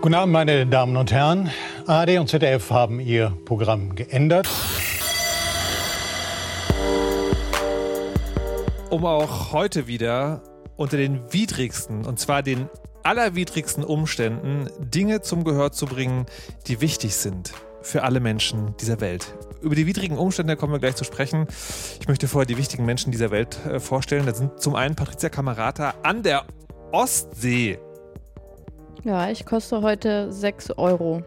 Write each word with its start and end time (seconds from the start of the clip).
Guten 0.00 0.14
Abend, 0.14 0.32
meine 0.32 0.66
Damen 0.68 0.96
und 0.96 1.10
Herren. 1.10 1.50
ARD 1.88 2.18
und 2.18 2.28
ZDF 2.28 2.70
haben 2.70 3.00
ihr 3.00 3.36
Programm 3.44 3.96
geändert. 3.96 4.48
Um 8.90 9.04
auch 9.04 9.52
heute 9.52 9.88
wieder 9.88 10.42
unter 10.76 10.96
den 10.96 11.32
widrigsten, 11.32 12.06
und 12.06 12.20
zwar 12.20 12.44
den 12.44 12.68
allerwidrigsten 13.06 13.84
Umständen, 13.84 14.68
Dinge 14.80 15.22
zum 15.22 15.44
Gehör 15.44 15.70
zu 15.70 15.86
bringen, 15.86 16.26
die 16.66 16.80
wichtig 16.80 17.14
sind 17.14 17.52
für 17.80 18.02
alle 18.02 18.18
Menschen 18.18 18.76
dieser 18.80 19.00
Welt. 19.00 19.32
Über 19.62 19.76
die 19.76 19.86
widrigen 19.86 20.18
Umstände 20.18 20.56
kommen 20.56 20.72
wir 20.72 20.80
gleich 20.80 20.96
zu 20.96 21.04
sprechen. 21.04 21.46
Ich 22.00 22.08
möchte 22.08 22.26
vorher 22.26 22.46
die 22.46 22.58
wichtigen 22.58 22.84
Menschen 22.84 23.12
dieser 23.12 23.30
Welt 23.30 23.64
äh, 23.64 23.78
vorstellen. 23.78 24.26
Das 24.26 24.38
sind 24.38 24.60
zum 24.60 24.74
einen 24.74 24.96
Patricia 24.96 25.28
Kamerata 25.28 25.94
an 26.02 26.24
der 26.24 26.44
Ostsee. 26.90 27.78
Ja, 29.04 29.30
ich 29.30 29.46
koste 29.46 29.82
heute 29.82 30.32
6 30.32 30.72
Euro. 30.72 31.22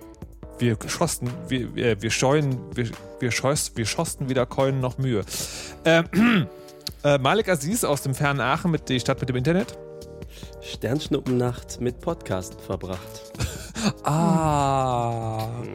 Wir 0.57 0.77
schossen, 0.87 1.31
wir, 1.47 1.73
wir, 1.73 2.01
wir 2.01 2.11
scheuen, 2.11 2.59
wir, 2.75 2.89
wir, 3.21 3.31
scheuß, 3.31 3.71
wir 3.75 3.85
schossen 3.85 4.27
weder 4.27 4.45
Keulen 4.45 4.81
noch 4.81 4.97
Mühe. 4.97 5.23
Ähm, 5.85 6.05
äh, 7.05 7.17
Malik 7.17 7.47
Aziz 7.47 7.85
aus 7.85 8.01
dem 8.01 8.13
fernen 8.13 8.41
Aachen 8.41 8.69
mit 8.69 8.89
die 8.89 8.99
Stadt 8.99 9.21
mit 9.21 9.29
dem 9.29 9.37
Internet. 9.37 9.77
Sternschnuppennacht 10.61 11.81
mit 11.81 11.99
Podcast 11.99 12.59
verbracht. 12.61 13.33
ah. 14.03 15.47
Mhm. 15.61 15.69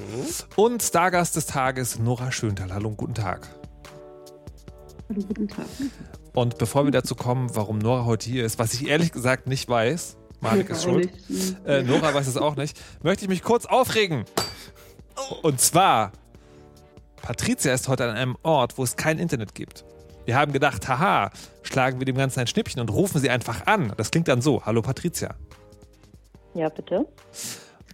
Und 0.56 0.82
Stargast 0.82 1.36
des 1.36 1.46
Tages 1.46 1.98
Nora 1.98 2.30
Schöntal. 2.32 2.72
Hallo 2.72 2.88
und 2.88 2.96
guten 2.96 3.14
Tag. 3.14 3.48
Hallo, 5.08 5.22
guten 5.26 5.48
Tag. 5.48 5.66
Und 6.32 6.58
bevor 6.58 6.84
wir 6.84 6.90
dazu 6.90 7.14
kommen, 7.14 7.54
warum 7.54 7.78
Nora 7.78 8.04
heute 8.04 8.28
hier 8.28 8.44
ist, 8.44 8.58
was 8.58 8.74
ich 8.74 8.88
ehrlich 8.88 9.12
gesagt 9.12 9.46
nicht 9.46 9.68
weiß, 9.68 10.16
Malik 10.40 10.68
ist 10.68 10.82
schuld. 10.82 11.10
Äh, 11.64 11.82
Nora 11.82 12.12
weiß 12.12 12.26
es 12.26 12.36
auch 12.36 12.56
nicht. 12.56 12.78
Möchte 13.02 13.24
ich 13.24 13.28
mich 13.28 13.42
kurz 13.42 13.66
aufregen. 13.66 14.24
Und 15.42 15.60
zwar, 15.60 16.12
Patricia 17.22 17.72
ist 17.72 17.88
heute 17.88 18.04
an 18.04 18.16
einem 18.16 18.36
Ort, 18.42 18.76
wo 18.76 18.84
es 18.84 18.96
kein 18.96 19.18
Internet 19.18 19.54
gibt. 19.54 19.84
Wir 20.24 20.36
haben 20.36 20.52
gedacht, 20.52 20.88
haha, 20.88 21.30
schlagen 21.62 21.98
wir 21.98 22.06
dem 22.06 22.16
Ganzen 22.16 22.40
ein 22.40 22.46
Schnippchen 22.46 22.80
und 22.80 22.90
rufen 22.90 23.20
sie 23.20 23.30
einfach 23.30 23.66
an. 23.66 23.92
Das 23.96 24.10
klingt 24.10 24.28
dann 24.28 24.40
so: 24.40 24.64
Hallo 24.64 24.80
Patricia. 24.82 25.34
Ja, 26.54 26.68
bitte. 26.68 27.06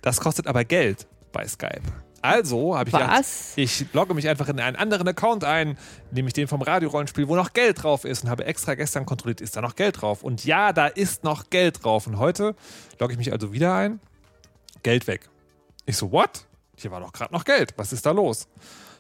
Das 0.03 0.21
kostet 0.21 0.47
aber 0.47 0.65
Geld 0.65 1.07
bei 1.33 1.47
Skype. 1.47 1.83
Also 2.23 2.77
habe 2.77 2.91
ich 2.91 2.95
gedacht, 2.95 3.25
ich 3.57 3.87
logge 3.95 4.13
mich 4.13 4.29
einfach 4.29 4.49
in 4.49 4.61
einen 4.61 4.77
anderen 4.77 5.09
Account 5.09 5.43
ein, 5.43 5.79
nämlich 6.11 6.35
den 6.35 6.49
vom 6.49 6.61
Radiorollenspiel, 6.61 7.29
wo 7.29 7.35
noch 7.35 7.55
Geld 7.55 7.83
drauf 7.83 8.05
ist 8.05 8.25
und 8.25 8.31
habe 8.31 8.45
extra 8.45 8.75
gestern 8.75 9.07
kontrolliert, 9.07 9.41
ist 9.41 9.57
da 9.57 9.63
noch 9.63 9.75
Geld 9.75 10.03
drauf? 10.03 10.23
Und 10.23 10.45
ja, 10.45 10.75
da 10.75 10.87
ist 10.87 11.25
noch 11.25 11.49
Geld 11.49 11.83
drauf. 11.83 12.07
Und 12.07 12.19
heute 12.19 12.55
logge 12.99 13.15
ich 13.15 13.19
mich 13.19 13.33
also 13.33 13.55
wieder 13.55 13.75
ein, 13.75 14.01
Geld 14.83 15.07
weg. 15.07 15.31
Ich 15.87 15.97
so, 15.97 16.13
what? 16.13 16.45
Hier 16.77 16.91
war 16.91 17.01
doch 17.01 17.13
gerade 17.13 17.33
noch 17.33 17.45
Geld. 17.45 17.73
Was 17.77 17.93
ist 17.93 18.05
da 18.05 18.11
los? 18.11 18.49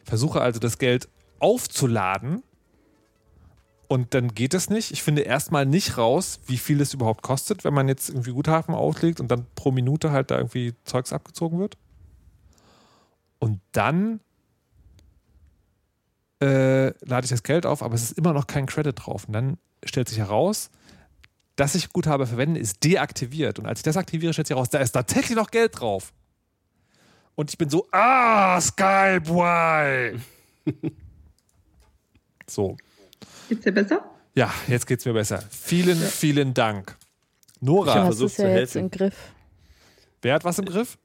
Versuche 0.04 0.40
also 0.40 0.58
das 0.58 0.78
Geld 0.78 1.08
aufzuladen 1.40 2.42
und 3.90 4.14
dann 4.14 4.36
geht 4.36 4.54
es 4.54 4.70
nicht. 4.70 4.92
Ich 4.92 5.02
finde 5.02 5.22
erstmal 5.22 5.66
nicht 5.66 5.98
raus, 5.98 6.38
wie 6.46 6.58
viel 6.58 6.80
es 6.80 6.94
überhaupt 6.94 7.22
kostet, 7.22 7.64
wenn 7.64 7.74
man 7.74 7.88
jetzt 7.88 8.08
irgendwie 8.08 8.30
Guthaben 8.30 8.72
auslegt 8.72 9.18
und 9.18 9.28
dann 9.32 9.46
pro 9.56 9.72
Minute 9.72 10.12
halt 10.12 10.30
da 10.30 10.36
irgendwie 10.36 10.74
Zeugs 10.84 11.12
abgezogen 11.12 11.58
wird. 11.58 11.76
Und 13.40 13.60
dann 13.72 14.20
äh, 16.40 16.96
lade 17.04 17.24
ich 17.24 17.30
das 17.30 17.42
Geld 17.42 17.66
auf, 17.66 17.82
aber 17.82 17.96
es 17.96 18.04
ist 18.04 18.12
immer 18.12 18.32
noch 18.32 18.46
kein 18.46 18.66
Credit 18.66 18.94
drauf. 18.96 19.24
Und 19.26 19.32
dann 19.32 19.58
stellt 19.84 20.08
sich 20.08 20.18
heraus, 20.18 20.70
dass 21.56 21.74
ich 21.74 21.92
Guthaben 21.92 22.28
verwende, 22.28 22.60
ist 22.60 22.84
deaktiviert. 22.84 23.58
Und 23.58 23.66
als 23.66 23.80
ich 23.80 23.84
das 23.84 23.96
aktiviere, 23.96 24.32
stellt 24.32 24.46
sich 24.46 24.54
heraus, 24.54 24.70
da 24.70 24.78
ist 24.78 24.92
tatsächlich 24.92 25.36
noch 25.36 25.50
Geld 25.50 25.80
drauf. 25.80 26.12
Und 27.34 27.50
ich 27.50 27.58
bin 27.58 27.68
so, 27.68 27.88
ah, 27.90 28.60
Skype, 28.60 29.26
why? 29.26 30.20
so. 32.46 32.76
Geht's 33.50 33.64
dir 33.64 33.72
besser? 33.72 34.08
Ja, 34.36 34.54
jetzt 34.68 34.86
geht's 34.86 35.04
mir 35.04 35.12
besser. 35.12 35.42
Vielen, 35.50 35.96
vielen 35.96 36.54
Dank. 36.54 36.96
Nora 37.60 38.04
versucht 38.04 38.38
ja 38.38 38.44
zu 38.44 38.48
helfen. 38.48 38.58
Jetzt 38.60 38.76
im 38.76 38.90
Griff. 38.92 39.16
Wer 40.22 40.34
hat 40.34 40.44
was 40.44 40.60
im 40.60 40.66
Griff? 40.66 40.96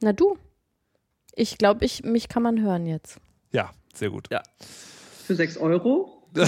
Na 0.00 0.14
du. 0.14 0.38
Ich 1.34 1.58
glaube, 1.58 1.84
ich, 1.84 2.02
mich 2.02 2.30
kann 2.30 2.42
man 2.42 2.62
hören 2.62 2.86
jetzt. 2.86 3.18
Ja, 3.52 3.74
sehr 3.92 4.08
gut. 4.08 4.28
Ja. 4.30 4.42
Für 5.26 5.34
6 5.34 5.58
Euro? 5.58 6.26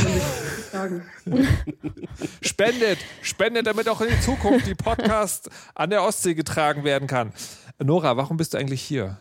spendet, 2.41 2.99
spendet, 3.21 3.67
damit 3.67 3.87
auch 3.91 4.01
in 4.01 4.09
die 4.09 4.21
Zukunft 4.23 4.67
die 4.67 4.75
Podcast 4.75 5.51
an 5.75 5.91
der 5.91 6.05
Ostsee 6.05 6.33
getragen 6.33 6.85
werden 6.85 7.07
kann. 7.07 7.35
Nora, 7.79 8.17
warum 8.17 8.39
bist 8.39 8.55
du 8.55 8.59
eigentlich 8.59 8.81
hier? 8.81 9.19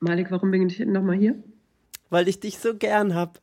Malik, 0.00 0.30
warum 0.30 0.50
bin 0.50 0.68
ich 0.68 0.78
nochmal 0.80 1.16
hier? 1.16 1.42
Weil 2.10 2.28
ich 2.28 2.38
dich 2.38 2.58
so 2.58 2.76
gern 2.76 3.14
hab. 3.14 3.40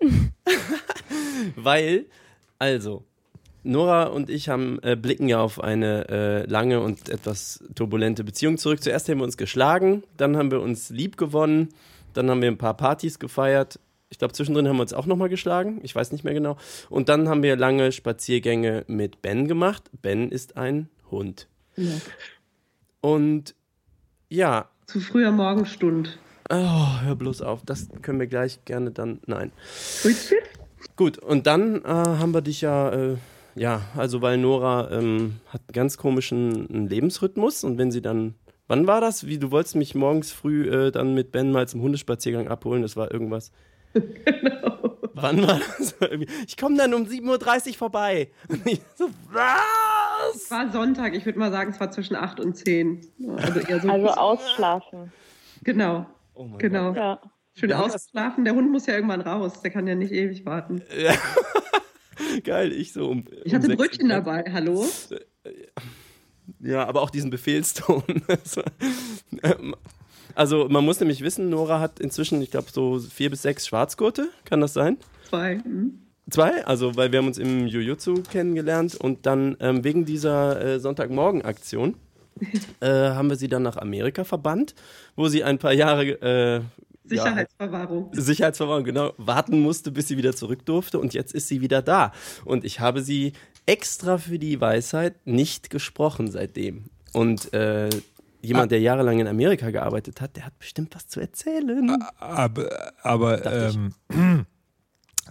Weil, 1.56 2.06
also, 2.58 3.04
Nora 3.66 4.04
und 4.04 4.30
ich 4.30 4.48
haben, 4.48 4.78
äh, 4.82 4.96
blicken 4.96 5.28
ja 5.28 5.40
auf 5.40 5.60
eine 5.60 6.08
äh, 6.08 6.46
lange 6.46 6.80
und 6.80 7.08
etwas 7.08 7.62
turbulente 7.74 8.22
Beziehung 8.24 8.58
zurück. 8.58 8.82
Zuerst 8.82 9.08
haben 9.08 9.18
wir 9.18 9.24
uns 9.24 9.36
geschlagen, 9.36 10.04
dann 10.16 10.36
haben 10.36 10.50
wir 10.50 10.60
uns 10.60 10.90
lieb 10.90 11.16
gewonnen, 11.16 11.70
dann 12.14 12.30
haben 12.30 12.40
wir 12.40 12.48
ein 12.48 12.58
paar 12.58 12.76
Partys 12.76 13.18
gefeiert. 13.18 13.80
Ich 14.08 14.18
glaube, 14.18 14.34
zwischendrin 14.34 14.68
haben 14.68 14.76
wir 14.76 14.82
uns 14.82 14.92
auch 14.92 15.06
nochmal 15.06 15.28
geschlagen. 15.28 15.80
Ich 15.82 15.94
weiß 15.94 16.12
nicht 16.12 16.22
mehr 16.22 16.32
genau. 16.32 16.56
Und 16.88 17.08
dann 17.08 17.28
haben 17.28 17.42
wir 17.42 17.56
lange 17.56 17.90
Spaziergänge 17.90 18.84
mit 18.86 19.20
Ben 19.20 19.48
gemacht. 19.48 19.90
Ben 20.00 20.30
ist 20.30 20.56
ein 20.56 20.88
Hund. 21.10 21.48
Ja. 21.74 21.92
Und 23.00 23.54
ja. 24.28 24.68
Zu 24.86 25.00
früher 25.00 25.32
Morgenstund. 25.32 26.18
Oh, 26.50 27.00
hör 27.02 27.14
bloß 27.16 27.42
auf. 27.42 27.62
Das 27.64 27.88
können 28.02 28.20
wir 28.20 28.26
gleich 28.26 28.64
gerne 28.64 28.90
dann. 28.90 29.20
Nein. 29.26 29.52
Gut, 30.96 31.18
und 31.18 31.46
dann 31.46 31.84
äh, 31.84 31.88
haben 31.88 32.32
wir 32.32 32.42
dich 32.42 32.60
ja. 32.60 32.90
Äh, 32.92 33.16
ja, 33.56 33.80
also 33.96 34.20
weil 34.20 34.36
Nora 34.36 34.90
ähm, 34.90 35.36
hat 35.48 35.62
einen 35.62 35.72
ganz 35.72 35.96
komischen 35.96 36.88
Lebensrhythmus 36.88 37.64
und 37.64 37.78
wenn 37.78 37.90
sie 37.90 38.02
dann, 38.02 38.34
wann 38.68 38.86
war 38.86 39.00
das? 39.00 39.26
Wie 39.26 39.38
du 39.38 39.50
wolltest 39.50 39.76
mich 39.76 39.94
morgens 39.94 40.30
früh 40.30 40.68
äh, 40.68 40.90
dann 40.92 41.14
mit 41.14 41.32
Ben 41.32 41.52
mal 41.52 41.66
zum 41.66 41.80
Hundespaziergang 41.80 42.48
abholen, 42.48 42.82
das 42.82 42.96
war 42.96 43.10
irgendwas. 43.10 43.50
Genau. 44.26 44.98
Wann 45.14 45.46
war 45.46 45.58
das? 45.78 45.94
Ich 46.46 46.58
komme 46.58 46.76
dann 46.76 46.92
um 46.92 47.04
7.30 47.04 47.68
Uhr 47.68 47.74
vorbei. 47.74 48.28
Und 48.48 48.66
ich 48.66 48.80
so, 48.94 49.08
was? 49.32 50.34
Es 50.34 50.50
war 50.50 50.70
Sonntag, 50.70 51.14
ich 51.14 51.24
würde 51.24 51.38
mal 51.38 51.50
sagen, 51.50 51.70
es 51.70 51.80
war 51.80 51.90
zwischen 51.90 52.16
8 52.16 52.40
und 52.40 52.56
10. 52.56 53.00
Also, 53.36 53.60
eher 53.60 53.80
so 53.80 53.88
also 53.88 54.08
ausschlafen. 54.08 55.12
Genau. 55.62 56.04
Oh 56.36 56.48
genau. 56.58 56.88
Gott. 56.88 56.96
Ja. 56.96 57.20
Schön 57.54 57.70
ja, 57.70 57.80
ausschlafen. 57.80 58.44
Der 58.44 58.54
Hund 58.54 58.70
muss 58.70 58.86
ja 58.86 58.94
irgendwann 58.94 59.22
raus. 59.22 59.62
Der 59.62 59.70
kann 59.70 59.86
ja 59.86 59.94
nicht 59.94 60.12
ewig 60.12 60.44
warten. 60.44 60.82
Ja. 60.96 61.14
Geil, 62.44 62.72
ich 62.72 62.92
so 62.92 63.08
um. 63.08 63.24
Ich 63.44 63.54
hatte 63.54 63.68
um 63.68 63.76
Brötchen 63.76 64.10
dabei, 64.10 64.44
hallo? 64.52 64.86
Ja, 66.60 66.86
aber 66.86 67.00
auch 67.00 67.10
diesen 67.10 67.30
Befehlston. 67.30 68.02
also, 70.34 70.68
man 70.68 70.84
muss 70.84 71.00
nämlich 71.00 71.22
wissen, 71.22 71.48
Nora 71.48 71.80
hat 71.80 71.98
inzwischen, 71.98 72.42
ich 72.42 72.50
glaube, 72.50 72.68
so 72.70 72.98
vier 72.98 73.30
bis 73.30 73.42
sechs 73.42 73.66
Schwarzgurte. 73.66 74.28
Kann 74.44 74.60
das 74.60 74.74
sein? 74.74 74.98
Zwei. 75.28 75.56
Mhm. 75.56 76.02
Zwei? 76.28 76.64
Also, 76.66 76.96
weil 76.96 77.10
wir 77.12 77.20
haben 77.20 77.26
uns 77.26 77.38
im 77.38 77.66
Jujutsu 77.66 78.22
kennengelernt 78.30 78.96
und 78.96 79.24
dann 79.26 79.56
ähm, 79.60 79.82
wegen 79.82 80.04
dieser 80.04 80.60
äh, 80.60 80.80
Sonntagmorgen-Aktion 80.80 81.96
äh, 82.80 82.86
haben 82.86 83.28
wir 83.28 83.36
sie 83.36 83.48
dann 83.48 83.62
nach 83.62 83.76
Amerika 83.76 84.24
verbannt, 84.24 84.74
wo 85.14 85.28
sie 85.28 85.44
ein 85.44 85.58
paar 85.58 85.72
Jahre 85.72 86.04
äh, 86.04 86.60
Sicherheitsverwahrung. 87.08 88.10
Ja, 88.12 88.20
Sicherheitsverwahrung, 88.20 88.84
genau. 88.84 89.12
Warten 89.16 89.60
musste, 89.60 89.90
bis 89.90 90.08
sie 90.08 90.16
wieder 90.16 90.34
zurück 90.34 90.66
durfte 90.66 90.98
und 90.98 91.14
jetzt 91.14 91.32
ist 91.34 91.48
sie 91.48 91.60
wieder 91.60 91.82
da. 91.82 92.12
Und 92.44 92.64
ich 92.64 92.80
habe 92.80 93.02
sie 93.02 93.32
extra 93.66 94.18
für 94.18 94.38
die 94.38 94.60
Weisheit 94.60 95.14
nicht 95.26 95.70
gesprochen 95.70 96.30
seitdem. 96.30 96.84
Und 97.12 97.52
äh, 97.54 97.88
jemand, 98.42 98.72
der 98.72 98.80
jahrelang 98.80 99.18
in 99.18 99.26
Amerika 99.26 99.70
gearbeitet 99.70 100.20
hat, 100.20 100.36
der 100.36 100.46
hat 100.46 100.58
bestimmt 100.58 100.94
was 100.94 101.08
zu 101.08 101.20
erzählen. 101.20 101.96
Aber, 102.18 102.92
aber 103.02 103.46
ähm, 103.46 103.94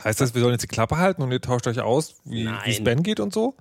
heißt 0.03 0.21
das, 0.21 0.33
wir 0.33 0.41
sollen 0.41 0.53
jetzt 0.53 0.63
die 0.63 0.67
Klappe 0.67 0.97
halten 0.97 1.21
und 1.21 1.31
ihr 1.31 1.41
tauscht 1.41 1.67
euch 1.67 1.79
aus, 1.79 2.15
wie 2.25 2.49
es 2.65 2.83
Ben 2.83 3.03
geht 3.03 3.19
und 3.19 3.33
so? 3.33 3.55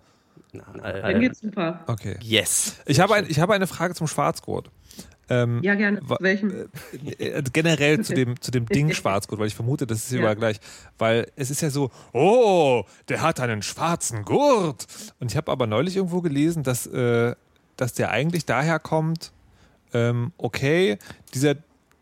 Nein, 0.54 1.02
Ben 1.02 1.20
geht 1.20 1.36
super. 1.36 1.80
Okay. 1.86 2.16
Yes. 2.22 2.76
Ich 2.86 3.00
habe, 3.00 3.14
ein, 3.14 3.26
ich 3.28 3.38
habe 3.40 3.54
eine 3.54 3.66
Frage 3.66 3.94
zum 3.94 4.06
Schwarzgurt. 4.06 4.70
Ähm, 5.28 5.62
ja, 5.62 5.74
gerne. 5.74 6.00
Welchem? 6.20 6.68
Äh, 7.18 7.24
äh, 7.24 7.42
generell 7.52 8.04
zu 8.04 8.14
dem, 8.14 8.40
zu 8.40 8.50
dem 8.50 8.66
Ding 8.66 8.92
Schwarzgurt, 8.92 9.40
weil 9.40 9.46
ich 9.46 9.54
vermute, 9.54 9.86
das 9.86 10.04
ist 10.04 10.12
ja. 10.12 10.18
überall 10.18 10.36
gleich. 10.36 10.60
Weil 10.98 11.30
es 11.36 11.50
ist 11.50 11.62
ja 11.62 11.70
so, 11.70 11.90
oh, 12.12 12.84
der 13.08 13.22
hat 13.22 13.40
einen 13.40 13.62
schwarzen 13.62 14.24
Gurt. 14.24 14.86
Und 15.20 15.30
ich 15.30 15.36
habe 15.36 15.50
aber 15.50 15.66
neulich 15.66 15.96
irgendwo 15.96 16.20
gelesen, 16.20 16.62
dass, 16.62 16.86
äh, 16.86 17.34
dass 17.76 17.94
der 17.94 18.10
eigentlich 18.10 18.44
daher 18.44 18.78
kommt, 18.78 19.32
ähm, 19.92 20.32
okay, 20.36 20.98
dieser 21.32 21.56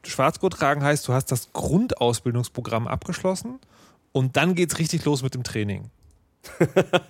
Schwarzgurt 0.04 0.54
tragen 0.54 0.82
heißt, 0.82 1.06
du 1.06 1.12
hast 1.12 1.26
das 1.30 1.52
Grundausbildungsprogramm 1.52 2.88
abgeschlossen 2.88 3.60
und 4.10 4.36
dann 4.36 4.54
geht 4.54 4.72
es 4.72 4.78
richtig 4.78 5.04
los 5.04 5.22
mit 5.22 5.34
dem 5.34 5.44
Training. 5.44 5.90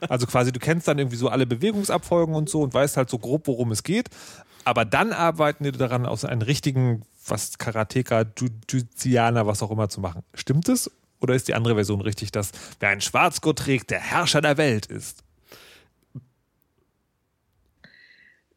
Also 0.09 0.27
quasi, 0.27 0.53
du 0.53 0.59
kennst 0.59 0.89
dann 0.89 0.99
irgendwie 0.99 1.17
so 1.17 1.29
alle 1.29 1.47
Bewegungsabfolgen 1.47 2.35
und 2.35 2.49
so 2.49 2.63
und 2.63 2.75
weißt 2.75 2.97
halt 2.97 3.11
so 3.11 3.19
grob, 3.19 3.47
worum 3.47 3.73
es 3.73 3.83
geht. 3.83 4.09
Aber 4.65 4.85
dann 4.85 5.13
arbeiten 5.13 5.65
die 5.65 5.73
daran, 5.73 6.07
aus 6.07 6.25
einem 6.25 6.43
richtigen, 6.43 7.03
was 7.27 7.59
Karateka, 7.59 8.25
Jujianer, 8.71 9.47
was 9.47 9.63
auch 9.63 9.71
immer 9.71 9.89
zu 9.89 10.01
machen. 10.01 10.23
Stimmt 10.35 10.69
es? 10.69 10.91
Oder 11.21 11.35
ist 11.35 11.49
die 11.49 11.55
andere 11.55 11.75
Version 11.75 12.01
richtig, 12.01 12.33
dass 12.33 12.51
wer 12.81 12.91
ein 12.91 13.01
Schwarzgurt 13.01 13.61
trägt, 13.61 13.91
der 13.91 14.01
Herrscher 14.01 14.41
der 14.41 14.57
Welt 14.57 14.87
ist? 14.87 15.23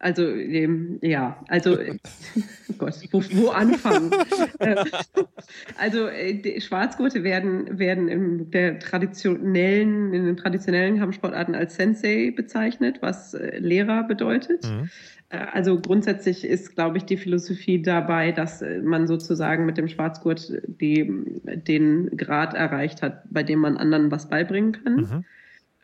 Also, 0.05 0.29
ähm, 0.29 0.99
ja, 1.01 1.43
also, 1.47 1.79
oh 1.79 2.73
Gott, 2.77 2.93
wo, 3.09 3.23
wo 3.31 3.49
anfangen? 3.49 4.11
Äh, 4.59 4.85
also, 5.79 6.07
äh, 6.07 6.61
Schwarzgurte 6.61 7.23
werden, 7.23 7.79
werden 7.79 8.07
in, 8.07 8.51
der 8.51 8.77
traditionellen, 8.77 10.13
in 10.13 10.25
den 10.25 10.37
traditionellen 10.37 10.99
Kampfsportarten 10.99 11.55
als 11.55 11.75
Sensei 11.75 12.31
bezeichnet, 12.35 12.99
was 13.01 13.33
äh, 13.33 13.57
Lehrer 13.57 14.03
bedeutet. 14.03 14.63
Mhm. 14.65 14.89
Äh, 15.29 15.37
also 15.51 15.81
grundsätzlich 15.81 16.45
ist, 16.45 16.75
glaube 16.75 16.97
ich, 16.97 17.05
die 17.05 17.17
Philosophie 17.17 17.81
dabei, 17.81 18.31
dass 18.31 18.63
man 18.83 19.07
sozusagen 19.07 19.65
mit 19.65 19.79
dem 19.79 19.87
Schwarzgurt 19.87 20.53
die, 20.67 21.11
den 21.45 22.15
Grad 22.15 22.53
erreicht 22.53 23.01
hat, 23.01 23.23
bei 23.31 23.41
dem 23.41 23.57
man 23.57 23.75
anderen 23.75 24.11
was 24.11 24.29
beibringen 24.29 24.73
kann. 24.73 24.95
Mhm. 24.95 25.25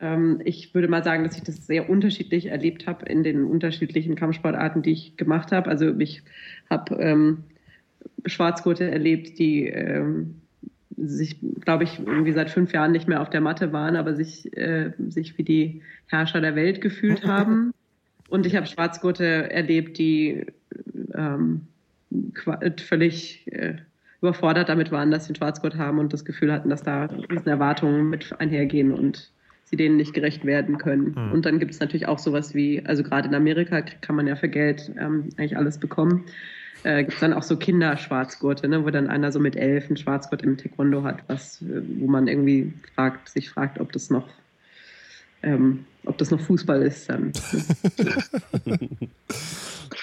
Ähm, 0.01 0.41
ich 0.43 0.73
würde 0.73 0.87
mal 0.87 1.03
sagen, 1.03 1.23
dass 1.23 1.37
ich 1.37 1.43
das 1.43 1.67
sehr 1.67 1.89
unterschiedlich 1.89 2.47
erlebt 2.47 2.87
habe 2.87 3.05
in 3.05 3.23
den 3.23 3.43
unterschiedlichen 3.43 4.15
Kampfsportarten, 4.15 4.81
die 4.81 4.91
ich 4.91 5.17
gemacht 5.17 5.51
habe. 5.51 5.69
Also 5.69 5.97
ich 5.99 6.23
habe 6.69 6.95
ähm, 6.95 7.43
Schwarzgurte 8.25 8.89
erlebt, 8.89 9.37
die 9.37 9.67
ähm, 9.67 10.41
sich, 10.97 11.37
glaube 11.61 11.83
ich, 11.83 11.99
irgendwie 11.99 12.33
seit 12.33 12.49
fünf 12.49 12.73
Jahren 12.73 12.91
nicht 12.91 13.07
mehr 13.07 13.21
auf 13.21 13.29
der 13.29 13.41
Matte 13.41 13.71
waren, 13.71 13.95
aber 13.95 14.15
sich, 14.15 14.55
äh, 14.57 14.91
sich 15.07 15.37
wie 15.37 15.43
die 15.43 15.81
Herrscher 16.07 16.41
der 16.41 16.55
Welt 16.55 16.81
gefühlt 16.81 17.23
haben. 17.27 17.73
Und 18.29 18.45
ich 18.45 18.55
habe 18.55 18.65
Schwarzgurte 18.65 19.51
erlebt, 19.51 19.97
die 19.97 20.45
ähm, 21.13 21.67
völlig 22.77 23.51
äh, 23.51 23.75
überfordert 24.21 24.69
damit 24.69 24.91
waren, 24.91 25.11
dass 25.11 25.25
sie 25.25 25.29
einen 25.29 25.35
Schwarzgurt 25.35 25.77
haben 25.77 25.99
und 25.99 26.13
das 26.13 26.25
Gefühl 26.25 26.51
hatten, 26.51 26.69
dass 26.69 26.83
da 26.83 27.05
riesen 27.05 27.47
Erwartungen 27.47 28.09
mit 28.09 28.39
einhergehen 28.39 28.91
und 28.91 29.31
sie 29.71 29.77
denen 29.77 29.97
nicht 29.97 30.13
gerecht 30.13 30.45
werden 30.45 30.77
können. 30.77 31.15
Mhm. 31.15 31.31
Und 31.31 31.45
dann 31.45 31.57
gibt 31.57 31.71
es 31.71 31.79
natürlich 31.79 32.07
auch 32.07 32.19
sowas 32.19 32.53
wie, 32.53 32.85
also 32.85 33.03
gerade 33.03 33.27
in 33.27 33.33
Amerika 33.33 33.81
kann 33.81 34.15
man 34.15 34.27
ja 34.27 34.35
für 34.35 34.49
Geld 34.49 34.91
ähm, 34.99 35.29
eigentlich 35.37 35.57
alles 35.57 35.79
bekommen. 35.79 36.25
Äh, 36.83 37.03
gibt 37.03 37.13
es 37.13 37.19
dann 37.19 37.33
auch 37.33 37.43
so 37.43 37.57
Kinderschwarzgurte, 37.57 38.67
ne, 38.67 38.83
wo 38.83 38.89
dann 38.89 39.07
einer 39.07 39.31
so 39.31 39.39
mit 39.39 39.55
elf 39.55 39.87
einen 39.87 39.97
Schwarzgurt 39.97 40.41
im 40.41 40.57
Taekwondo 40.57 41.03
hat, 41.03 41.23
was, 41.27 41.61
äh, 41.61 41.81
wo 41.99 42.07
man 42.07 42.27
irgendwie 42.27 42.73
fragt, 42.95 43.29
sich 43.29 43.49
fragt, 43.49 43.79
ob 43.79 43.91
das 43.91 44.09
noch 44.09 44.27
ähm, 45.43 45.85
ob 46.05 46.17
das 46.17 46.31
noch 46.31 46.39
Fußball 46.39 46.81
ist 46.81 47.09
dann. 47.09 47.31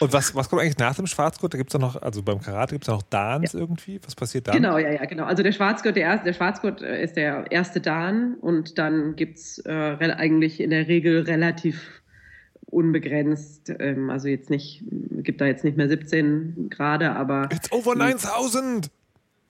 Und 0.00 0.12
was, 0.12 0.34
was 0.34 0.48
kommt 0.48 0.62
eigentlich 0.62 0.78
nach 0.78 0.94
dem 0.94 1.06
Schwarzgurt? 1.06 1.54
Da 1.54 1.58
gibt 1.58 1.74
es 1.74 1.80
noch, 1.80 2.00
also 2.00 2.22
beim 2.22 2.40
Karate 2.40 2.74
gibt 2.74 2.84
es 2.84 2.88
noch 2.88 3.02
Dans 3.02 3.52
ja. 3.52 3.58
irgendwie? 3.58 4.00
Was 4.04 4.14
passiert 4.14 4.46
da? 4.46 4.52
Genau, 4.52 4.78
ja, 4.78 4.92
ja, 4.92 5.04
genau. 5.06 5.24
Also 5.24 5.42
der 5.42 5.52
Schwarzgurt, 5.52 5.96
der, 5.96 6.04
erste, 6.04 6.26
der 6.26 6.34
Schwarzgurt 6.34 6.82
äh, 6.82 7.02
ist 7.02 7.16
der 7.16 7.50
erste 7.50 7.80
Dan 7.80 8.34
und 8.34 8.78
dann 8.78 9.16
gibt 9.16 9.38
es 9.38 9.58
äh, 9.66 9.96
eigentlich 10.16 10.60
in 10.60 10.70
der 10.70 10.86
Regel 10.86 11.22
relativ 11.22 12.02
unbegrenzt, 12.70 13.72
ähm, 13.78 14.10
also 14.10 14.28
jetzt 14.28 14.50
nicht, 14.50 14.84
gibt 15.22 15.40
da 15.40 15.46
jetzt 15.46 15.64
nicht 15.64 15.76
mehr 15.76 15.88
17 15.88 16.68
Grade, 16.70 17.12
aber. 17.12 17.48
It's 17.50 17.72
over 17.72 17.94
9000! 17.94 18.90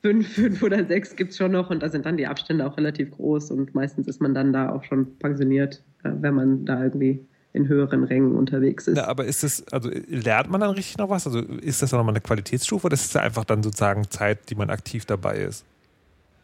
Fünf, 0.03 0.29
fünf 0.33 0.63
oder 0.63 0.85
sechs 0.85 1.17
gibt 1.17 1.33
es 1.33 1.37
schon 1.37 1.53
noch 1.53 1.71
und 1.71 1.83
da 1.83 1.89
sind 1.89 2.07
dann 2.07 2.17
die 2.17 2.27
Abstände 2.27 2.67
auch 2.67 2.77
relativ 2.77 3.11
groß 3.11 3.51
und 3.51 3.75
meistens 3.75 4.07
ist 4.07 4.21
man 4.21 4.33
dann 4.33 4.53
da 4.53 4.71
auch 4.71 4.85
schon 4.85 5.19
pensioniert, 5.19 5.83
äh, 6.05 6.11
wenn 6.21 6.35
man 6.35 6.65
da 6.65 6.83
irgendwie 6.83 7.27
in 7.53 7.67
höheren 7.67 8.05
Rängen 8.05 8.37
unterwegs 8.37 8.87
ist. 8.87 8.97
Ja, 8.97 9.09
aber 9.09 9.25
ist 9.25 9.43
das, 9.43 9.67
also 9.73 9.91
lernt 10.07 10.51
man 10.51 10.61
dann 10.61 10.71
richtig 10.71 10.99
noch 10.99 11.09
was? 11.09 11.27
Also 11.27 11.41
ist 11.41 11.83
das 11.83 11.91
dann 11.91 11.99
nochmal 11.99 12.13
eine 12.13 12.21
Qualitätsstufe 12.21 12.87
oder 12.87 12.95
ist 12.95 13.15
das 13.15 13.23
einfach 13.23 13.45
dann 13.45 13.63
sozusagen 13.63 14.09
Zeit, 14.11 14.51
die 14.51 14.55
man 14.55 14.71
aktiv 14.71 15.05
dabei 15.07 15.39
ist? 15.39 15.65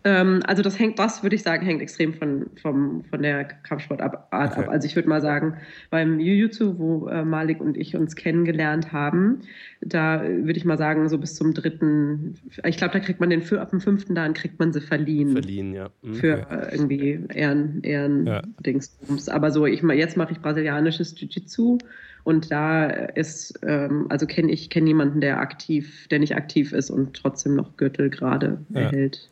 Ähm, 0.07 0.43
also 0.47 0.63
das 0.63 0.79
hängt, 0.79 0.99
das 0.99 1.23
würde 1.23 1.35
ich 1.35 1.43
sagen, 1.43 1.65
hängt 1.65 1.81
extrem 1.81 2.13
von, 2.13 2.47
vom, 2.61 3.05
von 3.05 3.23
der 3.23 3.45
Kampfsportart 3.45 4.15
okay. 4.15 4.27
ab. 4.31 4.69
Also 4.69 4.87
ich 4.87 4.97
würde 4.97 5.09
mal 5.09 5.23
sagen, 5.23 5.57
beim 5.89 6.21
Jiu-Jitsu, 6.21 6.79
wo 6.79 7.09
äh, 7.09 7.25
Malik 7.25 7.63
und 7.63 7.79
ich 7.79 7.97
uns 7.97 8.15
kennengelernt 8.15 8.93
haben, 8.93 9.41
da 9.81 10.23
würde 10.23 10.59
ich 10.59 10.67
mal 10.67 10.77
sagen, 10.77 11.09
so 11.09 11.17
bis 11.17 11.35
zum 11.35 11.55
dritten, 11.55 12.35
ich 12.65 12.77
glaube, 12.77 12.93
da 12.93 13.01
kriegt 13.01 13.19
man 13.19 13.31
den 13.31 13.41
für, 13.41 13.63
ab 13.63 13.71
dem 13.71 13.81
fünften 13.81 14.15
dann 14.15 14.35
kriegt 14.35 14.59
man 14.59 14.75
sie 14.75 14.83
verliehen. 14.83 15.33
Verliehen, 15.33 15.73
ja. 15.73 15.89
Mhm. 16.03 16.15
Für 16.15 16.51
äh, 16.51 16.75
irgendwie 16.75 17.25
Ehren, 17.33 17.83
Ehren 17.83 18.27
ja. 18.27 18.43
Dingsbums. 18.61 19.31
Aber 19.31 19.51
so, 19.51 19.65
ich 19.65 19.83
jetzt 19.83 20.19
mache 20.19 20.33
ich 20.33 20.39
brasilianisches 20.41 21.19
Jiu-Jitsu. 21.19 21.79
Und 22.25 22.51
da 22.51 22.87
ist, 22.87 23.61
ähm, 23.67 24.07
also 24.09 24.27
kenne 24.27 24.51
ich 24.51 24.71
kenne 24.71 24.89
jemanden, 24.89 25.21
der 25.21 25.41
aktiv, 25.41 26.09
der 26.09 26.19
nicht 26.19 26.35
aktiv 26.35 26.73
ist 26.73 26.91
und 26.91 27.15
trotzdem 27.15 27.55
noch 27.55 27.77
Gürtel 27.77 28.09
gerade 28.09 28.61
ja. 28.71 28.81
erhält. 28.81 29.29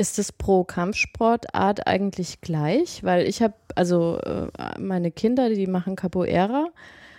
Ist 0.00 0.18
es 0.18 0.32
pro 0.32 0.64
Kampfsportart 0.64 1.86
eigentlich 1.86 2.40
gleich? 2.40 3.04
Weil 3.04 3.26
ich 3.26 3.42
habe, 3.42 3.52
also 3.74 4.18
äh, 4.20 4.48
meine 4.78 5.10
Kinder, 5.10 5.50
die 5.50 5.66
machen 5.66 5.94
Capoeira 5.94 6.68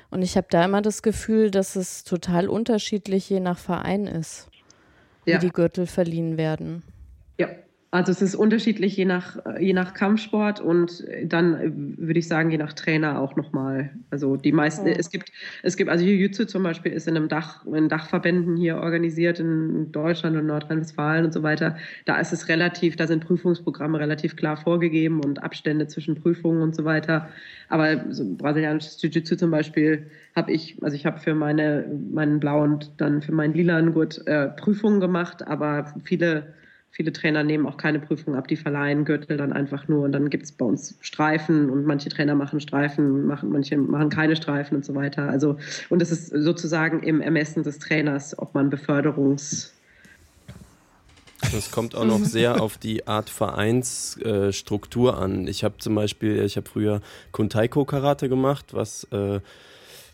und 0.09 0.23
ich 0.23 0.35
habe 0.35 0.47
da 0.49 0.65
immer 0.65 0.81
das 0.81 1.03
Gefühl, 1.03 1.51
dass 1.51 1.75
es 1.75 2.03
total 2.03 2.49
unterschiedlich 2.49 3.29
je 3.29 3.39
nach 3.39 3.59
Verein 3.59 4.07
ist, 4.07 4.49
wie 5.25 5.33
ja. 5.33 5.37
die 5.37 5.51
Gürtel 5.51 5.85
verliehen 5.85 6.37
werden. 6.37 6.81
Ja, 7.37 7.49
also 7.93 8.13
es 8.13 8.21
ist 8.21 8.35
unterschiedlich 8.35 8.95
je 8.95 9.03
nach, 9.03 9.37
je 9.59 9.73
nach 9.73 9.93
Kampfsport 9.93 10.61
und 10.61 11.05
dann 11.25 11.97
würde 11.97 12.19
ich 12.19 12.27
sagen, 12.27 12.49
je 12.49 12.57
nach 12.57 12.71
Trainer 12.71 13.19
auch 13.19 13.35
nochmal. 13.35 13.89
Also 14.09 14.37
die 14.37 14.53
meisten, 14.53 14.87
oh. 14.87 14.93
es 14.97 15.09
gibt, 15.09 15.29
es 15.61 15.75
gibt, 15.75 15.89
also 15.89 16.05
Jiu-Jitsu 16.05 16.45
zum 16.45 16.63
Beispiel 16.63 16.93
ist 16.93 17.09
in 17.09 17.17
einem 17.17 17.27
Dach, 17.27 17.65
in 17.65 17.89
Dachverbänden 17.89 18.55
hier 18.55 18.77
organisiert 18.77 19.41
in 19.41 19.91
Deutschland 19.91 20.37
und 20.37 20.45
Nordrhein-Westfalen 20.45 21.25
und 21.25 21.33
so 21.33 21.43
weiter. 21.43 21.75
Da 22.05 22.17
ist 22.17 22.31
es 22.31 22.47
relativ, 22.47 22.95
da 22.95 23.07
sind 23.07 23.25
Prüfungsprogramme 23.25 23.99
relativ 23.99 24.37
klar 24.37 24.55
vorgegeben 24.55 25.19
und 25.21 25.43
Abstände 25.43 25.85
zwischen 25.87 26.15
Prüfungen 26.15 26.61
und 26.61 26.73
so 26.73 26.85
weiter. 26.85 27.27
Aber 27.67 28.05
so 28.13 28.23
brasilianisches 28.37 29.01
Jiu-Jitsu 29.01 29.35
zum 29.35 29.51
Beispiel 29.51 30.09
habe 30.33 30.53
ich, 30.53 30.81
also 30.81 30.95
ich 30.95 31.05
habe 31.05 31.19
für 31.19 31.35
meine, 31.35 31.85
meinen 32.09 32.39
blauen 32.39 32.75
und 32.75 32.91
dann 32.97 33.21
für 33.21 33.33
meinen 33.33 33.53
lilanen 33.53 33.93
Gurt 33.93 34.25
äh, 34.27 34.47
Prüfungen 34.47 35.01
gemacht, 35.01 35.45
aber 35.45 35.93
viele 36.05 36.53
Viele 36.93 37.13
Trainer 37.13 37.43
nehmen 37.43 37.65
auch 37.65 37.77
keine 37.77 37.99
Prüfung 37.99 38.35
ab, 38.35 38.49
die 38.49 38.57
verleihen 38.57 39.05
Gürtel 39.05 39.37
dann 39.37 39.53
einfach 39.53 39.87
nur. 39.87 40.03
Und 40.03 40.11
dann 40.11 40.29
gibt 40.29 40.43
es 40.43 40.51
bei 40.51 40.65
uns 40.65 40.97
Streifen 40.99 41.69
und 41.69 41.85
manche 41.85 42.09
Trainer 42.09 42.35
machen 42.35 42.59
Streifen, 42.59 43.25
machen, 43.25 43.49
manche 43.49 43.77
machen 43.77 44.09
keine 44.09 44.35
Streifen 44.35 44.75
und 44.75 44.85
so 44.85 44.93
weiter. 44.93 45.29
Also, 45.29 45.57
und 45.89 46.01
es 46.01 46.11
ist 46.11 46.27
sozusagen 46.27 47.01
im 47.01 47.21
Ermessen 47.21 47.63
des 47.63 47.79
Trainers, 47.79 48.37
ob 48.37 48.53
man 48.53 48.69
Beförderungs- 48.69 49.71
das 51.51 51.71
kommt 51.71 51.95
auch 51.95 52.05
noch 52.05 52.23
sehr 52.23 52.61
auf 52.61 52.77
die 52.77 53.07
Art 53.07 53.29
Vereinsstruktur 53.29 55.13
äh, 55.13 55.17
an. 55.17 55.47
Ich 55.47 55.63
habe 55.63 55.77
zum 55.79 55.95
Beispiel, 55.95 56.43
ich 56.43 56.55
habe 56.55 56.69
früher 56.69 57.01
Kuntaiko 57.31 57.83
Karate 57.83 58.29
gemacht, 58.29 58.67
was 58.73 59.05
äh, 59.11 59.39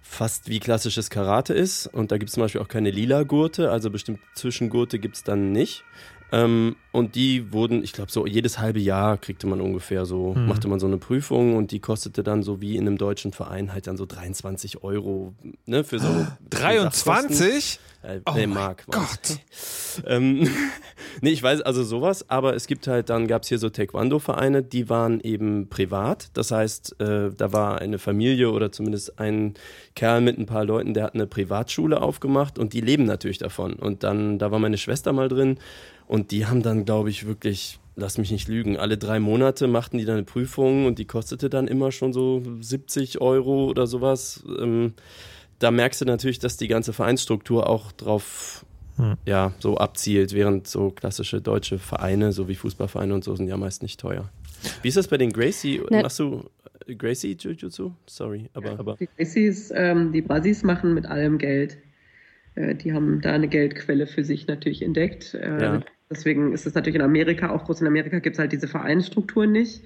fast 0.01 0.49
wie 0.49 0.59
klassisches 0.59 1.09
Karate 1.09 1.53
ist. 1.53 1.87
Und 1.87 2.11
da 2.11 2.17
gibt 2.17 2.29
es 2.29 2.35
zum 2.35 2.43
Beispiel 2.43 2.61
auch 2.61 2.67
keine 2.67 2.91
lila 2.91 3.23
Gurte, 3.23 3.71
also 3.71 3.89
bestimmte 3.89 4.21
Zwischengurte 4.33 4.99
gibt 4.99 5.17
es 5.17 5.23
dann 5.23 5.51
nicht. 5.51 5.83
Ähm, 6.31 6.75
und 6.91 7.15
die 7.15 7.53
wurden, 7.53 7.83
ich 7.83 7.93
glaube, 7.93 8.11
so 8.11 8.25
jedes 8.25 8.59
halbe 8.59 8.79
Jahr 8.79 9.17
kriegte 9.17 9.47
man 9.47 9.61
ungefähr 9.61 10.05
so, 10.05 10.33
mhm. 10.33 10.47
machte 10.47 10.67
man 10.67 10.79
so 10.79 10.87
eine 10.87 10.97
Prüfung 10.97 11.55
und 11.55 11.71
die 11.71 11.79
kostete 11.79 12.23
dann 12.23 12.43
so 12.43 12.59
wie 12.59 12.75
in 12.75 12.87
einem 12.87 12.97
deutschen 12.97 13.31
Verein 13.31 13.71
halt 13.71 13.87
dann 13.87 13.97
so 13.97 14.05
23 14.05 14.83
Euro, 14.83 15.33
ne, 15.65 15.83
für 15.83 15.99
so. 15.99 16.07
23? 16.49 17.79
Äh, 18.03 18.19
oh 18.25 18.33
nee, 18.35 18.47
Mark. 18.47 18.85
Gott. 18.89 19.39
ähm, 20.05 20.49
nee, 21.21 21.29
ich 21.29 21.41
weiß, 21.41 21.61
also 21.61 21.83
sowas, 21.83 22.29
aber 22.29 22.55
es 22.55 22.67
gibt 22.67 22.87
halt, 22.87 23.09
dann 23.09 23.27
gab 23.27 23.43
es 23.43 23.49
hier 23.49 23.59
so 23.59 23.69
Taekwondo-Vereine, 23.69 24.63
die 24.63 24.89
waren 24.89 25.19
eben 25.21 25.69
privat. 25.69 26.29
Das 26.33 26.51
heißt, 26.51 26.99
äh, 26.99 27.31
da 27.35 27.53
war 27.53 27.79
eine 27.79 27.99
Familie 27.99 28.51
oder 28.51 28.71
zumindest 28.71 29.19
ein 29.19 29.53
Kerl 29.95 30.21
mit 30.21 30.37
ein 30.37 30.45
paar 30.45 30.65
Leuten, 30.65 30.93
der 30.93 31.05
hat 31.05 31.13
eine 31.13 31.27
Privatschule 31.27 32.01
aufgemacht 32.01 32.59
und 32.59 32.73
die 32.73 32.81
leben 32.81 33.05
natürlich 33.05 33.37
davon. 33.37 33.73
Und 33.73 34.03
dann, 34.03 34.39
da 34.39 34.51
war 34.51 34.59
meine 34.59 34.77
Schwester 34.77 35.13
mal 35.13 35.29
drin 35.29 35.57
und 36.07 36.31
die 36.31 36.45
haben 36.45 36.63
dann, 36.63 36.85
glaube 36.85 37.09
ich, 37.09 37.27
wirklich, 37.27 37.79
lass 37.95 38.17
mich 38.17 38.31
nicht 38.31 38.47
lügen, 38.47 38.77
alle 38.77 38.97
drei 38.97 39.19
Monate 39.19 39.67
machten 39.67 39.97
die 39.97 40.05
dann 40.05 40.15
eine 40.15 40.23
Prüfung 40.23 40.85
und 40.85 40.99
die 40.99 41.05
kostete 41.05 41.49
dann 41.49 41.67
immer 41.67 41.91
schon 41.91 42.13
so 42.13 42.41
70 42.61 43.21
Euro 43.21 43.65
oder 43.65 43.87
sowas. 43.87 44.43
Ähm, 44.59 44.93
da 45.59 45.71
merkst 45.71 46.01
du 46.01 46.05
natürlich, 46.05 46.39
dass 46.39 46.57
die 46.57 46.67
ganze 46.67 46.93
Vereinsstruktur 46.93 47.67
auch 47.67 47.91
drauf 47.91 48.65
hm. 48.97 49.15
ja, 49.25 49.53
so 49.59 49.77
abzielt, 49.77 50.33
während 50.33 50.67
so 50.67 50.91
klassische 50.91 51.41
deutsche 51.41 51.77
Vereine, 51.79 52.31
so 52.31 52.47
wie 52.47 52.55
Fußballvereine 52.55 53.13
und 53.13 53.23
so, 53.23 53.35
sind 53.35 53.47
ja 53.47 53.57
meist 53.57 53.81
nicht 53.81 53.99
teuer. 53.99 54.29
Wie 54.81 54.87
ist 54.87 54.97
das 54.97 55.07
bei 55.07 55.17
den 55.17 55.31
Gracie? 55.31 55.81
Ne. 55.89 56.01
Machst 56.01 56.19
du 56.19 56.49
Gracie 56.97 57.35
Jiu-Jitsu? 57.39 57.91
Sorry, 58.07 58.49
aber. 58.53 58.79
aber. 58.79 58.95
Die 58.95 59.09
Gracies, 59.17 59.71
ähm, 59.75 60.11
die 60.13 60.21
Brasis 60.21 60.63
machen 60.63 60.93
mit 60.93 61.05
allem 61.05 61.37
Geld. 61.37 61.77
äh, 62.55 62.75
die 62.75 62.93
haben 62.93 63.21
da 63.21 63.33
eine 63.33 63.47
Geldquelle 63.47 64.07
für 64.07 64.23
sich 64.23 64.47
natürlich 64.47 64.81
entdeckt. 64.81 65.33
Äh, 65.35 65.61
ja. 65.61 65.83
Deswegen 66.09 66.53
ist 66.53 66.65
es 66.65 66.73
natürlich 66.73 66.95
in 66.95 67.01
Amerika 67.01 67.49
auch 67.49 67.65
groß. 67.65 67.81
In 67.81 67.87
Amerika 67.87 68.19
gibt 68.19 68.35
es 68.35 68.39
halt 68.39 68.51
diese 68.51 68.67
Vereinsstrukturen 68.67 69.51
nicht. 69.51 69.83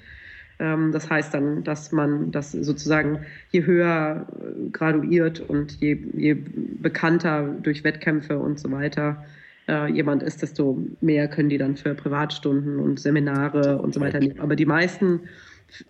Ähm, 0.59 0.91
das 0.91 1.09
heißt 1.09 1.33
dann, 1.33 1.63
dass 1.63 1.91
man 1.91 2.31
das 2.31 2.51
sozusagen 2.51 3.19
je 3.49 3.65
höher 3.65 4.27
äh, 4.39 4.69
graduiert 4.69 5.39
und 5.39 5.81
je, 5.81 5.97
je 6.13 6.35
bekannter 6.35 7.55
durch 7.63 7.83
Wettkämpfe 7.83 8.37
und 8.37 8.59
so 8.59 8.71
weiter 8.71 9.25
äh, 9.67 9.91
jemand 9.91 10.21
ist, 10.21 10.41
desto 10.43 10.77
mehr 11.01 11.27
können 11.27 11.49
die 11.49 11.57
dann 11.57 11.77
für 11.77 11.95
Privatstunden 11.95 12.79
und 12.79 12.99
Seminare 12.99 13.81
und 13.81 13.93
so 13.93 13.99
weiter 13.99 14.19
nehmen. 14.19 14.39
Aber 14.39 14.55
die 14.55 14.65
meisten, 14.65 15.21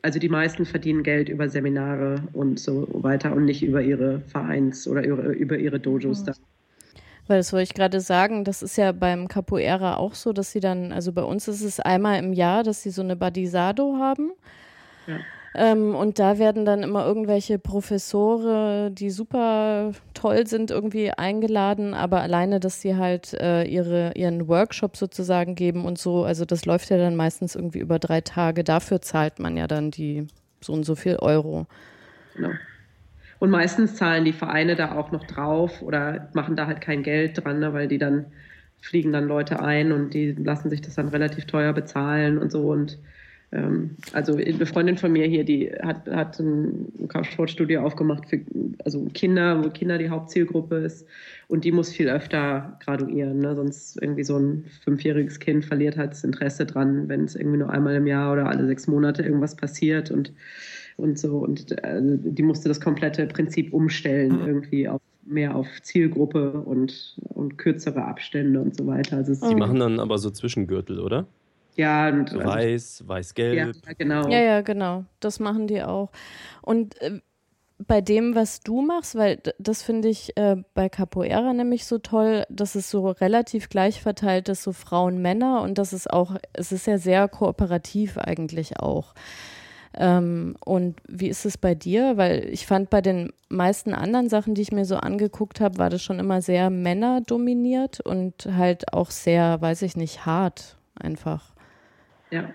also 0.02 0.20
die 0.20 0.30
meisten 0.30 0.66
verdienen 0.66 1.04
Geld 1.04 1.28
über 1.28 1.50
Seminare 1.50 2.24
und 2.32 2.60
so 2.60 2.88
weiter 2.94 3.36
und 3.36 3.46
nicht 3.46 3.64
über 3.64 3.82
ihre 3.82 4.22
Vereins- 4.22 4.88
oder 4.88 5.06
über, 5.06 5.24
über 5.36 5.58
ihre 5.58 5.80
Dojos. 5.80 6.24
Ja. 6.26 6.34
Weil 7.32 7.38
das 7.38 7.54
wollte 7.54 7.64
ich 7.64 7.74
gerade 7.74 8.02
sagen, 8.02 8.44
das 8.44 8.62
ist 8.62 8.76
ja 8.76 8.92
beim 8.92 9.30
Capoeira 9.30 9.96
auch 9.96 10.16
so, 10.16 10.34
dass 10.34 10.52
sie 10.52 10.60
dann, 10.60 10.92
also 10.92 11.14
bei 11.14 11.24
uns 11.24 11.48
ist 11.48 11.62
es 11.62 11.80
einmal 11.80 12.20
im 12.20 12.34
Jahr, 12.34 12.62
dass 12.62 12.84
sie 12.84 12.90
so 12.90 13.02
eine 13.02 13.16
Badisado 13.16 13.96
haben. 13.98 14.34
Ja. 15.08 15.16
Ähm, 15.56 15.96
und 15.96 16.20
da 16.20 16.40
werden 16.40 16.66
dann 16.66 16.84
immer 16.84 17.06
irgendwelche 17.06 17.58
Professore, 17.58 18.92
die 18.92 19.10
super 19.10 19.94
toll 20.14 20.46
sind, 20.46 20.72
irgendwie 20.72 21.12
eingeladen, 21.12 21.94
aber 21.94 22.20
alleine, 22.20 22.60
dass 22.60 22.82
sie 22.82 22.98
halt 22.98 23.34
äh, 23.36 23.64
ihre, 23.64 24.12
ihren 24.16 24.50
Workshop 24.50 24.98
sozusagen 24.98 25.56
geben 25.56 25.86
und 25.86 25.98
so, 25.98 26.26
also 26.26 26.44
das 26.44 26.66
läuft 26.66 26.90
ja 26.90 26.98
dann 26.98 27.16
meistens 27.16 27.56
irgendwie 27.56 27.80
über 27.80 27.98
drei 27.98 28.20
Tage. 28.20 28.66
Dafür 28.66 29.02
zahlt 29.02 29.40
man 29.40 29.56
ja 29.56 29.68
dann 29.68 29.90
die 29.90 30.28
so 30.60 30.74
und 30.74 30.84
so 30.84 30.96
viel 30.96 31.16
Euro. 31.16 31.66
Genau. 32.36 32.50
Und 33.42 33.50
meistens 33.50 33.96
zahlen 33.96 34.24
die 34.24 34.34
Vereine 34.34 34.76
da 34.76 34.92
auch 34.92 35.12
noch 35.12 35.26
drauf 35.26 35.82
oder 35.82 36.30
machen 36.34 36.56
da 36.56 36.68
halt 36.68 36.80
kein 36.80 37.02
Geld 37.02 37.44
dran, 37.44 37.58
ne, 37.58 37.74
weil 37.74 37.88
die 37.88 37.98
dann 37.98 38.28
fliegen 38.82 39.12
dann 39.12 39.28
Leute 39.28 39.64
ein 39.64 39.92
und 39.92 40.14
die 40.14 40.34
lassen 40.34 40.70
sich 40.70 40.82
das 40.82 40.94
dann 40.94 41.08
relativ 41.08 41.46
teuer 41.46 41.74
bezahlen 41.74 42.38
und 42.38 42.52
so 42.52 42.72
und 42.72 43.00
ähm, 43.52 43.98
also 44.14 44.36
eine 44.36 44.68
Freundin 44.68 44.96
von 44.96 45.12
mir 45.12 45.26
hier, 45.26 45.44
die 45.44 45.72
hat, 45.82 46.08
hat 46.08 46.40
ein 46.40 47.08
Kampfsportstudio 47.08 47.82
aufgemacht 47.82 48.30
für 48.30 48.42
also 48.86 49.06
Kinder, 49.16 49.66
wo 49.66 49.70
Kinder 49.72 49.98
die 49.98 50.12
Hauptzielgruppe 50.12 50.76
ist. 50.76 51.08
Und 51.48 51.64
die 51.64 51.72
muss 51.72 51.92
viel 51.92 52.10
öfter 52.10 52.78
graduieren. 52.86 53.40
Ne? 53.40 53.56
Sonst 53.56 54.00
irgendwie 54.00 54.24
so 54.24 54.38
ein 54.38 54.66
fünfjähriges 54.84 55.40
Kind 55.40 55.66
verliert 55.66 55.98
halt 55.98 56.12
das 56.12 56.24
Interesse 56.24 56.68
dran, 56.68 57.10
wenn 57.10 57.24
es 57.24 57.36
irgendwie 57.36 57.58
nur 57.58 57.72
einmal 57.72 57.96
im 57.96 58.06
Jahr 58.06 58.32
oder 58.32 58.48
alle 58.48 58.68
sechs 58.68 58.88
Monate 58.88 59.24
irgendwas 59.24 59.56
passiert 59.56 60.12
und, 60.12 60.32
und 60.98 61.20
so. 61.20 61.38
Und 61.38 61.84
also 61.84 62.18
die 62.18 62.44
musste 62.44 62.70
das 62.70 62.82
komplette 62.82 63.26
Prinzip 63.28 63.74
umstellen, 63.74 64.42
mhm. 64.42 64.48
irgendwie 64.48 64.88
auf 64.88 65.02
mehr 65.24 65.56
auf 65.56 65.68
Zielgruppe 65.82 66.52
und, 66.52 67.16
und 67.30 67.58
kürzere 67.58 68.04
Abstände 68.06 68.60
und 68.60 68.76
so 68.76 68.88
weiter. 68.88 69.18
Also 69.18 69.34
die 69.48 69.56
machen 69.56 69.80
dann 69.80 70.00
aber 70.00 70.18
so 70.18 70.30
Zwischengürtel, 70.30 71.00
oder? 71.00 71.26
Ja, 71.76 72.10
und, 72.10 72.34
also 72.34 72.44
weiß, 72.44 73.04
weiß-gelb. 73.08 73.56
Ja, 73.56 73.94
genau. 73.98 74.28
Ja, 74.30 74.42
ja, 74.42 74.62
genau. 74.62 75.06
Das 75.20 75.40
machen 75.40 75.68
die 75.68 75.82
auch. 75.82 76.10
Und 76.62 77.02
äh, 77.02 77.22
bei 77.88 78.02
dem, 78.02 78.36
was 78.36 78.60
du 78.60 78.82
machst, 78.82 79.16
weil 79.16 79.40
das 79.58 79.82
finde 79.82 80.10
ich 80.10 80.36
äh, 80.38 80.58
bei 80.74 80.90
Capoeira 80.90 81.54
nämlich 81.54 81.86
so 81.86 81.98
toll, 81.98 82.46
dass 82.50 82.76
es 82.76 82.92
so 82.92 83.10
relativ 83.10 83.70
gleich 83.70 84.02
verteilt 84.02 84.50
ist, 84.50 84.64
so 84.64 84.74
Frauen, 84.74 85.22
Männer 85.22 85.62
und 85.62 85.78
das 85.78 85.94
ist 85.94 86.12
auch, 86.12 86.36
es 86.54 86.72
ist 86.72 86.88
ja 86.88 86.98
sehr 86.98 87.28
kooperativ 87.28 88.18
eigentlich 88.18 88.80
auch. 88.80 89.14
Ähm, 89.98 90.56
und 90.64 91.02
wie 91.08 91.28
ist 91.28 91.46
es 91.46 91.58
bei 91.58 91.76
dir? 91.76 92.18
Weil 92.18 92.48
ich 92.50 92.66
fand 92.66 92.90
bei 92.90 93.02
den 93.02 93.34
meisten 93.50 93.94
anderen 93.94 94.30
Sachen, 94.30 94.56
die 94.56 94.62
ich 94.62 94.72
mir 94.72 94.86
so 94.86 94.96
angeguckt 94.96 95.60
habe, 95.60 95.78
war 95.78 95.90
das 95.90 96.02
schon 96.02 96.20
immer 96.20 96.42
sehr 96.42 96.70
männerdominiert 96.70 98.00
und 98.00 98.48
halt 98.56 98.94
auch 98.94 99.12
sehr, 99.12 99.62
weiß 99.62 99.82
ich 99.82 99.98
nicht, 99.98 100.26
hart 100.26 100.78
einfach. 100.96 101.54
Ja, 102.32 102.50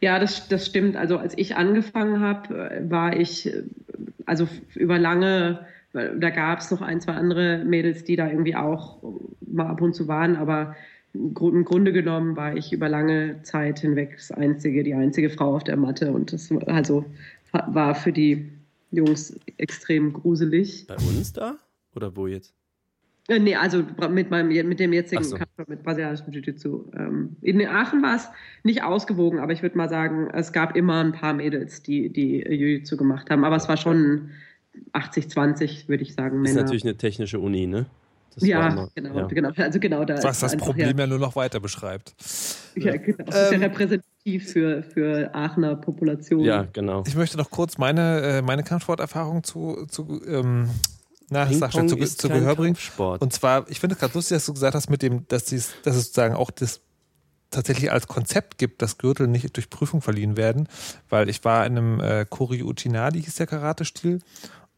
ja 0.00 0.18
das, 0.18 0.48
das 0.48 0.66
stimmt. 0.66 0.96
Also 0.96 1.18
als 1.18 1.36
ich 1.38 1.56
angefangen 1.56 2.20
habe, 2.20 2.84
war 2.88 3.16
ich 3.16 3.50
also 4.26 4.48
über 4.74 4.98
lange, 4.98 5.66
da 5.92 6.30
gab 6.30 6.58
es 6.58 6.70
noch 6.70 6.82
ein, 6.82 7.00
zwei 7.00 7.12
andere 7.12 7.64
Mädels, 7.64 8.04
die 8.04 8.16
da 8.16 8.28
irgendwie 8.28 8.56
auch 8.56 9.02
mal 9.46 9.68
ab 9.68 9.80
und 9.80 9.94
zu 9.94 10.08
waren, 10.08 10.36
aber 10.36 10.74
im 11.14 11.64
Grunde 11.64 11.92
genommen 11.92 12.36
war 12.36 12.56
ich 12.56 12.72
über 12.72 12.88
lange 12.88 13.40
Zeit 13.42 13.78
hinweg 13.78 14.14
das 14.16 14.32
einzige, 14.32 14.82
die 14.82 14.94
einzige 14.94 15.30
Frau 15.30 15.54
auf 15.54 15.64
der 15.64 15.76
Matte 15.76 16.10
und 16.10 16.32
das 16.32 16.50
also 16.66 17.04
war 17.52 17.94
für 17.94 18.12
die 18.12 18.50
Jungs 18.90 19.38
extrem 19.56 20.12
gruselig. 20.12 20.86
Bei 20.86 20.96
uns 20.96 21.32
da? 21.32 21.56
Oder 21.94 22.16
wo 22.16 22.26
jetzt? 22.26 22.54
Äh, 23.28 23.38
nee, 23.38 23.54
also 23.54 23.84
mit, 24.10 24.30
meinem, 24.30 24.48
mit 24.68 24.80
dem 24.80 24.92
jetzigen 24.92 25.24
so. 25.24 25.36
Kampf 25.36 25.50
mit 25.66 25.82
brasilianischem 25.82 26.32
Jiu-Jitsu. 26.32 26.84
Ähm, 26.94 27.36
in 27.40 27.66
Aachen 27.66 28.02
war 28.02 28.16
es 28.16 28.28
nicht 28.64 28.82
ausgewogen, 28.82 29.38
aber 29.38 29.52
ich 29.52 29.62
würde 29.62 29.78
mal 29.78 29.88
sagen, 29.88 30.28
es 30.32 30.52
gab 30.52 30.76
immer 30.76 31.02
ein 31.02 31.12
paar 31.12 31.32
Mädels, 31.32 31.82
die, 31.82 32.10
die 32.10 32.40
Jiu-Jitsu 32.42 32.96
gemacht 32.96 33.30
haben. 33.30 33.44
Aber 33.44 33.56
es 33.56 33.68
war 33.68 33.76
schon 33.76 34.30
80-20, 34.92 35.88
würde 35.88 36.02
ich 36.02 36.14
sagen. 36.14 36.42
Männer. 36.42 36.50
Ist 36.50 36.56
natürlich 36.56 36.84
eine 36.84 36.96
technische 36.96 37.38
Uni, 37.38 37.66
ne? 37.66 37.86
Das 38.34 38.46
ja, 38.46 38.68
immer, 38.68 38.90
genau, 38.94 39.16
ja, 39.16 39.26
genau, 39.26 39.50
Also 39.56 39.78
genau 39.78 40.04
da 40.04 40.22
Was 40.22 40.40
das 40.40 40.56
Problem 40.56 40.96
ja, 40.96 41.04
ja, 41.04 41.06
nur 41.06 41.18
noch 41.18 41.36
weiter 41.36 41.60
beschreibt. 41.60 42.14
Ja, 42.74 42.96
genau. 42.96 43.24
Das 43.24 43.36
ähm, 43.36 43.44
ist 43.44 43.52
ja 43.52 43.58
repräsentativ 43.58 44.52
für, 44.52 44.82
für 44.82 45.34
Aachener 45.34 45.76
Population. 45.76 46.40
Ja, 46.40 46.66
genau. 46.72 47.04
Ich 47.06 47.14
möchte 47.14 47.36
noch 47.36 47.50
kurz 47.50 47.78
meine, 47.78 48.20
äh, 48.20 48.42
meine 48.42 48.64
Kampfsporterfahrung 48.64 49.44
zu, 49.44 49.86
zu 49.88 50.20
ähm, 50.26 50.68
na, 51.30 51.44
das 51.44 51.58
du, 51.58 51.86
zu, 51.86 51.96
zu 51.96 52.28
Gehör 52.28 52.56
bringen. 52.56 52.76
Und 52.98 53.32
zwar, 53.32 53.68
ich 53.70 53.80
finde 53.80 53.94
es 53.94 54.00
gerade 54.00 54.14
lustig, 54.14 54.36
dass 54.36 54.46
du 54.46 54.54
gesagt 54.54 54.74
hast, 54.74 54.90
mit 54.90 55.02
dem, 55.02 55.26
dass, 55.28 55.44
dies, 55.44 55.72
dass 55.82 55.96
es 55.96 56.06
sozusagen 56.06 56.34
auch 56.34 56.50
das 56.50 56.80
tatsächlich 57.50 57.90
als 57.90 58.08
Konzept 58.08 58.58
gibt, 58.58 58.82
dass 58.82 58.98
Gürtel 58.98 59.28
nicht 59.28 59.56
durch 59.56 59.70
Prüfung 59.70 60.02
verliehen 60.02 60.36
werden, 60.36 60.68
weil 61.08 61.28
ich 61.28 61.44
war 61.44 61.64
in 61.66 61.78
einem 61.78 62.00
äh, 62.00 62.26
Kori 62.28 62.62
Uchinadi, 62.62 63.22
hieß 63.22 63.36
der 63.36 63.46
Karate-Stil, 63.46 64.20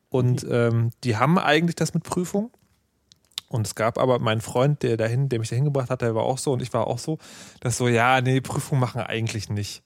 und 0.08 0.44
mhm. 0.44 0.52
ähm, 0.52 0.90
die 1.04 1.16
haben 1.16 1.38
eigentlich 1.38 1.74
das 1.74 1.94
mit 1.94 2.04
Prüfung. 2.04 2.50
Und 3.48 3.66
es 3.66 3.74
gab 3.74 3.98
aber 3.98 4.18
meinen 4.18 4.40
Freund, 4.40 4.82
der 4.82 4.96
dahin, 4.96 5.28
der 5.28 5.38
mich 5.38 5.50
dahin 5.50 5.64
gebracht 5.64 5.90
hat, 5.90 6.02
der 6.02 6.14
war 6.14 6.24
auch 6.24 6.38
so 6.38 6.52
und 6.52 6.62
ich 6.62 6.72
war 6.72 6.86
auch 6.86 6.98
so, 6.98 7.18
dass 7.60 7.76
so, 7.76 7.88
ja, 7.88 8.20
nee, 8.20 8.40
Prüfung 8.40 8.78
machen 8.78 9.00
eigentlich 9.00 9.48
nicht. 9.48 9.82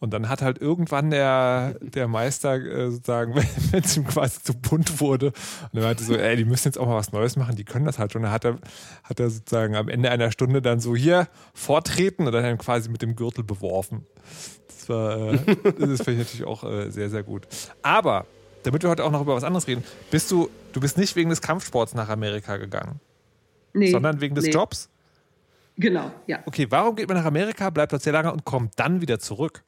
Und 0.00 0.14
dann 0.14 0.30
hat 0.30 0.40
halt 0.40 0.58
irgendwann 0.58 1.10
der, 1.10 1.74
der 1.82 2.08
Meister 2.08 2.54
äh, 2.54 2.90
sozusagen, 2.90 3.34
wenn 3.70 3.84
es 3.84 3.96
ihm 3.96 4.06
quasi 4.06 4.42
zu 4.42 4.54
bunt 4.54 4.98
wurde, 5.00 5.26
und 5.26 5.78
er 5.78 5.84
meinte 5.84 6.02
so, 6.02 6.16
ey, 6.16 6.36
die 6.36 6.46
müssen 6.46 6.68
jetzt 6.68 6.78
auch 6.78 6.86
mal 6.86 6.96
was 6.96 7.12
Neues 7.12 7.36
machen, 7.36 7.54
die 7.54 7.64
können 7.64 7.84
das 7.84 7.98
halt 7.98 8.12
schon. 8.12 8.22
Da 8.22 8.30
hat 8.30 8.46
er, 8.46 8.56
hat 9.04 9.20
er 9.20 9.28
sozusagen 9.28 9.76
am 9.76 9.88
Ende 9.88 10.10
einer 10.10 10.32
Stunde 10.32 10.62
dann 10.62 10.80
so 10.80 10.96
hier 10.96 11.28
vortreten 11.52 12.26
und 12.26 12.32
dann 12.32 12.58
quasi 12.58 12.88
mit 12.88 13.02
dem 13.02 13.14
Gürtel 13.14 13.44
beworfen. 13.44 14.06
Das 14.68 14.88
war, 14.88 15.34
äh, 15.34 15.38
das 15.78 16.02
finde 16.02 16.12
ich 16.12 16.18
natürlich 16.18 16.44
auch 16.44 16.64
äh, 16.64 16.90
sehr, 16.90 17.10
sehr 17.10 17.22
gut. 17.22 17.46
Aber, 17.82 18.24
damit 18.62 18.82
wir 18.82 18.90
heute 18.90 19.04
auch 19.04 19.10
noch 19.10 19.22
über 19.22 19.34
was 19.34 19.44
anderes 19.44 19.66
reden, 19.66 19.84
bist 20.10 20.30
du, 20.30 20.50
du 20.72 20.80
bist 20.80 20.98
nicht 20.98 21.16
wegen 21.16 21.30
des 21.30 21.40
Kampfsports 21.40 21.94
nach 21.94 22.08
Amerika 22.08 22.56
gegangen. 22.56 23.00
Nee, 23.72 23.90
sondern 23.90 24.20
wegen 24.20 24.34
des 24.34 24.46
nee. 24.46 24.50
Jobs? 24.50 24.88
Genau, 25.76 26.10
ja. 26.26 26.40
Okay, 26.46 26.66
warum 26.70 26.96
geht 26.96 27.08
man 27.08 27.16
nach 27.16 27.24
Amerika, 27.24 27.70
bleibt 27.70 27.92
dort 27.92 28.02
sehr 28.02 28.12
lange 28.12 28.32
und 28.32 28.44
kommt 28.44 28.72
dann 28.76 29.00
wieder 29.00 29.18
zurück? 29.18 29.62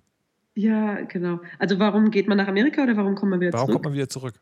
Ja, 0.55 1.01
genau. 1.03 1.41
Also 1.59 1.79
warum 1.79 2.11
geht 2.11 2.29
man 2.29 2.37
nach 2.37 2.49
Amerika 2.49 2.83
oder 2.83 2.97
warum 2.97 3.15
kommt 3.15 3.31
man 3.31 3.41
wieder 3.41 3.53
warum 3.53 3.67
zurück? 3.67 3.69
Warum 3.69 3.83
kommt 3.83 3.85
man 3.85 3.95
wieder 3.95 4.09
zurück? 4.09 4.35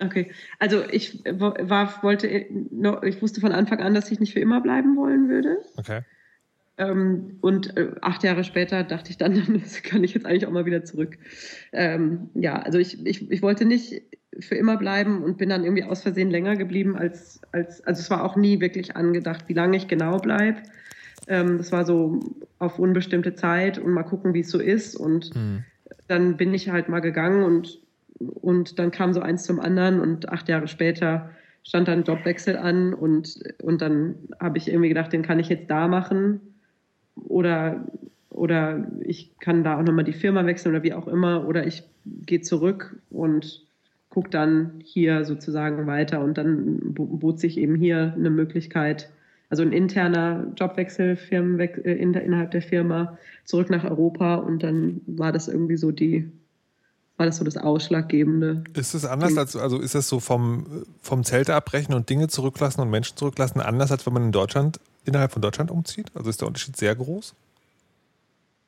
Okay, 0.00 0.32
also 0.58 0.82
ich 0.90 1.22
war, 1.24 2.02
wollte, 2.02 2.26
ich 2.26 3.22
wusste 3.22 3.40
von 3.40 3.52
Anfang 3.52 3.80
an, 3.80 3.94
dass 3.94 4.10
ich 4.10 4.18
nicht 4.18 4.32
für 4.32 4.40
immer 4.40 4.60
bleiben 4.60 4.96
wollen 4.96 5.28
würde. 5.28 5.58
Okay. 5.76 6.00
Ähm, 6.76 7.38
und 7.40 7.76
äh, 7.76 7.92
acht 8.00 8.24
Jahre 8.24 8.42
später 8.42 8.82
dachte 8.82 9.10
ich 9.10 9.16
dann, 9.16 9.34
das 9.62 9.82
kann 9.82 10.02
ich 10.02 10.14
jetzt 10.14 10.26
eigentlich 10.26 10.46
auch 10.46 10.52
mal 10.52 10.66
wieder 10.66 10.84
zurück. 10.84 11.18
Ähm, 11.72 12.30
ja, 12.34 12.56
also 12.56 12.78
ich, 12.78 13.04
ich, 13.06 13.30
ich 13.30 13.42
wollte 13.42 13.64
nicht 13.64 14.02
für 14.40 14.56
immer 14.56 14.76
bleiben 14.76 15.22
und 15.22 15.38
bin 15.38 15.48
dann 15.48 15.62
irgendwie 15.62 15.84
aus 15.84 16.02
Versehen 16.02 16.30
länger 16.30 16.56
geblieben 16.56 16.96
als, 16.96 17.40
als 17.52 17.80
also 17.86 18.00
es 18.00 18.10
war 18.10 18.24
auch 18.24 18.34
nie 18.34 18.60
wirklich 18.60 18.96
angedacht, 18.96 19.44
wie 19.46 19.52
lange 19.52 19.76
ich 19.76 19.86
genau 19.86 20.18
bleibe. 20.18 20.58
Ähm, 21.28 21.58
das 21.58 21.70
war 21.70 21.84
so 21.84 22.18
auf 22.58 22.80
unbestimmte 22.80 23.34
Zeit 23.36 23.78
und 23.78 23.92
mal 23.92 24.02
gucken, 24.02 24.34
wie 24.34 24.40
es 24.40 24.50
so 24.50 24.58
ist. 24.58 24.96
Und 24.96 25.34
mhm. 25.36 25.62
dann 26.08 26.36
bin 26.36 26.52
ich 26.52 26.70
halt 26.70 26.88
mal 26.88 27.00
gegangen 27.00 27.44
und, 27.44 27.80
und 28.18 28.80
dann 28.80 28.90
kam 28.90 29.12
so 29.12 29.20
eins 29.20 29.44
zum 29.44 29.60
anderen 29.60 30.00
und 30.00 30.28
acht 30.28 30.48
Jahre 30.48 30.66
später 30.66 31.30
stand 31.62 31.86
dann 31.86 32.02
Jobwechsel 32.02 32.58
an 32.58 32.92
und, 32.92 33.38
und 33.62 33.80
dann 33.80 34.16
habe 34.40 34.58
ich 34.58 34.68
irgendwie 34.68 34.88
gedacht, 34.88 35.12
den 35.12 35.22
kann 35.22 35.38
ich 35.38 35.48
jetzt 35.48 35.70
da 35.70 35.86
machen 35.88 36.40
oder, 37.16 37.84
oder 38.30 38.86
ich 39.00 39.38
kann 39.40 39.64
da 39.64 39.78
auch 39.78 39.82
nochmal 39.82 40.04
die 40.04 40.12
Firma 40.12 40.44
wechseln 40.46 40.74
oder 40.74 40.82
wie 40.82 40.94
auch 40.94 41.08
immer 41.08 41.46
oder 41.46 41.66
ich 41.66 41.84
gehe 42.26 42.40
zurück 42.40 42.96
und 43.10 43.64
gucke 44.10 44.30
dann 44.30 44.80
hier 44.84 45.24
sozusagen 45.24 45.86
weiter 45.86 46.20
und 46.20 46.38
dann 46.38 46.78
bot 46.94 47.40
sich 47.40 47.58
eben 47.58 47.74
hier 47.74 48.14
eine 48.16 48.30
Möglichkeit, 48.30 49.10
also 49.50 49.62
ein 49.62 49.72
interner 49.72 50.46
Jobwechsel 50.56 51.16
Firmenwechsel, 51.16 51.84
äh, 51.84 51.94
innerhalb 51.94 52.52
der 52.52 52.62
Firma 52.62 53.18
zurück 53.44 53.70
nach 53.70 53.84
Europa 53.84 54.36
und 54.36 54.62
dann 54.62 55.00
war 55.06 55.32
das 55.32 55.48
irgendwie 55.48 55.76
so 55.76 55.90
die 55.90 56.30
war 57.16 57.26
das 57.26 57.36
so 57.36 57.44
das 57.44 57.56
Ausschlaggebende. 57.56 58.64
Ist 58.74 58.94
es 58.94 59.04
anders 59.04 59.38
als, 59.38 59.56
also 59.56 59.78
ist 59.78 59.94
das 59.94 60.08
so 60.08 60.18
vom, 60.18 60.84
vom 61.00 61.22
Zelte 61.22 61.54
abbrechen 61.54 61.94
und 61.94 62.10
Dinge 62.10 62.28
zurücklassen 62.28 62.80
und 62.80 62.90
Menschen 62.90 63.16
zurücklassen 63.16 63.60
anders, 63.60 63.92
als 63.92 64.04
wenn 64.04 64.14
man 64.14 64.24
in 64.24 64.32
Deutschland, 64.32 64.80
innerhalb 65.04 65.32
von 65.32 65.42
Deutschland 65.42 65.70
umzieht? 65.70 66.10
Also 66.14 66.30
ist 66.30 66.40
der 66.40 66.48
Unterschied 66.48 66.76
sehr 66.76 66.94
groß? 66.94 67.34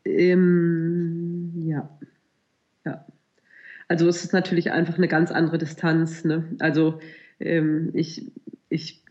Ähm, 0.05 1.52
ja. 1.66 1.88
Ja. 2.85 3.05
Also 3.88 4.09
es 4.09 4.25
ist 4.25 4.33
natürlich 4.33 4.71
einfach 4.73 4.97
eine 4.99 5.09
ganz 5.09 5.31
andere 5.31 5.59
Distanz. 5.59 6.25
Ne? 6.25 6.45
Also 6.59 7.00
ähm, 7.40 7.90
ich, 7.95 8.31
ich, 8.69 9.05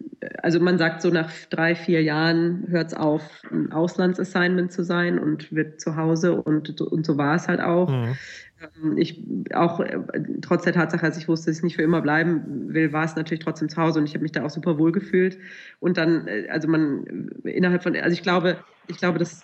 also 0.44 0.60
man 0.60 0.78
sagt 0.78 1.02
so 1.02 1.10
nach 1.10 1.32
drei, 1.50 1.76
vier 1.76 2.04
Jahren 2.04 2.66
hört 2.68 2.88
es 2.88 2.94
auf, 2.94 3.22
ein 3.52 3.72
Auslandsassignment 3.72 4.72
zu 4.72 4.84
sein 4.84 5.18
und 5.18 5.54
wird 5.54 5.80
zu 5.80 5.96
Hause 5.96 6.42
und, 6.42 6.82
und 6.82 7.06
so 7.06 7.18
war 7.18 7.36
es 7.36 7.48
halt 7.48 7.62
auch. 7.62 7.90
Mhm. 7.90 8.16
Ähm, 8.62 8.98
ich 8.98 9.24
auch 9.54 9.80
äh, 9.80 10.00
trotz 10.42 10.64
der 10.64 10.74
Tatsache, 10.74 11.06
dass 11.06 11.18
ich 11.18 11.28
wusste, 11.28 11.50
dass 11.50 11.58
ich 11.58 11.64
nicht 11.64 11.76
für 11.76 11.84
immer 11.84 12.02
bleiben 12.02 12.74
will, 12.74 12.92
war 12.94 13.06
es 13.06 13.16
natürlich 13.16 13.44
trotzdem 13.44 13.70
zu 13.70 13.78
Hause 13.78 14.00
und 14.00 14.06
ich 14.06 14.14
habe 14.14 14.24
mich 14.24 14.32
da 14.32 14.44
auch 14.44 14.50
super 14.50 14.78
wohl 14.78 14.92
gefühlt. 14.92 15.38
Und 15.80 15.98
dann, 15.98 16.28
äh, 16.28 16.48
also 16.50 16.68
man 16.68 17.30
innerhalb 17.44 17.84
von, 17.84 17.96
also 17.96 18.14
ich 18.14 18.24
glaube, 18.24 18.58
ich 18.88 18.98
glaube, 18.98 19.20
dass 19.20 19.44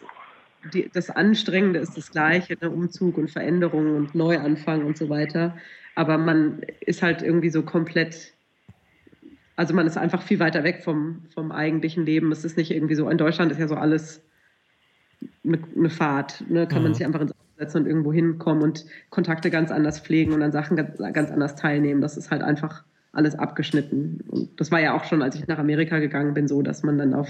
die, 0.73 0.89
das 0.93 1.09
Anstrengende 1.09 1.79
ist 1.79 1.97
das 1.97 2.11
Gleiche, 2.11 2.57
ne? 2.61 2.69
Umzug 2.69 3.17
und 3.17 3.31
Veränderung 3.31 3.95
und 3.95 4.15
Neuanfang 4.15 4.85
und 4.85 4.97
so 4.97 5.09
weiter. 5.09 5.57
Aber 5.95 6.17
man 6.17 6.61
ist 6.81 7.01
halt 7.01 7.21
irgendwie 7.21 7.49
so 7.49 7.63
komplett, 7.63 8.33
also 9.61 9.75
man 9.75 9.85
ist 9.85 9.95
einfach 9.95 10.23
viel 10.23 10.39
weiter 10.39 10.63
weg 10.63 10.81
vom, 10.83 11.21
vom 11.35 11.51
eigentlichen 11.51 12.03
Leben. 12.03 12.31
Es 12.31 12.43
ist 12.43 12.57
nicht 12.57 12.71
irgendwie 12.71 12.95
so, 12.95 13.07
in 13.07 13.19
Deutschland 13.19 13.51
ist 13.51 13.59
ja 13.59 13.67
so 13.67 13.75
alles 13.75 14.23
eine, 15.45 15.59
eine 15.77 15.91
Fahrt. 15.91 16.43
Ne? 16.49 16.65
Kann 16.65 16.79
mhm. 16.79 16.85
man 16.85 16.93
sich 16.95 17.05
einfach 17.05 17.21
ins 17.21 17.31
Auto 17.31 17.39
setzen 17.59 17.77
und 17.77 17.85
irgendwo 17.85 18.11
hinkommen 18.11 18.63
und 18.63 18.87
Kontakte 19.11 19.51
ganz 19.51 19.69
anders 19.69 19.99
pflegen 19.99 20.33
und 20.33 20.41
an 20.41 20.51
Sachen 20.51 20.77
ganz, 20.77 20.97
ganz 21.13 21.29
anders 21.29 21.55
teilnehmen. 21.55 22.01
Das 22.01 22.17
ist 22.17 22.31
halt 22.31 22.41
einfach 22.41 22.83
alles 23.11 23.35
abgeschnitten. 23.35 24.21
Und 24.29 24.59
das 24.59 24.71
war 24.71 24.81
ja 24.81 24.95
auch 24.95 25.03
schon, 25.03 25.21
als 25.21 25.35
ich 25.35 25.45
nach 25.45 25.59
Amerika 25.59 25.99
gegangen 25.99 26.33
bin, 26.33 26.47
so, 26.47 26.63
dass 26.63 26.81
man 26.81 26.97
dann 26.97 27.13
auf 27.13 27.27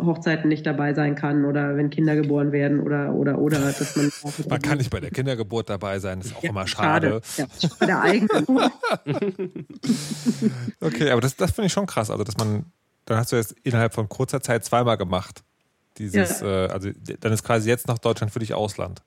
Hochzeiten 0.00 0.48
nicht 0.48 0.64
dabei 0.66 0.94
sein 0.94 1.14
kann 1.14 1.44
oder 1.44 1.76
wenn 1.76 1.90
Kinder 1.90 2.14
geboren 2.14 2.52
werden 2.52 2.80
oder 2.80 3.12
oder 3.12 3.38
oder 3.38 3.58
dass 3.58 3.96
man 3.96 4.10
man 4.48 4.62
kann 4.62 4.78
nicht 4.78 4.90
bei 4.90 5.00
der 5.00 5.10
Kindergeburt 5.10 5.68
dabei 5.68 5.98
sein, 5.98 6.20
das 6.20 6.28
ist 6.28 6.36
auch 6.36 6.42
ja, 6.42 6.50
immer 6.50 6.66
schade. 6.66 7.20
schade. 7.24 7.48
Ja, 7.60 7.68
bei 7.78 7.86
der 7.86 8.00
eigenen. 8.00 8.70
okay, 10.80 11.10
aber 11.10 11.20
das, 11.20 11.36
das 11.36 11.50
finde 11.50 11.66
ich 11.66 11.72
schon 11.72 11.86
krass, 11.86 12.10
also 12.10 12.24
dass 12.24 12.36
man 12.36 12.66
dann 13.06 13.18
hast 13.18 13.32
du 13.32 13.36
jetzt 13.36 13.54
innerhalb 13.62 13.94
von 13.94 14.08
kurzer 14.08 14.40
Zeit 14.40 14.64
zweimal 14.64 14.96
gemacht. 14.96 15.42
Dieses, 15.96 16.40
ja. 16.40 16.66
äh, 16.66 16.68
also 16.68 16.90
dann 17.20 17.32
ist 17.32 17.42
quasi 17.42 17.68
jetzt 17.68 17.88
nach 17.88 17.98
Deutschland 17.98 18.32
für 18.32 18.40
dich 18.40 18.52
Ausland. 18.52 19.02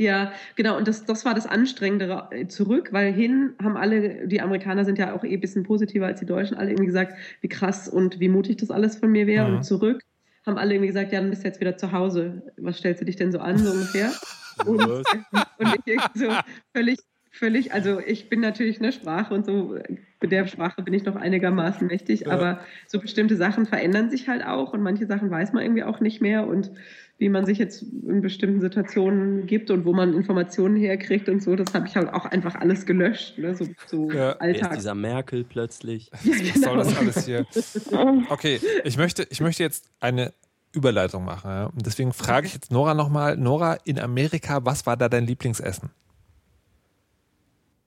Ja, 0.00 0.32
genau. 0.56 0.78
Und 0.78 0.88
das, 0.88 1.04
das 1.04 1.26
war 1.26 1.34
das 1.34 1.46
Anstrengendere 1.46 2.28
äh, 2.30 2.46
zurück, 2.46 2.88
weil 2.90 3.12
hin 3.12 3.52
haben 3.62 3.76
alle, 3.76 4.26
die 4.26 4.40
Amerikaner 4.40 4.86
sind 4.86 4.98
ja 4.98 5.14
auch 5.14 5.24
eh 5.24 5.34
ein 5.34 5.40
bisschen 5.40 5.62
positiver 5.62 6.06
als 6.06 6.20
die 6.20 6.26
Deutschen, 6.26 6.56
alle 6.56 6.70
irgendwie 6.70 6.86
gesagt, 6.86 7.18
wie 7.42 7.48
krass 7.48 7.86
und 7.86 8.18
wie 8.18 8.30
mutig 8.30 8.56
das 8.56 8.70
alles 8.70 8.96
von 8.96 9.12
mir 9.12 9.26
wäre. 9.26 9.46
Mhm. 9.48 9.56
Und 9.56 9.62
zurück 9.64 10.02
haben 10.46 10.56
alle 10.56 10.72
irgendwie 10.72 10.86
gesagt, 10.86 11.12
ja, 11.12 11.20
dann 11.20 11.28
bist 11.28 11.42
du 11.42 11.48
jetzt 11.48 11.60
wieder 11.60 11.76
zu 11.76 11.92
Hause. 11.92 12.42
Was 12.56 12.78
stellst 12.78 13.02
du 13.02 13.04
dich 13.04 13.16
denn 13.16 13.30
so 13.30 13.40
an, 13.40 13.58
so 13.58 13.72
ungefähr? 13.72 14.10
und, 14.64 14.82
und 15.58 15.74
ich 15.84 16.00
so 16.14 16.28
völlig, 16.72 16.98
völlig, 17.30 17.74
also 17.74 18.00
ich 18.00 18.30
bin 18.30 18.40
natürlich 18.40 18.80
eine 18.80 18.92
Sprache 18.92 19.34
und 19.34 19.44
so, 19.44 19.78
mit 20.22 20.32
der 20.32 20.46
Sprache 20.46 20.80
bin 20.80 20.94
ich 20.94 21.04
noch 21.04 21.16
einigermaßen 21.16 21.86
mächtig, 21.86 22.20
ja. 22.20 22.30
aber 22.30 22.60
so 22.86 23.00
bestimmte 23.00 23.36
Sachen 23.36 23.66
verändern 23.66 24.08
sich 24.08 24.30
halt 24.30 24.46
auch 24.46 24.72
und 24.72 24.80
manche 24.80 25.04
Sachen 25.04 25.30
weiß 25.30 25.52
man 25.52 25.62
irgendwie 25.62 25.84
auch 25.84 26.00
nicht 26.00 26.22
mehr 26.22 26.46
und 26.46 26.70
wie 27.20 27.28
man 27.28 27.44
sich 27.44 27.58
jetzt 27.58 27.82
in 27.82 28.22
bestimmten 28.22 28.62
Situationen 28.62 29.46
gibt 29.46 29.70
und 29.70 29.84
wo 29.84 29.92
man 29.92 30.14
Informationen 30.14 30.76
herkriegt 30.76 31.28
und 31.28 31.42
so, 31.42 31.54
das 31.54 31.74
habe 31.74 31.86
ich 31.86 31.94
halt 31.94 32.08
auch 32.08 32.24
einfach 32.24 32.54
alles 32.54 32.86
gelöscht. 32.86 33.36
Ne? 33.36 33.54
So, 33.54 33.66
so 33.86 34.10
ja. 34.10 34.32
Alltag. 34.38 34.74
dieser 34.74 34.94
Merkel 34.94 35.44
plötzlich. 35.44 36.10
Ja, 36.24 36.36
genau. 36.36 36.54
Was 36.54 36.60
soll 36.60 36.76
das 36.78 36.96
alles 36.96 37.26
hier? 37.26 37.46
Okay, 38.30 38.60
ich 38.84 38.96
möchte, 38.96 39.26
ich 39.30 39.40
möchte 39.40 39.62
jetzt 39.62 39.84
eine 40.00 40.32
Überleitung 40.72 41.24
machen. 41.24 41.50
Ja? 41.50 41.66
Und 41.66 41.84
deswegen 41.84 42.12
frage 42.14 42.46
ich 42.46 42.54
jetzt 42.54 42.70
Nora 42.72 42.94
nochmal. 42.94 43.36
Nora, 43.36 43.74
in 43.84 43.98
Amerika, 43.98 44.64
was 44.64 44.86
war 44.86 44.96
da 44.96 45.08
dein 45.10 45.26
Lieblingsessen? 45.26 45.90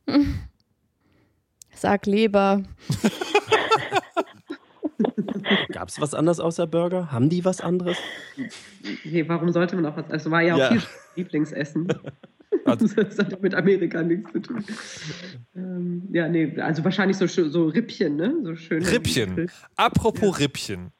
Sag 1.74 2.06
Leber. 2.06 2.64
Gab 5.84 5.90
es 5.90 6.00
was 6.00 6.14
anderes 6.14 6.40
außer 6.40 6.66
Burger? 6.66 7.12
Haben 7.12 7.28
die 7.28 7.44
was 7.44 7.60
anderes? 7.60 7.98
Nee, 9.04 9.28
warum 9.28 9.52
sollte 9.52 9.76
man 9.76 9.86
auch 9.86 9.98
was? 9.98 10.10
Also 10.10 10.32
war 10.32 10.42
ja 10.42 10.56
auch 10.56 10.60
ja. 10.60 10.70
viel 10.70 10.82
Lieblingsessen. 11.18 11.88
Also. 12.66 12.86
Das 12.96 13.18
hat 13.18 13.42
mit 13.42 13.56
Amerika 13.56 14.02
nichts 14.04 14.32
zu 14.32 14.40
tun. 14.40 14.64
Ähm, 15.56 16.08
ja, 16.14 16.30
nee, 16.30 16.58
also 16.62 16.84
wahrscheinlich 16.86 17.18
so, 17.18 17.28
so 17.28 17.66
Rippchen, 17.66 18.16
ne? 18.16 18.34
So 18.44 18.56
schön. 18.56 18.86
Rippchen. 18.86 19.52
Apropos 19.76 20.38
ja. 20.38 20.46
Rippchen. 20.46 20.92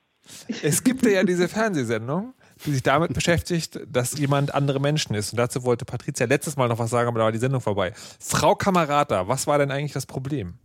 Es 0.62 0.84
gibt 0.84 1.06
ja 1.06 1.24
diese 1.24 1.48
Fernsehsendung, 1.48 2.34
die 2.66 2.72
sich 2.72 2.84
damit 2.84 3.14
beschäftigt, 3.14 3.80
dass 3.88 4.18
jemand 4.18 4.54
andere 4.54 4.82
Menschen 4.82 5.16
ist. 5.16 5.32
Und 5.32 5.38
dazu 5.38 5.64
wollte 5.64 5.86
Patricia 5.86 6.26
letztes 6.26 6.58
Mal 6.58 6.68
noch 6.68 6.80
was 6.80 6.90
sagen, 6.90 7.08
aber 7.08 7.20
da 7.20 7.26
war 7.26 7.32
die 7.32 7.38
Sendung 7.38 7.62
vorbei. 7.62 7.94
Frau 8.20 8.56
Kamerata, 8.56 9.28
was 9.30 9.48
war 9.48 9.58
denn 9.60 9.72
eigentlich 9.72 9.94
das 9.94 10.08
Problem? 10.08 10.56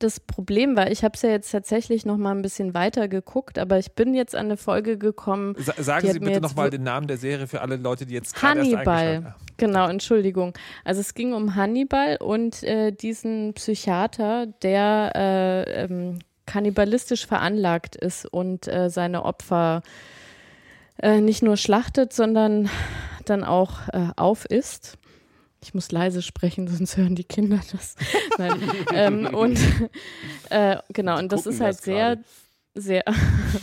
Das 0.00 0.18
Problem 0.18 0.76
war, 0.76 0.90
ich 0.90 1.04
habe 1.04 1.14
es 1.14 1.22
ja 1.22 1.30
jetzt 1.30 1.50
tatsächlich 1.50 2.06
noch 2.06 2.16
mal 2.16 2.34
ein 2.34 2.42
bisschen 2.42 2.74
weiter 2.74 3.06
geguckt, 3.06 3.58
aber 3.58 3.78
ich 3.78 3.92
bin 3.92 4.14
jetzt 4.14 4.34
an 4.34 4.46
eine 4.46 4.56
Folge 4.56 4.98
gekommen. 4.98 5.54
Sa 5.58 5.74
sagen 5.78 6.10
Sie 6.10 6.18
bitte 6.18 6.40
noch 6.40 6.54
mal 6.54 6.70
den 6.70 6.82
Namen 6.82 7.06
der 7.06 7.18
Serie 7.18 7.46
für 7.46 7.60
alle 7.60 7.76
Leute, 7.76 8.06
die 8.06 8.14
jetzt 8.14 8.34
gerade 8.34 8.60
Hannibal. 8.60 9.34
Genau, 9.58 9.88
Entschuldigung. 9.88 10.54
Also 10.84 11.00
es 11.00 11.14
ging 11.14 11.34
um 11.34 11.54
Hannibal 11.54 12.16
und 12.16 12.62
äh, 12.62 12.92
diesen 12.92 13.52
Psychiater, 13.54 14.46
der 14.62 15.12
äh, 15.14 15.84
ähm, 15.84 16.18
kannibalistisch 16.46 17.26
veranlagt 17.26 17.94
ist 17.94 18.24
und 18.26 18.66
äh, 18.66 18.88
seine 18.88 19.24
Opfer 19.24 19.82
äh, 21.02 21.20
nicht 21.20 21.42
nur 21.42 21.56
schlachtet, 21.56 22.12
sondern 22.12 22.70
dann 23.26 23.44
auch 23.44 23.88
äh, 23.92 24.08
aufisst. 24.16 24.96
Ich 25.62 25.74
muss 25.74 25.92
leise 25.92 26.22
sprechen, 26.22 26.68
sonst 26.68 26.96
hören 26.96 27.14
die 27.14 27.24
Kinder 27.24 27.60
das. 27.72 27.94
Nein. 28.38 28.62
ähm, 28.92 29.34
und 29.34 29.58
äh, 30.50 30.78
genau, 30.92 31.18
und 31.18 31.32
das 31.32 31.46
ist 31.46 31.60
halt 31.60 31.76
das 31.76 31.84
sehr, 31.84 32.18
sehr, 32.74 33.04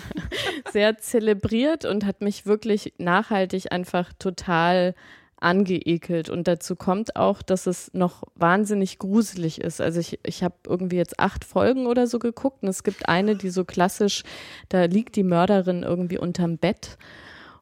sehr 0.71 0.97
zelebriert 0.97 1.85
und 1.85 2.05
hat 2.05 2.21
mich 2.21 2.45
wirklich 2.45 2.93
nachhaltig 2.97 3.71
einfach 3.71 4.11
total 4.19 4.95
angeekelt. 5.39 6.29
Und 6.29 6.47
dazu 6.47 6.75
kommt 6.75 7.15
auch, 7.15 7.41
dass 7.41 7.67
es 7.67 7.93
noch 7.93 8.23
wahnsinnig 8.35 8.97
gruselig 8.97 9.61
ist. 9.61 9.81
Also 9.81 9.99
ich, 9.99 10.19
ich 10.25 10.43
habe 10.43 10.55
irgendwie 10.67 10.97
jetzt 10.97 11.19
acht 11.19 11.45
Folgen 11.45 11.85
oder 11.85 12.07
so 12.07 12.19
geguckt 12.19 12.63
und 12.63 12.69
es 12.69 12.83
gibt 12.83 13.07
eine, 13.07 13.35
die 13.35 13.49
so 13.49 13.63
klassisch, 13.63 14.23
da 14.69 14.85
liegt 14.85 15.15
die 15.15 15.23
Mörderin 15.23 15.83
irgendwie 15.83 16.17
unterm 16.17 16.57
Bett 16.57 16.97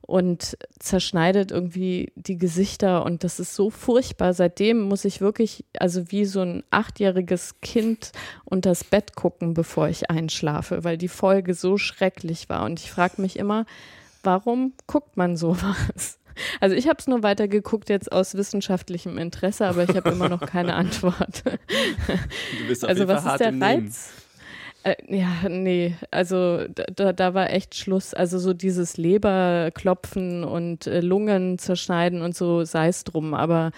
und 0.05 0.57
zerschneidet 0.79 1.51
irgendwie 1.51 2.11
die 2.15 2.37
Gesichter 2.37 3.03
und 3.05 3.23
das 3.23 3.39
ist 3.39 3.55
so 3.55 3.69
furchtbar. 3.69 4.33
Seitdem 4.33 4.81
muss 4.81 5.05
ich 5.05 5.21
wirklich, 5.21 5.65
also 5.79 6.11
wie 6.11 6.25
so 6.25 6.41
ein 6.41 6.63
achtjähriges 6.69 7.55
Kind 7.61 8.11
unters 8.43 8.83
Bett 8.83 9.15
gucken, 9.15 9.53
bevor 9.53 9.89
ich 9.89 10.09
einschlafe, 10.09 10.83
weil 10.83 10.97
die 10.97 11.07
Folge 11.07 11.53
so 11.53 11.77
schrecklich 11.77 12.49
war. 12.49 12.65
Und 12.65 12.79
ich 12.79 12.91
frage 12.91 13.21
mich 13.21 13.37
immer, 13.39 13.65
warum 14.23 14.73
guckt 14.87 15.17
man 15.17 15.37
sowas? 15.37 16.19
Also 16.59 16.75
ich 16.75 16.89
habe 16.89 16.97
es 16.99 17.07
nur 17.07 17.23
weiter 17.23 17.47
geguckt 17.47 17.87
jetzt 17.87 18.11
aus 18.11 18.35
wissenschaftlichem 18.35 19.17
Interesse, 19.17 19.67
aber 19.67 19.83
ich 19.83 19.95
habe 19.95 20.09
immer 20.09 20.27
noch 20.27 20.41
keine 20.41 20.73
Antwort. 20.75 21.43
Du 21.45 22.67
bist 22.67 22.83
auf 22.83 22.89
also 22.89 23.07
was 23.07 23.25
ist 23.25 23.37
der 23.37 23.53
Reiz? 23.53 23.79
Nehmen. 23.79 23.95
Äh, 24.85 24.95
ja, 25.07 25.49
nee, 25.49 25.95
also 26.11 26.67
da, 26.67 27.11
da 27.11 27.33
war 27.33 27.49
echt 27.49 27.73
Schluss. 27.73 28.13
Also 28.13 28.37
so 28.37 28.53
dieses 28.53 28.97
Leberklopfen 28.97 30.43
und 30.43 30.85
äh, 30.85 30.99
Lungen 30.99 31.57
zerschneiden 31.57 32.21
und 32.21 32.35
so 32.35 32.63
sei 32.65 32.89
es 32.89 33.03
drum. 33.03 33.33
Aber 33.33 33.71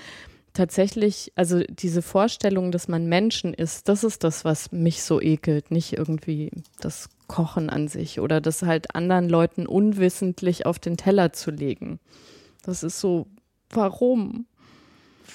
tatsächlich, 0.51 1.31
also 1.35 1.61
diese 1.69 2.01
Vorstellung, 2.01 2.73
dass 2.73 2.89
man 2.89 3.07
Menschen 3.07 3.53
ist, 3.53 3.87
das 3.87 4.03
ist 4.03 4.25
das, 4.25 4.43
was 4.43 4.73
mich 4.73 5.01
so 5.01 5.21
ekelt. 5.21 5.71
Nicht 5.71 5.93
irgendwie 5.97 6.51
das 6.81 7.09
Kochen 7.27 7.69
an 7.69 7.87
sich 7.87 8.19
oder 8.19 8.41
das 8.41 8.63
halt 8.63 8.93
anderen 8.93 9.29
Leuten 9.29 9.65
unwissentlich 9.65 10.65
auf 10.65 10.77
den 10.77 10.97
Teller 10.97 11.31
zu 11.31 11.51
legen. 11.51 12.01
Das 12.63 12.83
ist 12.83 12.99
so, 12.99 13.27
warum? 13.69 14.45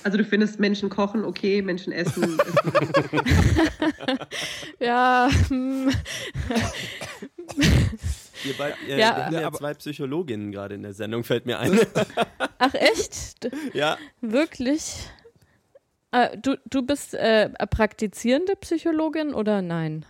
Also 0.05 0.19
du 0.19 0.25
findest 0.25 0.59
Menschen 0.59 0.89
kochen 0.89 1.25
okay, 1.25 1.63
Menschen 1.63 1.93
essen. 1.93 2.37
ja. 4.81 5.29
Hm. 5.49 5.91
Ihr 8.45 8.55
beid, 8.55 8.75
ihr 8.89 8.97
ja, 8.97 9.31
sind 9.31 9.41
ja 9.41 9.53
zwei 9.53 9.75
Psychologinnen 9.75 10.51
gerade 10.51 10.75
in 10.75 10.83
der 10.83 10.95
Sendung, 10.95 11.23
fällt 11.23 11.47
mir 11.47 11.59
ein. 11.59 11.79
Ach 12.59 12.75
echt? 12.75 13.51
Ja. 13.73 13.99
Wirklich? 14.21 15.09
Äh, 16.11 16.37
du, 16.39 16.57
du 16.69 16.83
bist 16.83 17.15
äh, 17.15 17.51
praktizierende 17.67 18.57
Psychologin 18.57 19.35
oder 19.35 19.63
nein? 19.63 20.05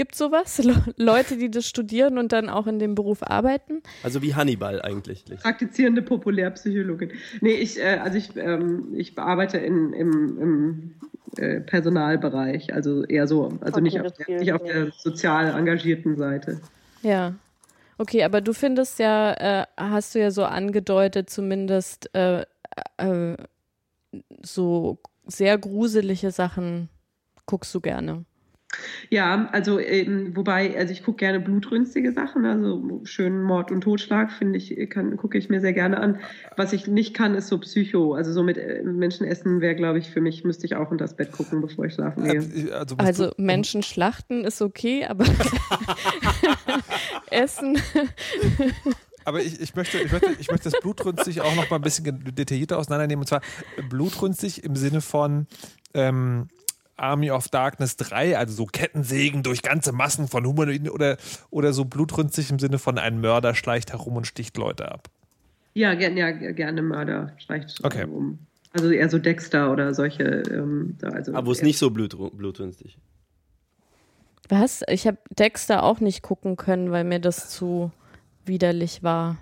Gibt 0.00 0.14
sowas? 0.14 0.56
Le 0.64 0.82
Leute, 0.96 1.36
die 1.36 1.50
das 1.50 1.68
studieren 1.68 2.16
und 2.16 2.32
dann 2.32 2.48
auch 2.48 2.66
in 2.66 2.78
dem 2.78 2.94
Beruf 2.94 3.22
arbeiten? 3.22 3.82
Also 4.02 4.22
wie 4.22 4.34
Hannibal 4.34 4.80
eigentlich. 4.80 5.26
Praktizierende 5.26 6.00
Populärpsychologin. 6.00 7.10
Nee, 7.42 7.56
ich, 7.56 7.78
äh, 7.78 7.98
also 8.02 8.16
ich, 8.16 8.34
ähm, 8.34 8.94
ich 8.96 9.18
arbeite 9.18 9.58
in, 9.58 9.92
im, 9.92 10.38
im 10.40 10.94
äh, 11.36 11.60
Personalbereich, 11.60 12.72
also 12.72 13.04
eher 13.04 13.28
so, 13.28 13.48
also 13.60 13.74
okay, 13.74 13.80
nicht, 13.82 14.00
auf 14.00 14.12
der, 14.12 14.38
nicht 14.38 14.52
auf 14.54 14.62
der 14.62 14.90
sozial 14.92 15.54
engagierten 15.54 16.16
Seite. 16.16 16.62
Ja. 17.02 17.34
Okay, 17.98 18.24
aber 18.24 18.40
du 18.40 18.54
findest 18.54 19.00
ja, 19.00 19.34
äh, 19.34 19.66
hast 19.76 20.14
du 20.14 20.18
ja 20.18 20.30
so 20.30 20.44
angedeutet, 20.44 21.28
zumindest 21.28 22.08
äh, 22.14 22.46
äh, 22.96 23.36
so 24.40 24.98
sehr 25.26 25.58
gruselige 25.58 26.30
Sachen 26.30 26.88
guckst 27.44 27.74
du 27.74 27.82
gerne. 27.82 28.24
Ja, 29.08 29.48
also 29.52 29.78
ähm, 29.80 30.36
wobei, 30.36 30.76
also 30.76 30.92
ich 30.92 31.02
gucke 31.02 31.18
gerne 31.18 31.40
blutrünstige 31.40 32.12
Sachen, 32.12 32.44
also 32.44 33.00
schön 33.04 33.42
Mord 33.42 33.72
und 33.72 33.80
Totschlag 33.80 34.30
finde 34.30 34.58
ich, 34.58 34.88
kann 34.90 35.16
gucke 35.16 35.38
ich 35.38 35.48
mir 35.48 35.60
sehr 35.60 35.72
gerne 35.72 35.98
an. 35.98 36.20
Was 36.56 36.72
ich 36.72 36.86
nicht 36.86 37.14
kann, 37.14 37.34
ist 37.34 37.48
so 37.48 37.58
Psycho, 37.58 38.14
also 38.14 38.32
so 38.32 38.42
mit 38.42 38.56
äh, 38.58 38.82
Menschen 38.84 39.26
essen 39.26 39.60
wäre, 39.60 39.74
glaube 39.74 39.98
ich, 39.98 40.10
für 40.10 40.20
mich 40.20 40.44
müsste 40.44 40.66
ich 40.66 40.76
auch 40.76 40.90
unter 40.90 41.04
das 41.04 41.16
Bett 41.16 41.32
gucken, 41.32 41.60
bevor 41.60 41.86
ich 41.86 41.94
schlafen 41.94 42.24
gehe. 42.24 42.40
Äh, 42.40 42.72
also, 42.72 42.96
also 42.98 43.32
Menschen 43.36 43.82
schlachten 43.82 44.44
ist 44.44 44.62
okay, 44.62 45.04
aber 45.04 45.24
Essen. 47.30 47.78
Aber 49.26 49.42
ich, 49.42 49.60
ich, 49.60 49.74
möchte, 49.74 49.98
ich, 49.98 50.10
möchte, 50.10 50.30
ich 50.38 50.50
möchte 50.50 50.70
das 50.70 50.80
blutrünstig 50.80 51.42
auch 51.42 51.54
noch 51.54 51.68
mal 51.68 51.76
ein 51.76 51.82
bisschen 51.82 52.24
detaillierter 52.34 52.78
auseinandernehmen. 52.78 53.20
Und 53.20 53.26
zwar 53.26 53.42
blutrünstig 53.90 54.64
im 54.64 54.76
Sinne 54.76 55.02
von 55.02 55.46
ähm, 55.92 56.48
Army 57.00 57.30
of 57.30 57.48
Darkness 57.48 57.96
3, 57.96 58.36
also 58.36 58.54
so 58.54 58.66
Kettensägen 58.66 59.42
durch 59.42 59.62
ganze 59.62 59.92
Massen 59.92 60.28
von 60.28 60.46
Humanoiden 60.46 60.88
oder, 60.88 61.16
oder 61.50 61.72
so 61.72 61.84
blutrünstig 61.84 62.50
im 62.50 62.58
Sinne 62.58 62.78
von 62.78 62.98
ein 62.98 63.20
Mörder 63.20 63.54
schleicht 63.54 63.92
herum 63.92 64.16
und 64.16 64.26
sticht 64.26 64.56
Leute 64.56 64.90
ab. 64.90 65.08
Ja, 65.74 65.94
ger 65.94 66.10
ja 66.10 66.30
gerne 66.30 66.82
Mörder 66.82 67.32
schleicht 67.38 67.82
okay. 67.84 67.98
herum. 67.98 68.38
Also 68.72 68.90
eher 68.90 69.08
so 69.08 69.18
Dexter 69.18 69.72
oder 69.72 69.94
solche. 69.94 70.24
Ähm, 70.24 70.96
also 71.02 71.34
Aber 71.34 71.48
wo 71.48 71.52
es 71.52 71.62
nicht 71.62 71.78
so 71.78 71.90
blut, 71.90 72.16
blutrünstig. 72.36 72.98
Was? 74.48 74.82
Ich 74.88 75.06
habe 75.06 75.18
Dexter 75.38 75.82
auch 75.82 76.00
nicht 76.00 76.22
gucken 76.22 76.56
können, 76.56 76.90
weil 76.90 77.04
mir 77.04 77.20
das 77.20 77.50
zu 77.50 77.92
widerlich 78.44 79.02
war. 79.02 79.36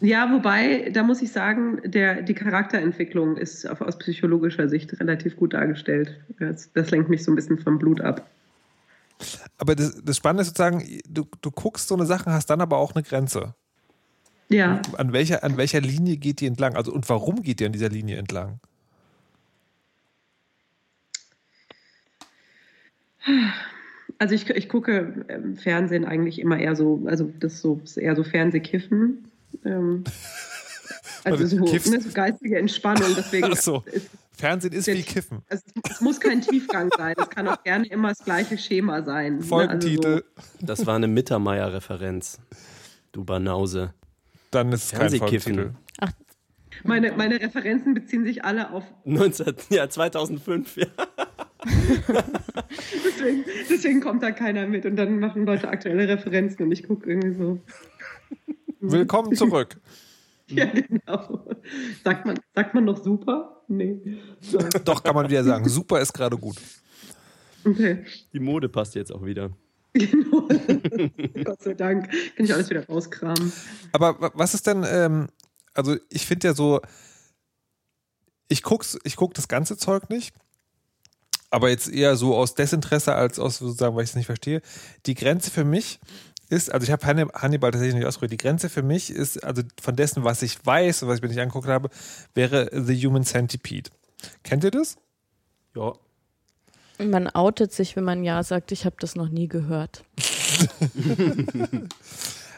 Ja, 0.00 0.30
wobei, 0.30 0.90
da 0.90 1.02
muss 1.02 1.22
ich 1.22 1.32
sagen, 1.32 1.80
der, 1.84 2.20
die 2.20 2.34
Charakterentwicklung 2.34 3.38
ist 3.38 3.66
auf, 3.66 3.80
aus 3.80 3.98
psychologischer 3.98 4.68
Sicht 4.68 4.98
relativ 5.00 5.36
gut 5.36 5.54
dargestellt. 5.54 6.20
Das, 6.38 6.70
das, 6.72 6.90
lenkt 6.90 7.08
mich 7.08 7.24
so 7.24 7.32
ein 7.32 7.34
bisschen 7.34 7.58
vom 7.58 7.78
Blut 7.78 8.02
ab. 8.02 8.28
Aber 9.56 9.74
das, 9.74 10.02
das 10.04 10.18
Spannende 10.18 10.42
ist 10.42 10.48
sozusagen, 10.48 10.86
du, 11.08 11.26
du 11.40 11.50
guckst 11.50 11.88
so 11.88 11.94
eine 11.94 12.04
Sache, 12.04 12.30
hast 12.30 12.50
dann 12.50 12.60
aber 12.60 12.76
auch 12.76 12.94
eine 12.94 13.02
Grenze. 13.02 13.54
Ja. 14.48 14.82
An 14.98 15.14
welcher, 15.14 15.42
an 15.42 15.56
welcher 15.56 15.80
Linie 15.80 16.18
geht 16.18 16.40
die 16.40 16.46
entlang? 16.46 16.76
Also 16.76 16.92
und 16.92 17.08
warum 17.08 17.42
geht 17.42 17.60
die 17.60 17.66
an 17.66 17.72
dieser 17.72 17.88
Linie 17.88 18.18
entlang? 18.18 18.60
Also 24.18 24.34
ich, 24.34 24.48
ich 24.50 24.68
gucke 24.68 25.24
im 25.28 25.56
Fernsehen 25.56 26.04
eigentlich 26.04 26.38
immer 26.38 26.58
eher 26.58 26.76
so, 26.76 27.02
also 27.06 27.32
das 27.40 27.54
ist 27.54 27.62
so 27.62 27.80
ist 27.82 27.96
eher 27.96 28.14
so 28.14 28.24
Fernsehkiffen. 28.24 29.30
Ähm, 29.64 30.04
also 31.24 31.46
so, 31.46 31.64
ne, 31.64 32.00
so, 32.00 32.10
geistige 32.12 32.58
Entspannung. 32.58 33.14
Deswegen 33.16 33.48
Ach 33.52 33.56
so. 33.56 33.82
Ist, 33.86 34.08
Fernsehen 34.32 34.72
ist 34.72 34.86
wie 34.86 35.02
Kiffen. 35.02 35.42
Es, 35.48 35.62
es, 35.90 36.00
muss 36.00 36.20
kein 36.20 36.42
Tiefgang 36.42 36.90
sein. 36.96 37.14
Es 37.18 37.30
kann 37.30 37.48
auch 37.48 37.62
gerne 37.64 37.86
immer 37.86 38.10
das 38.10 38.18
gleiche 38.18 38.58
Schema 38.58 39.02
sein. 39.02 39.40
Folgentitel. 39.40 40.16
Ne? 40.16 40.24
Also 40.36 40.48
so. 40.60 40.66
Das 40.66 40.86
war 40.86 40.96
eine 40.96 41.08
Mittermeier-Referenz. 41.08 42.38
Du 43.12 43.24
Banause. 43.24 43.94
Dann 44.50 44.72
ist 44.72 44.92
es 44.92 44.98
kein 44.98 45.10
Folgentitel. 45.10 45.70
Ach. 46.00 46.12
Meine, 46.84 47.12
meine 47.12 47.40
Referenzen 47.40 47.94
beziehen 47.94 48.24
sich 48.24 48.44
alle 48.44 48.70
auf 48.70 48.84
19, 49.04 49.54
ja, 49.70 49.88
2005, 49.88 50.76
ja. 50.76 50.86
deswegen, 53.04 53.44
deswegen 53.68 54.00
kommt 54.00 54.22
da 54.22 54.30
keiner 54.30 54.66
mit 54.66 54.84
und 54.86 54.96
dann 54.96 55.18
machen 55.18 55.46
Leute 55.46 55.68
aktuelle 55.68 56.06
Referenzen 56.06 56.66
und 56.66 56.72
ich 56.72 56.86
gucke 56.86 57.08
irgendwie 57.08 57.34
so. 57.34 57.60
Willkommen 58.80 59.34
zurück. 59.34 59.80
Ja, 60.48 60.66
genau. 60.66 61.44
Sagt 62.04 62.24
man, 62.24 62.38
sagt 62.54 62.72
man 62.72 62.84
noch 62.84 63.02
super? 63.02 63.64
Nee. 63.66 64.00
So. 64.40 64.58
Doch, 64.84 65.02
kann 65.02 65.12
man 65.12 65.28
wieder 65.28 65.42
sagen. 65.42 65.68
Super 65.68 66.00
ist 66.00 66.12
gerade 66.12 66.38
gut. 66.38 66.54
Okay. 67.64 68.04
Die 68.32 68.38
Mode 68.38 68.68
passt 68.68 68.94
jetzt 68.94 69.10
auch 69.10 69.24
wieder. 69.24 69.50
Genau. 69.92 70.46
Gott 71.44 71.62
sei 71.62 71.74
Dank. 71.74 72.12
Kann 72.36 72.46
ich 72.46 72.54
alles 72.54 72.70
wieder 72.70 72.86
rauskramen. 72.86 73.52
Aber 73.90 74.30
was 74.34 74.54
ist 74.54 74.68
denn, 74.68 74.84
ähm, 74.88 75.26
also 75.74 75.96
ich 76.10 76.24
finde 76.26 76.46
ja 76.46 76.54
so, 76.54 76.80
ich 78.46 78.62
guck's, 78.62 78.96
ich 79.02 79.16
guck 79.16 79.34
das 79.34 79.48
ganze 79.48 79.76
Zeug 79.76 80.08
nicht, 80.10 80.32
aber 81.50 81.70
jetzt 81.70 81.88
eher 81.88 82.14
so 82.14 82.36
aus 82.36 82.54
Desinteresse 82.54 83.16
als 83.16 83.40
aus 83.40 83.58
sozusagen, 83.58 83.96
weil 83.96 84.04
ich 84.04 84.10
es 84.10 84.16
nicht 84.16 84.26
verstehe. 84.26 84.62
Die 85.06 85.16
Grenze 85.16 85.50
für 85.50 85.64
mich 85.64 85.98
ist, 86.48 86.72
also 86.72 86.84
ich 86.84 86.92
habe 86.92 87.06
Hannibal 87.06 87.70
tatsächlich 87.70 87.96
nicht 87.96 88.06
ausprobiert. 88.06 88.32
Die 88.32 88.36
Grenze 88.44 88.68
für 88.68 88.82
mich 88.82 89.10
ist, 89.10 89.42
also 89.42 89.62
von 89.80 89.96
dessen, 89.96 90.24
was 90.24 90.42
ich 90.42 90.64
weiß 90.64 91.02
und 91.02 91.08
was 91.08 91.16
ich 91.16 91.22
mir 91.22 91.28
nicht 91.28 91.40
angeguckt 91.40 91.68
habe, 91.68 91.90
wäre 92.34 92.70
The 92.72 92.94
Human 93.06 93.24
Centipede. 93.24 93.90
Kennt 94.42 94.64
ihr 94.64 94.70
das? 94.70 94.96
Ja. 95.74 95.92
Man 96.98 97.28
outet 97.28 97.72
sich, 97.72 97.96
wenn 97.96 98.04
man 98.04 98.24
Ja 98.24 98.42
sagt, 98.42 98.72
ich 98.72 98.86
habe 98.86 98.96
das 98.98 99.16
noch 99.16 99.28
nie 99.28 99.48
gehört. 99.48 100.04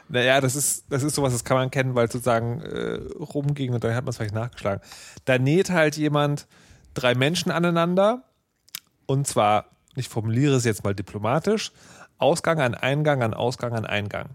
naja, 0.08 0.40
das 0.40 0.56
ist, 0.56 0.84
das 0.90 1.02
ist 1.02 1.14
sowas, 1.14 1.32
das 1.32 1.44
kann 1.44 1.56
man 1.56 1.70
kennen, 1.70 1.94
weil 1.94 2.06
es 2.06 2.12
sozusagen 2.12 2.60
äh, 2.60 3.00
rumging 3.18 3.74
und 3.74 3.84
dann 3.84 3.94
hat 3.94 4.04
man 4.04 4.10
es 4.10 4.16
vielleicht 4.16 4.34
nachgeschlagen. 4.34 4.82
Da 5.24 5.38
näht 5.38 5.70
halt 5.70 5.96
jemand 5.96 6.46
drei 6.94 7.14
Menschen 7.14 7.50
aneinander 7.50 8.24
und 9.06 9.26
zwar, 9.26 9.70
ich 9.96 10.08
formuliere 10.08 10.56
es 10.56 10.64
jetzt 10.64 10.84
mal 10.84 10.94
diplomatisch, 10.94 11.72
Ausgang 12.18 12.60
an 12.60 12.74
Eingang 12.74 13.22
an 13.22 13.34
Ausgang 13.34 13.72
an 13.72 13.86
Eingang. 13.86 14.30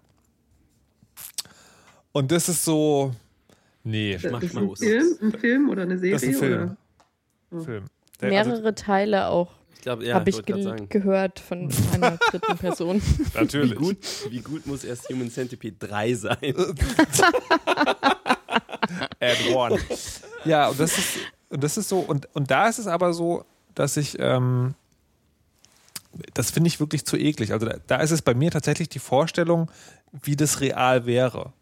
Und 2.12 2.32
das 2.32 2.50
ist 2.50 2.64
so. 2.64 3.14
Nee, 3.84 4.14
das 4.14 4.24
ist 4.24 4.34
ein 4.34 4.76
Film, 4.76 5.18
ein 5.22 5.32
Film 5.34 5.70
oder 5.70 5.82
eine 5.82 5.98
Serie? 5.98 6.14
Das 6.14 6.24
ist 6.24 6.30
ein 6.30 6.36
Film. 6.36 6.78
Oder? 7.52 7.64
Film. 7.64 7.86
Der, 8.22 8.30
Mehrere 8.30 8.52
also, 8.52 8.72
Teile 8.72 9.28
auch. 9.28 9.52
Ich 9.80 9.86
ja, 9.86 10.14
habe 10.14 10.30
ich, 10.30 10.40
ich 10.40 10.46
ge 10.46 10.86
gehört 10.88 11.40
von 11.42 11.70
einer 11.92 12.18
dritten 12.30 12.58
Person. 12.58 13.02
Natürlich. 13.34 13.72
Wie 13.72 13.76
gut, 13.76 13.98
wie 14.30 14.40
gut 14.40 14.66
muss 14.66 14.86
erst 14.86 15.10
Human 15.10 15.30
Centipede 15.30 15.76
3 15.86 16.14
sein? 16.14 16.38
Add 19.20 19.54
one. 19.54 19.78
Ja, 20.46 20.70
und 20.70 20.80
das 20.80 20.98
ist, 20.98 21.18
und 21.50 21.62
das 21.62 21.76
ist 21.78 21.90
so, 21.90 22.00
und, 22.00 22.30
und 22.34 22.50
da 22.50 22.70
ist 22.70 22.80
es 22.80 22.88
aber 22.88 23.12
so, 23.12 23.44
dass 23.76 23.98
ich, 23.98 24.16
ähm, 24.20 24.74
das 26.34 26.52
finde 26.52 26.68
ich 26.68 26.80
wirklich 26.80 27.06
zu 27.06 27.18
eklig. 27.18 27.54
Also 27.54 27.66
da, 27.66 27.78
da, 27.88 27.98
ist 27.98 28.12
es 28.12 28.22
bei 28.22 28.34
mir 28.34 28.52
tatsächlich 28.52 28.90
die 28.90 29.00
Vorstellung, 29.00 29.72
wie 30.12 30.36
das 30.36 30.62
real 30.62 31.06
wäre. 31.06 31.54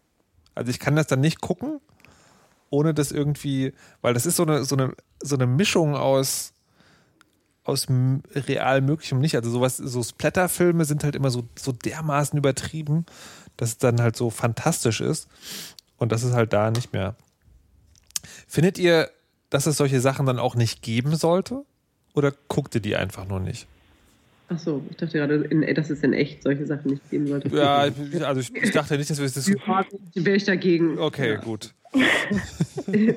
Also 0.54 0.70
ich 0.70 0.78
kann 0.78 0.96
das 0.96 1.06
dann 1.06 1.20
nicht 1.20 1.40
gucken, 1.40 1.80
ohne 2.70 2.94
das 2.94 3.12
irgendwie, 3.12 3.72
weil 4.00 4.14
das 4.14 4.26
ist 4.26 4.36
so 4.36 4.42
eine, 4.42 4.64
so 4.64 4.76
eine, 4.76 4.94
so 5.20 5.36
eine 5.36 5.46
Mischung 5.46 5.94
aus, 5.94 6.52
aus 7.64 7.86
real 7.88 8.80
möglichem 8.80 9.20
nicht. 9.20 9.36
Also 9.36 9.50
sowas, 9.50 9.76
so 9.76 10.02
Splatterfilme 10.02 10.84
sind 10.84 11.04
halt 11.04 11.16
immer 11.16 11.30
so, 11.30 11.44
so 11.56 11.72
dermaßen 11.72 12.38
übertrieben, 12.38 13.06
dass 13.56 13.70
es 13.70 13.78
dann 13.78 14.00
halt 14.00 14.16
so 14.16 14.30
fantastisch 14.30 15.00
ist. 15.00 15.28
Und 15.96 16.12
das 16.12 16.24
ist 16.24 16.32
halt 16.32 16.52
da 16.52 16.70
nicht 16.70 16.92
mehr. 16.92 17.14
Findet 18.46 18.78
ihr, 18.78 19.10
dass 19.50 19.66
es 19.66 19.76
solche 19.76 20.00
Sachen 20.00 20.26
dann 20.26 20.38
auch 20.38 20.54
nicht 20.54 20.82
geben 20.82 21.16
sollte? 21.16 21.64
Oder 22.14 22.32
guckt 22.48 22.74
ihr 22.74 22.80
die 22.80 22.96
einfach 22.96 23.26
nur 23.26 23.40
nicht? 23.40 23.66
Ach 24.52 24.58
so, 24.58 24.82
ich 24.90 24.96
dachte 24.96 25.18
gerade, 25.18 25.36
in, 25.44 25.74
dass 25.74 25.88
es 25.88 26.02
in 26.02 26.12
echt 26.12 26.42
solche 26.42 26.66
Sachen 26.66 26.92
nicht 26.92 27.10
geben 27.10 27.26
sollte. 27.26 27.48
Ja, 27.56 27.88
also 28.26 28.40
ich, 28.40 28.54
ich 28.54 28.70
dachte 28.70 28.98
nicht, 28.98 29.08
dass 29.08 29.18
wir 29.18 29.28
das. 29.28 29.46
Ja, 29.48 29.86
wäre 30.14 30.36
ich 30.36 30.44
dagegen. 30.44 30.98
Okay, 30.98 31.32
ja. 31.32 31.40
gut. 31.40 31.72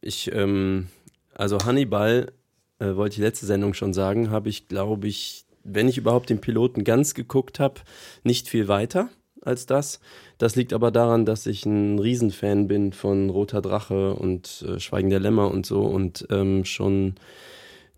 ich, 0.00 0.32
ähm, 0.32 0.88
also 1.34 1.58
Hannibal, 1.64 2.32
äh, 2.78 2.96
wollte 2.96 3.14
ich 3.14 3.20
letzte 3.20 3.46
Sendung 3.46 3.74
schon 3.74 3.94
sagen, 3.94 4.30
habe 4.30 4.48
ich, 4.48 4.66
glaube 4.66 5.06
ich, 5.06 5.44
wenn 5.62 5.88
ich 5.88 5.98
überhaupt 5.98 6.30
den 6.30 6.40
Piloten 6.40 6.82
ganz 6.82 7.14
geguckt 7.14 7.60
habe, 7.60 7.80
nicht 8.24 8.48
viel 8.48 8.66
weiter 8.66 9.08
als 9.42 9.66
das. 9.66 10.00
Das 10.38 10.56
liegt 10.56 10.72
aber 10.72 10.90
daran, 10.90 11.24
dass 11.24 11.46
ich 11.46 11.64
ein 11.64 12.00
Riesenfan 12.00 12.66
bin 12.66 12.92
von 12.92 13.30
Roter 13.30 13.62
Drache 13.62 14.14
und 14.14 14.64
äh, 14.68 14.80
Schweigen 14.80 15.10
der 15.10 15.20
Lämmer 15.20 15.50
und 15.50 15.64
so 15.64 15.82
und 15.82 16.26
ähm, 16.30 16.64
schon 16.64 17.14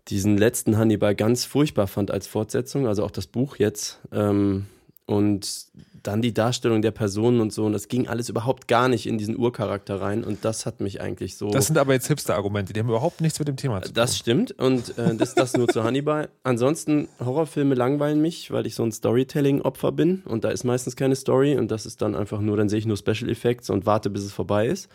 diesen 0.09 0.37
letzten 0.37 0.77
Hannibal 0.77 1.15
ganz 1.15 1.45
furchtbar 1.45 1.87
fand 1.87 2.11
als 2.11 2.27
Fortsetzung, 2.27 2.87
also 2.87 3.03
auch 3.03 3.11
das 3.11 3.27
Buch 3.27 3.57
jetzt. 3.57 3.99
Ähm, 4.11 4.65
und 5.05 5.69
dann 6.03 6.21
die 6.21 6.33
Darstellung 6.33 6.81
der 6.81 6.91
Personen 6.91 7.41
und 7.41 7.51
so. 7.51 7.65
Und 7.65 7.73
das 7.73 7.87
ging 7.87 8.07
alles 8.07 8.29
überhaupt 8.29 8.67
gar 8.67 8.87
nicht 8.87 9.07
in 9.07 9.17
diesen 9.17 9.37
Urcharakter 9.37 9.99
rein. 9.99 10.23
Und 10.23 10.45
das 10.45 10.65
hat 10.65 10.81
mich 10.81 11.01
eigentlich 11.01 11.35
so. 11.35 11.49
Das 11.49 11.67
sind 11.67 11.77
aber 11.77 11.93
jetzt 11.93 12.07
Hipster-Argumente, 12.07 12.73
die 12.73 12.79
haben 12.79 12.89
überhaupt 12.89 13.21
nichts 13.21 13.39
mit 13.39 13.47
dem 13.47 13.57
Thema 13.57 13.81
zu 13.81 13.89
tun. 13.89 13.95
Das 13.95 14.17
stimmt. 14.17 14.51
Und 14.51 14.97
äh, 14.97 15.15
das, 15.15 15.35
das 15.35 15.57
nur 15.57 15.67
zu 15.67 15.83
Hannibal. 15.83 16.29
Ansonsten, 16.43 17.07
Horrorfilme 17.19 17.75
langweilen 17.75 18.21
mich, 18.21 18.51
weil 18.51 18.65
ich 18.65 18.75
so 18.75 18.83
ein 18.83 18.91
Storytelling-Opfer 18.91 19.91
bin. 19.91 20.21
Und 20.25 20.43
da 20.43 20.49
ist 20.49 20.63
meistens 20.63 20.95
keine 20.95 21.15
Story. 21.15 21.57
Und 21.57 21.71
das 21.71 21.85
ist 21.85 22.01
dann 22.01 22.15
einfach 22.15 22.39
nur, 22.39 22.57
dann 22.57 22.69
sehe 22.69 22.79
ich 22.79 22.85
nur 22.85 22.97
Special 22.97 23.29
Effects 23.29 23.69
und 23.69 23.85
warte, 23.85 24.09
bis 24.09 24.23
es 24.23 24.31
vorbei 24.31 24.67
ist. 24.67 24.89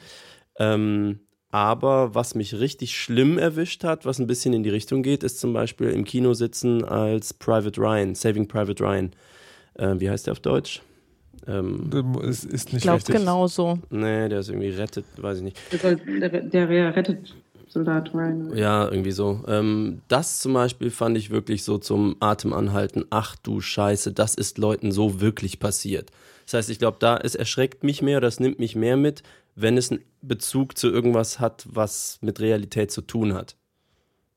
Ähm, 0.59 1.21
aber 1.55 2.17
was 2.17 2.35
mich 2.35 2.59
richtig 2.59 2.97
schlimm 2.97 3.39
erwischt 3.39 3.85
hat, 3.85 4.05
was 4.05 4.19
ein 4.19 4.27
bisschen 4.27 4.55
in 4.55 4.65
die 4.65 4.71
Richtung 4.71 5.05
geht, 5.05 5.23
ist 5.23 5.39
zum 5.39 5.53
Beispiel 5.53 5.91
im 5.91 6.05
Kino 6.05 6.35
sitzen 6.35 6.85
als 6.85 7.33
Private 7.33 7.81
Ryan, 7.81 8.17
Saving 8.17 8.49
Private 8.49 8.83
Ryan. 8.83 9.13
Äh, 9.75 9.95
wie 9.99 10.11
heißt 10.11 10.27
der 10.27 10.33
auf 10.33 10.41
Deutsch? 10.41 10.83
Ähm, 11.47 11.93
ist, 12.23 12.45
ist 12.45 12.73
nicht 12.73 12.79
ich 12.79 12.83
glaube 12.83 13.05
genauso. 13.05 13.79
Nee, 13.89 14.29
der 14.29 14.41
ist 14.41 14.49
irgendwie 14.49 14.71
rettet, 14.71 15.05
weiß 15.17 15.39
ich 15.39 15.45
nicht. 15.45 15.57
Der, 15.81 15.95
der, 15.95 16.67
der 16.67 16.97
rettet 16.97 17.33
Soldat 17.69 18.13
Ryan. 18.13 18.57
Ja, 18.57 18.89
irgendwie 18.91 19.13
so. 19.13 19.45
Ähm, 19.47 20.01
das 20.09 20.41
zum 20.41 20.55
Beispiel 20.55 20.91
fand 20.91 21.17
ich 21.17 21.31
wirklich 21.31 21.63
so 21.63 21.79
zum 21.79 22.17
Atemanhalten. 22.19 23.05
Ach 23.11 23.37
du 23.37 23.61
Scheiße, 23.61 24.13
das 24.13 24.35
ist 24.35 24.59
Leuten 24.59 24.91
so 24.91 25.21
wirklich 25.21 25.61
passiert. 25.61 26.11
Das 26.47 26.55
heißt, 26.55 26.71
ich 26.71 26.81
glaube, 26.81 26.97
da 26.99 27.17
es 27.17 27.37
erschreckt 27.37 27.85
mich 27.85 28.03
mehr, 28.03 28.21
das 28.21 28.41
nimmt 28.41 28.59
mich 28.59 28.75
mehr 28.75 28.97
mit, 28.97 29.23
wenn 29.55 29.77
es 29.77 29.93
einen 29.93 30.01
Bezug 30.27 30.77
zu 30.79 30.91
irgendwas 30.91 31.41
hat, 31.41 31.67
was 31.69 32.19
mit 32.21 32.41
Realität 32.41 32.91
zu 32.91 33.03
tun 33.03 33.35
hat. 33.35 33.57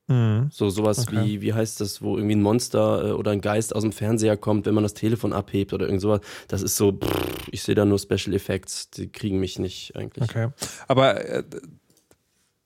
Mhm. 0.08 0.48
So 0.50 0.70
sowas 0.70 1.00
okay. 1.00 1.22
wie, 1.22 1.40
wie 1.42 1.52
heißt 1.52 1.80
das, 1.80 2.00
wo 2.00 2.16
irgendwie 2.16 2.36
ein 2.36 2.42
Monster 2.42 3.08
äh, 3.08 3.12
oder 3.12 3.30
ein 3.30 3.42
Geist 3.42 3.76
aus 3.76 3.82
dem 3.82 3.92
Fernseher 3.92 4.38
kommt, 4.38 4.64
wenn 4.64 4.74
man 4.74 4.82
das 4.82 4.94
Telefon 4.94 5.34
abhebt 5.34 5.74
oder 5.74 5.84
irgend 5.86 6.00
sowas. 6.00 6.20
Das 6.48 6.62
ist 6.62 6.76
so, 6.76 6.92
pff, 6.92 7.48
ich 7.50 7.62
sehe 7.62 7.74
da 7.74 7.84
nur 7.84 7.98
Special 7.98 8.34
Effects, 8.34 8.90
die 8.90 9.12
kriegen 9.12 9.38
mich 9.38 9.58
nicht 9.58 9.96
eigentlich. 9.96 10.24
Okay. 10.30 10.48
Aber 10.88 11.22
äh, 11.24 11.44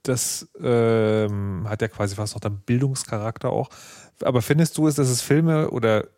das 0.05 0.49
ähm, 0.61 1.67
hat 1.69 1.83
ja 1.83 1.89
quasi 1.89 2.15
fast 2.15 2.35
noch 2.35 2.41
den 2.41 2.61
Bildungscharakter 2.61 3.51
auch. 3.51 3.71
Aber 4.23 4.41
findest 4.41 4.79
du 4.79 4.87
es, 4.87 4.95
dass 4.95 5.09
es 5.09 5.21
Filme 5.21 5.71
oder 5.71 6.09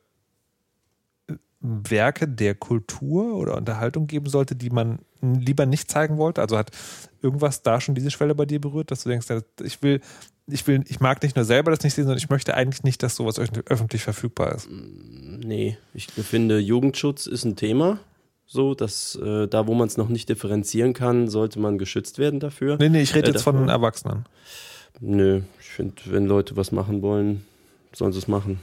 Werke 1.64 2.28
der 2.28 2.54
Kultur 2.54 3.36
oder 3.36 3.56
Unterhaltung 3.56 4.06
geben 4.06 4.26
sollte, 4.26 4.54
die 4.54 4.70
man 4.70 4.98
lieber 5.22 5.64
nicht 5.64 5.90
zeigen 5.90 6.18
wollte? 6.18 6.42
Also 6.42 6.58
hat 6.58 6.70
irgendwas 7.22 7.62
da 7.62 7.80
schon 7.80 7.94
diese 7.94 8.10
Schwelle 8.10 8.34
bei 8.34 8.44
dir 8.44 8.60
berührt, 8.60 8.90
dass 8.90 9.02
du 9.02 9.08
denkst, 9.08 9.26
ich 9.62 9.82
will 9.82 10.00
ich 10.46 10.66
will, 10.66 10.84
ich 10.88 11.00
mag 11.00 11.22
nicht 11.22 11.36
nur 11.36 11.44
selber 11.46 11.70
das 11.70 11.82
nicht 11.82 11.94
sehen, 11.94 12.04
sondern 12.04 12.18
ich 12.18 12.28
möchte 12.28 12.54
eigentlich 12.54 12.82
nicht, 12.82 13.02
dass 13.02 13.16
sowas 13.16 13.38
öffentlich 13.38 14.02
verfügbar 14.02 14.54
ist. 14.54 14.68
Nee, 14.70 15.78
ich 15.94 16.08
finde, 16.08 16.58
Jugendschutz 16.58 17.26
ist 17.26 17.44
ein 17.44 17.56
Thema. 17.56 17.98
So, 18.46 18.74
dass 18.74 19.16
äh, 19.16 19.48
da, 19.48 19.66
wo 19.66 19.72
man 19.72 19.88
es 19.88 19.96
noch 19.96 20.10
nicht 20.10 20.28
differenzieren 20.28 20.92
kann, 20.92 21.28
sollte 21.28 21.58
man 21.58 21.78
geschützt 21.78 22.18
werden 22.18 22.40
dafür. 22.40 22.76
Nee, 22.78 22.90
nee, 22.90 23.00
ich 23.00 23.14
rede 23.14 23.28
äh, 23.28 23.32
jetzt 23.32 23.42
von 23.42 23.70
Erwachsenen. 23.70 24.26
Nö, 25.00 25.40
ich 25.58 25.66
finde, 25.66 25.94
wenn 26.06 26.26
Leute 26.26 26.54
was 26.54 26.70
machen 26.70 27.00
wollen, 27.00 27.46
sollen 27.94 28.12
sie 28.12 28.18
es 28.18 28.28
machen. 28.28 28.60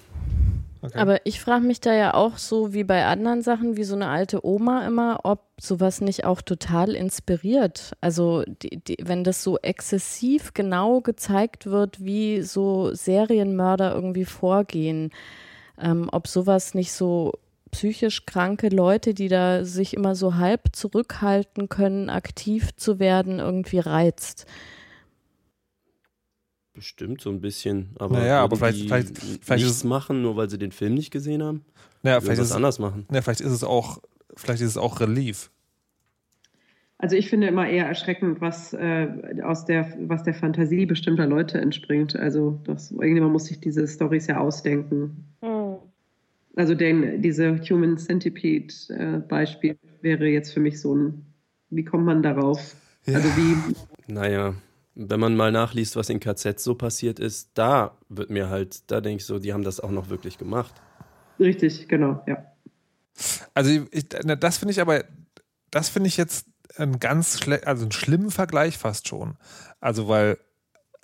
Okay. 0.83 0.97
Aber 0.97 1.25
ich 1.25 1.39
frage 1.39 1.63
mich 1.63 1.79
da 1.79 1.93
ja 1.93 2.15
auch 2.15 2.37
so 2.37 2.73
wie 2.73 2.83
bei 2.83 3.05
anderen 3.05 3.43
Sachen, 3.43 3.77
wie 3.77 3.83
so 3.83 3.93
eine 3.95 4.07
alte 4.07 4.43
Oma 4.45 4.85
immer, 4.87 5.19
ob 5.23 5.43
sowas 5.59 6.01
nicht 6.01 6.25
auch 6.25 6.41
total 6.41 6.95
inspiriert. 6.95 7.91
Also 8.01 8.43
die, 8.47 8.83
die, 8.83 8.97
wenn 9.01 9.23
das 9.23 9.43
so 9.43 9.59
exzessiv 9.59 10.53
genau 10.55 11.01
gezeigt 11.01 11.67
wird, 11.67 12.03
wie 12.03 12.41
so 12.41 12.95
Serienmörder 12.95 13.93
irgendwie 13.93 14.25
vorgehen, 14.25 15.11
ähm, 15.79 16.09
ob 16.11 16.27
sowas 16.27 16.73
nicht 16.73 16.93
so 16.93 17.33
psychisch 17.69 18.25
kranke 18.25 18.69
Leute, 18.69 19.13
die 19.13 19.27
da 19.27 19.63
sich 19.63 19.93
immer 19.93 20.15
so 20.15 20.35
halb 20.35 20.75
zurückhalten 20.75 21.69
können, 21.69 22.09
aktiv 22.09 22.75
zu 22.75 22.99
werden, 22.99 23.39
irgendwie 23.39 23.79
reizt. 23.79 24.45
Bestimmt 26.81 27.21
so 27.21 27.29
ein 27.29 27.41
bisschen, 27.41 27.91
aber, 27.99 28.17
naja, 28.17 28.41
aber 28.41 28.55
vielleicht, 28.55 28.87
vielleicht, 28.87 29.19
vielleicht 29.19 29.65
nichts 29.65 29.83
machen, 29.83 30.23
nur 30.23 30.35
weil 30.35 30.49
sie 30.49 30.57
den 30.57 30.71
Film 30.71 30.95
nicht 30.95 31.11
gesehen 31.11 31.43
haben. 31.43 31.63
Naja, 32.01 32.19
vielleicht 32.21 32.41
ist 32.41 32.47
es 32.47 32.53
anders 32.53 32.79
machen. 32.79 33.05
Ja, 33.13 33.21
vielleicht 33.21 33.41
ist 33.41 33.51
es 33.51 33.63
auch, 33.63 34.01
vielleicht 34.35 34.63
ist 34.63 34.69
es 34.69 34.77
auch 34.77 34.99
Relief. 34.99 35.51
Also 36.97 37.15
ich 37.15 37.29
finde 37.29 37.45
immer 37.45 37.69
eher 37.69 37.85
erschreckend, 37.85 38.41
was 38.41 38.73
äh, 38.73 39.09
aus 39.43 39.65
der, 39.65 39.93
was 40.07 40.23
der 40.23 40.33
Fantasie 40.33 40.87
bestimmter 40.87 41.27
Leute 41.27 41.61
entspringt. 41.61 42.15
Also 42.15 42.59
das, 42.63 42.89
irgendjemand 42.89 43.33
muss 43.33 43.45
sich 43.45 43.59
diese 43.59 43.87
Stories 43.87 44.25
ja 44.25 44.39
ausdenken. 44.39 45.23
Mhm. 45.43 45.75
Also 46.55 46.73
den, 46.73 47.21
diese 47.21 47.61
Human 47.69 47.99
Centipede 47.99 48.73
äh, 48.89 49.19
Beispiel 49.19 49.77
wäre 50.01 50.25
jetzt 50.25 50.51
für 50.51 50.61
mich 50.61 50.81
so 50.81 50.95
ein, 50.95 51.27
wie 51.69 51.85
kommt 51.85 52.05
man 52.05 52.23
darauf? 52.23 52.75
Ja. 53.05 53.17
Also 53.17 53.29
wie. 53.37 53.75
Naja, 54.11 54.55
wenn 54.95 55.19
man 55.19 55.35
mal 55.35 55.51
nachliest, 55.51 55.95
was 55.95 56.09
in 56.09 56.19
KZ 56.19 56.59
so 56.59 56.75
passiert 56.75 57.19
ist, 57.19 57.51
da 57.53 57.97
wird 58.09 58.29
mir 58.29 58.49
halt, 58.49 58.91
da 58.91 59.01
denke 59.01 59.17
ich 59.21 59.25
so, 59.25 59.39
die 59.39 59.53
haben 59.53 59.63
das 59.63 59.79
auch 59.79 59.91
noch 59.91 60.09
wirklich 60.09 60.37
gemacht. 60.37 60.73
Richtig, 61.39 61.87
genau, 61.87 62.21
ja. 62.27 62.45
Also 63.53 63.69
ich, 63.91 64.09
das 64.09 64.57
finde 64.57 64.71
ich 64.71 64.81
aber, 64.81 65.03
das 65.69 65.89
finde 65.89 66.07
ich 66.07 66.17
jetzt 66.17 66.47
ein 66.77 66.99
ganz 66.99 67.39
also 67.65 67.83
einen 67.83 67.91
schlimmen 67.91 68.31
Vergleich 68.31 68.77
fast 68.77 69.07
schon. 69.07 69.37
Also 69.79 70.07
weil, 70.07 70.37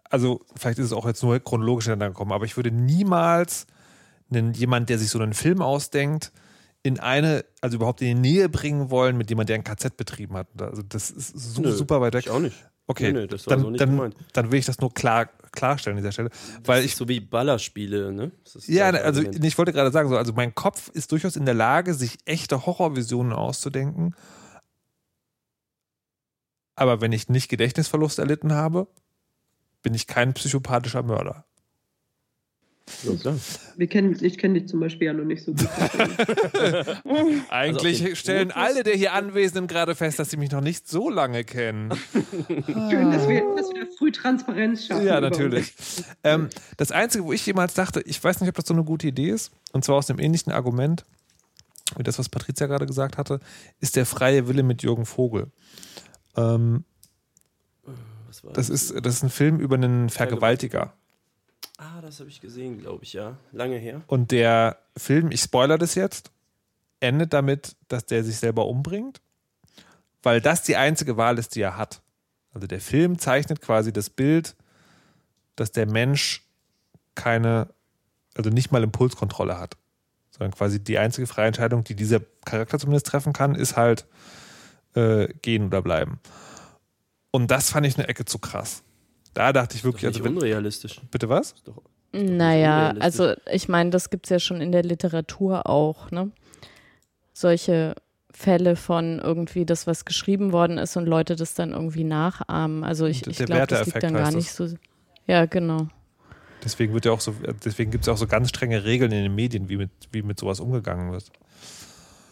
also 0.09 0.41
vielleicht 0.55 0.79
ist 0.79 0.85
es 0.85 0.93
auch 0.93 1.05
jetzt 1.05 1.23
nur 1.23 1.39
chronologisch 1.39 1.85
hintereinander 1.85 2.13
gekommen, 2.13 2.31
aber 2.31 2.45
ich 2.45 2.55
würde 2.55 2.71
niemals 2.71 3.67
einen, 4.29 4.53
jemand, 4.53 4.89
der 4.89 4.99
sich 4.99 5.09
so 5.09 5.19
einen 5.19 5.33
Film 5.33 5.61
ausdenkt, 5.61 6.31
in 6.83 6.99
eine, 6.99 7.43
also 7.61 7.77
überhaupt 7.77 8.01
in 8.01 8.07
die 8.07 8.29
Nähe 8.29 8.49
bringen 8.49 8.89
wollen 8.89 9.17
mit 9.17 9.29
jemandem, 9.29 9.63
der 9.63 9.71
ein 9.71 9.75
KZ 9.75 9.97
betrieben 9.97 10.35
hat. 10.35 10.47
Also 10.61 10.83
das 10.83 11.09
ist 11.09 11.37
so 11.37 11.61
Nö, 11.61 11.71
super 11.71 11.99
weit 12.01 12.13
weg. 12.13 12.25
Ich 12.25 12.31
auch 12.31 12.39
nicht. 12.39 12.65
Okay, 12.89 13.11
nee, 13.11 13.19
nee, 13.19 13.27
dann, 13.27 13.37
so 13.37 13.71
dann, 13.71 14.13
dann, 14.31 14.51
will 14.51 14.59
ich 14.59 14.65
das 14.65 14.79
nur 14.79 14.93
klar, 14.93 15.25
klarstellen 15.51 15.97
an 15.97 16.03
dieser 16.03 16.13
Stelle. 16.13 16.29
Weil 16.63 16.85
ich, 16.85 16.95
so 16.95 17.09
wie 17.09 17.19
Ballerspiele, 17.19 18.13
ne? 18.13 18.31
Ja, 18.65 18.89
also 18.91 19.21
ich 19.23 19.57
wollte 19.57 19.73
gerade 19.73 19.91
sagen, 19.91 20.07
so, 20.07 20.17
also 20.17 20.31
mein 20.31 20.55
Kopf 20.55 20.87
ist 20.93 21.11
durchaus 21.11 21.35
in 21.35 21.45
der 21.45 21.53
Lage, 21.53 21.93
sich 21.93 22.17
echte 22.23 22.65
Horrorvisionen 22.65 23.33
auszudenken. 23.33 24.15
Aber 26.75 27.01
wenn 27.01 27.11
ich 27.11 27.27
nicht 27.27 27.49
Gedächtnisverlust 27.49 28.19
erlitten 28.19 28.53
habe, 28.53 28.87
bin 29.81 29.93
ich 29.93 30.07
kein 30.07 30.33
psychopathischer 30.33 31.03
Mörder. 31.03 31.46
Ja, 33.03 33.15
klar. 33.15 33.35
Wir 33.75 33.87
kennen, 33.87 34.17
ich 34.21 34.37
kenne 34.37 34.59
dich 34.59 34.69
zum 34.69 34.79
Beispiel 34.79 35.07
ja 35.07 35.13
noch 35.13 35.25
nicht 35.25 35.43
so 35.43 35.53
gut. 35.53 35.67
Eigentlich 37.49 38.03
also 38.03 38.15
stellen 38.15 38.51
alle 38.51 38.83
der 38.83 38.95
hier 38.95 39.13
Anwesenden 39.13 39.67
gerade 39.67 39.93
fest, 39.93 40.19
dass 40.19 40.29
sie 40.31 40.37
mich 40.37 40.51
noch 40.51 40.61
nicht 40.61 40.87
so 40.87 41.09
lange 41.09 41.43
kennen. 41.43 41.91
Schön, 42.47 43.11
dass 43.11 43.27
wir, 43.27 43.43
dass 43.55 43.73
wir 43.73 43.87
früh 43.97 44.11
Transparenz 44.11 44.85
schaffen. 44.85 45.05
Ja, 45.05 45.19
natürlich. 45.21 45.73
Ähm, 46.23 46.49
das 46.77 46.91
Einzige, 46.91 47.25
wo 47.25 47.33
ich 47.33 47.45
jemals 47.45 47.73
dachte, 47.73 48.01
ich 48.01 48.23
weiß 48.23 48.41
nicht, 48.41 48.49
ob 48.49 48.55
das 48.55 48.65
so 48.65 48.73
eine 48.73 48.83
gute 48.83 49.07
Idee 49.07 49.29
ist, 49.29 49.51
und 49.73 49.83
zwar 49.83 49.97
aus 49.97 50.07
dem 50.07 50.19
ähnlichen 50.19 50.51
Argument, 50.51 51.05
wie 51.97 52.03
das, 52.03 52.17
was 52.19 52.29
Patricia 52.29 52.67
gerade 52.67 52.85
gesagt 52.85 53.17
hatte, 53.17 53.39
ist 53.79 53.95
der 53.95 54.05
freie 54.05 54.47
Wille 54.47 54.63
mit 54.63 54.81
Jürgen 54.81 55.05
Vogel. 55.05 55.51
Ähm, 56.35 56.83
das, 58.53 58.69
ist, 58.69 58.93
das 59.05 59.15
ist 59.15 59.23
ein 59.23 59.29
Film 59.29 59.59
über 59.59 59.75
einen 59.75 60.09
Vergewaltiger. 60.09 60.93
Ah, 61.77 62.01
das 62.01 62.19
habe 62.19 62.29
ich 62.29 62.41
gesehen, 62.41 62.79
glaube 62.79 63.03
ich, 63.03 63.13
ja. 63.13 63.37
Lange 63.51 63.77
her. 63.77 64.01
Und 64.07 64.31
der 64.31 64.77
Film, 64.97 65.31
ich 65.31 65.41
spoilere 65.41 65.77
das 65.77 65.93
jetzt, 65.93 66.31
endet 66.99 67.33
damit, 67.33 67.75
dass 67.87 68.05
der 68.05 68.23
sich 68.23 68.37
selber 68.37 68.65
umbringt, 68.65 69.21
weil 70.23 70.41
das 70.41 70.63
die 70.63 70.75
einzige 70.75 71.17
Wahl 71.17 71.37
ist, 71.37 71.55
die 71.55 71.61
er 71.61 71.77
hat. 71.77 72.01
Also 72.51 72.65
der 72.65 72.81
Film 72.81 73.19
zeichnet 73.19 73.61
quasi 73.61 73.93
das 73.93 74.09
Bild, 74.09 74.55
dass 75.55 75.71
der 75.71 75.85
Mensch 75.85 76.43
keine, 77.13 77.67
also 78.35 78.49
nicht 78.49 78.71
mal 78.71 78.81
Impulskontrolle 78.83 79.59
hat, 79.59 79.77
sondern 80.31 80.51
quasi 80.51 80.83
die 80.83 80.97
einzige 80.97 81.27
freie 81.27 81.47
Entscheidung, 81.47 81.83
die 81.83 81.95
dieser 81.95 82.21
Charakter 82.45 82.79
zumindest 82.79 83.05
treffen 83.05 83.33
kann, 83.33 83.53
ist 83.53 83.77
halt 83.77 84.07
äh, 84.95 85.27
gehen 85.43 85.67
oder 85.67 85.83
bleiben. 85.83 86.19
Und 87.29 87.51
das 87.51 87.69
fand 87.69 87.85
ich 87.85 87.97
eine 87.97 88.07
Ecke 88.07 88.25
zu 88.25 88.39
krass. 88.39 88.83
Da 89.37 89.53
dachte 89.53 89.77
ich 89.77 89.83
wirklich, 89.83 90.07
also. 90.07 90.23
unrealistisch. 90.23 90.99
Bitte 91.11 91.29
was? 91.29 91.51
Ist 91.51 91.67
doch, 91.67 91.83
ist 92.11 92.23
naja, 92.23 92.95
also 92.99 93.33
ich 93.51 93.69
meine, 93.69 93.91
das 93.91 94.09
gibt 94.09 94.25
es 94.25 94.31
ja 94.31 94.39
schon 94.39 94.61
in 94.61 94.71
der 94.71 94.81
Literatur 94.81 95.69
auch, 95.69 96.09
ne? 96.09 96.31
Solche 97.33 97.93
Fälle 98.31 98.75
von 98.75 99.19
irgendwie 99.19 99.63
das, 99.63 99.85
was 99.85 100.05
geschrieben 100.05 100.53
worden 100.53 100.79
ist 100.79 100.97
und 100.97 101.05
Leute 101.05 101.35
das 101.35 101.53
dann 101.53 101.73
irgendwie 101.73 102.03
nachahmen. 102.03 102.83
Also 102.83 103.05
ich, 103.05 103.27
ich 103.27 103.37
glaube, 103.37 103.67
das 103.67 103.85
liegt 103.85 104.01
dann 104.01 104.15
gar 104.15 104.31
nicht 104.31 104.51
so. 104.51 104.69
Ja, 105.27 105.45
genau. 105.45 105.87
Deswegen 106.63 106.95
wird 106.95 107.05
ja 107.05 107.11
auch 107.11 107.21
so, 107.21 107.35
deswegen 107.63 107.91
gibt 107.91 108.05
es 108.05 108.09
auch 108.09 108.17
so 108.17 108.25
ganz 108.25 108.49
strenge 108.49 108.85
Regeln 108.85 109.11
in 109.11 109.21
den 109.21 109.35
Medien, 109.35 109.69
wie 109.69 109.77
mit, 109.77 109.91
wie 110.11 110.23
mit 110.23 110.39
sowas 110.39 110.59
umgegangen 110.59 111.11
wird. 111.11 111.31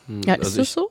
Hm, 0.07 0.23
ja, 0.23 0.33
ist 0.33 0.45
also 0.45 0.57
das 0.57 0.73
so? 0.73 0.89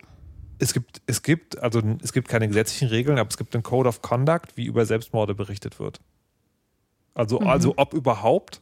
Es 0.58 0.72
gibt, 0.72 1.02
es 1.06 1.22
gibt, 1.22 1.58
also 1.58 1.82
es 2.02 2.12
gibt 2.12 2.28
keine 2.28 2.48
gesetzlichen 2.48 2.88
Regeln, 2.88 3.18
aber 3.18 3.28
es 3.28 3.36
gibt 3.36 3.54
einen 3.54 3.62
Code 3.62 3.88
of 3.88 4.02
Conduct, 4.02 4.56
wie 4.56 4.66
über 4.66 4.86
Selbstmorde 4.86 5.34
berichtet 5.34 5.78
wird. 5.80 6.00
Also, 7.14 7.40
mhm. 7.40 7.46
also 7.46 7.74
ob 7.76 7.94
überhaupt, 7.94 8.60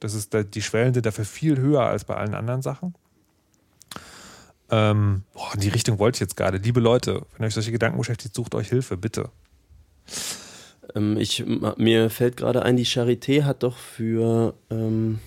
das 0.00 0.14
ist, 0.14 0.36
die 0.54 0.62
Schwellen 0.62 0.94
sind 0.94 1.06
dafür 1.06 1.24
viel 1.24 1.58
höher 1.58 1.82
als 1.82 2.04
bei 2.04 2.16
allen 2.16 2.34
anderen 2.34 2.62
Sachen. 2.62 2.94
Ähm, 4.70 5.22
boah, 5.32 5.54
in 5.54 5.60
die 5.60 5.68
Richtung 5.68 5.98
wollte 5.98 6.16
ich 6.16 6.20
jetzt 6.20 6.36
gerade. 6.36 6.58
Liebe 6.58 6.80
Leute, 6.80 7.24
wenn 7.36 7.46
euch 7.46 7.54
solche 7.54 7.72
Gedanken 7.72 7.98
beschäftigt, 7.98 8.34
sucht 8.34 8.54
euch 8.54 8.68
Hilfe, 8.68 8.96
bitte. 8.96 9.30
Ähm, 10.94 11.16
ich, 11.16 11.44
mir 11.46 12.10
fällt 12.10 12.36
gerade 12.36 12.62
ein, 12.62 12.76
die 12.76 12.86
Charité 12.86 13.44
hat 13.44 13.62
doch 13.62 13.76
für, 13.76 14.54
ähm, 14.70 15.20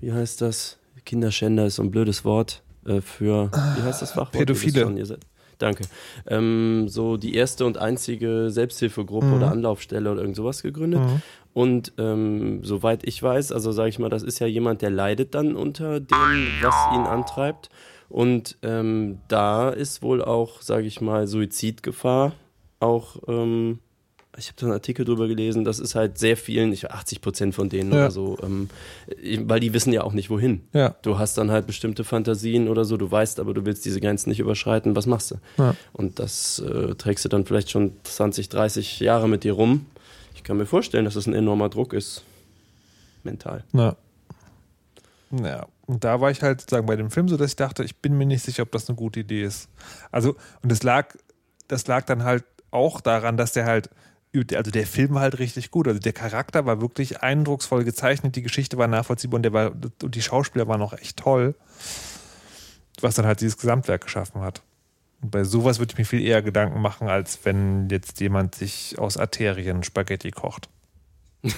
wie 0.00 0.12
heißt 0.12 0.40
das? 0.40 0.78
Kinderschänder 1.04 1.66
ist 1.66 1.76
so 1.76 1.82
ein 1.82 1.90
blödes 1.90 2.24
Wort. 2.24 2.62
Äh, 2.86 3.00
für, 3.00 3.50
wie 3.76 3.82
heißt 3.82 4.02
das 4.02 4.12
Fachwort? 4.12 4.32
Pädophile. 4.32 5.18
Danke. 5.58 5.84
Ähm, 6.26 6.88
so 6.88 7.16
die 7.16 7.36
erste 7.36 7.64
und 7.64 7.78
einzige 7.78 8.50
Selbsthilfegruppe 8.50 9.26
mhm. 9.26 9.34
oder 9.34 9.52
Anlaufstelle 9.52 10.10
oder 10.10 10.20
irgend 10.20 10.36
sowas 10.36 10.62
gegründet. 10.62 11.00
Mhm. 11.00 11.22
Und 11.54 11.92
ähm, 11.98 12.64
soweit 12.64 13.06
ich 13.06 13.22
weiß, 13.22 13.52
also 13.52 13.70
sage 13.70 13.88
ich 13.90 13.98
mal, 13.98 14.08
das 14.08 14.22
ist 14.24 14.40
ja 14.40 14.46
jemand, 14.46 14.82
der 14.82 14.90
leidet 14.90 15.34
dann 15.34 15.54
unter 15.54 16.00
dem, 16.00 16.48
was 16.62 16.74
ihn 16.94 17.06
antreibt. 17.06 17.68
Und 18.08 18.58
ähm, 18.62 19.20
da 19.28 19.70
ist 19.70 20.02
wohl 20.02 20.22
auch, 20.22 20.62
sage 20.62 20.86
ich 20.86 21.00
mal, 21.00 21.26
Suizidgefahr 21.26 22.32
auch 22.80 23.16
ähm, 23.28 23.78
ich 24.38 24.48
habe 24.48 24.56
da 24.56 24.66
einen 24.66 24.72
Artikel 24.72 25.04
drüber 25.04 25.28
gelesen, 25.28 25.64
das 25.64 25.78
ist 25.78 25.94
halt 25.94 26.16
sehr 26.16 26.36
vielen, 26.36 26.72
ich 26.72 26.90
80 26.90 27.20
Prozent 27.20 27.54
von 27.54 27.68
denen 27.68 27.92
ja. 27.92 27.98
oder 27.98 28.10
so, 28.10 28.38
ähm, 28.42 28.70
weil 29.40 29.60
die 29.60 29.74
wissen 29.74 29.92
ja 29.92 30.04
auch 30.04 30.14
nicht 30.14 30.30
wohin. 30.30 30.62
Ja. 30.72 30.94
Du 31.02 31.18
hast 31.18 31.36
dann 31.36 31.50
halt 31.50 31.66
bestimmte 31.66 32.02
Fantasien 32.02 32.68
oder 32.68 32.84
so, 32.84 32.96
du 32.96 33.10
weißt 33.10 33.40
aber, 33.40 33.52
du 33.52 33.66
willst 33.66 33.84
diese 33.84 34.00
Grenzen 34.00 34.30
nicht 34.30 34.40
überschreiten, 34.40 34.96
was 34.96 35.06
machst 35.06 35.32
du? 35.32 35.34
Ja. 35.58 35.74
Und 35.92 36.18
das 36.18 36.60
äh, 36.60 36.94
trägst 36.94 37.24
du 37.24 37.28
dann 37.28 37.44
vielleicht 37.44 37.70
schon 37.70 37.92
20, 38.04 38.48
30 38.48 39.00
Jahre 39.00 39.28
mit 39.28 39.44
dir 39.44 39.52
rum. 39.52 39.86
Ich 40.34 40.44
kann 40.44 40.56
mir 40.56 40.66
vorstellen, 40.66 41.04
dass 41.04 41.14
das 41.14 41.26
ein 41.26 41.34
enormer 41.34 41.68
Druck 41.68 41.92
ist, 41.92 42.24
mental. 43.24 43.64
Ja. 43.72 43.96
Ja, 45.42 45.66
und 45.86 46.04
da 46.04 46.20
war 46.20 46.30
ich 46.30 46.42
halt 46.42 46.60
sozusagen 46.60 46.86
bei 46.86 46.96
dem 46.96 47.10
Film 47.10 47.28
so, 47.28 47.38
dass 47.38 47.50
ich 47.50 47.56
dachte, 47.56 47.84
ich 47.84 47.96
bin 47.96 48.18
mir 48.18 48.26
nicht 48.26 48.42
sicher, 48.42 48.64
ob 48.64 48.72
das 48.72 48.88
eine 48.88 48.96
gute 48.96 49.20
Idee 49.20 49.44
ist. 49.44 49.68
Also, 50.10 50.36
und 50.62 50.70
das 50.70 50.82
lag, 50.82 51.14
das 51.68 51.86
lag 51.86 52.04
dann 52.04 52.22
halt 52.22 52.44
auch 52.70 53.00
daran, 53.00 53.36
dass 53.36 53.52
der 53.52 53.64
halt 53.64 53.88
also 54.34 54.70
der 54.70 54.86
Film 54.86 55.14
war 55.14 55.22
halt 55.22 55.38
richtig 55.38 55.70
gut. 55.70 55.86
Also 55.88 56.00
der 56.00 56.12
Charakter 56.12 56.64
war 56.64 56.80
wirklich 56.80 57.22
eindrucksvoll 57.22 57.84
gezeichnet, 57.84 58.36
die 58.36 58.42
Geschichte 58.42 58.78
war 58.78 58.88
nachvollziehbar 58.88 59.36
und, 59.36 59.42
der 59.42 59.52
war, 59.52 59.72
und 60.02 60.14
die 60.14 60.22
Schauspieler 60.22 60.68
waren 60.68 60.80
auch 60.82 60.94
echt 60.94 61.18
toll, 61.18 61.54
was 63.00 63.14
dann 63.14 63.26
halt 63.26 63.40
dieses 63.40 63.58
Gesamtwerk 63.58 64.02
geschaffen 64.02 64.40
hat. 64.40 64.62
Und 65.20 65.30
bei 65.30 65.44
sowas 65.44 65.78
würde 65.78 65.92
ich 65.92 65.98
mir 65.98 66.04
viel 66.04 66.22
eher 66.22 66.42
Gedanken 66.42 66.80
machen, 66.80 67.08
als 67.08 67.44
wenn 67.44 67.88
jetzt 67.90 68.20
jemand 68.20 68.54
sich 68.54 68.98
aus 68.98 69.16
Arterien 69.16 69.82
Spaghetti 69.82 70.30
kocht. 70.30 70.68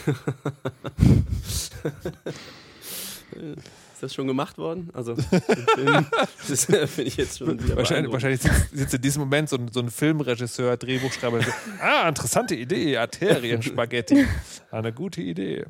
Ist 4.05 4.11
das 4.11 4.17
schon 4.17 4.27
gemacht 4.27 4.59
worden? 4.59 4.90
Also, 4.93 5.17
Film, 5.17 6.07
das 6.49 6.64
finde 6.67 7.03
ich 7.05 7.17
jetzt 7.17 7.38
schon 7.38 7.62
wieder 7.62 7.75
Wahrscheinlich, 7.75 8.12
wahrscheinlich 8.12 8.43
sitzt, 8.43 8.77
sitzt, 8.77 8.93
in 8.93 9.01
diesem 9.01 9.21
Moment 9.21 9.49
so 9.49 9.57
ein, 9.57 9.69
so 9.73 9.81
ein 9.81 9.88
Filmregisseur, 9.88 10.77
Drehbuchschreiber. 10.77 11.40
So, 11.40 11.51
ah, 11.81 12.07
interessante 12.07 12.55
Idee, 12.55 12.99
Arterien-Spaghetti. 12.99 14.27
Eine 14.71 14.93
gute 14.93 15.23
Idee. 15.23 15.64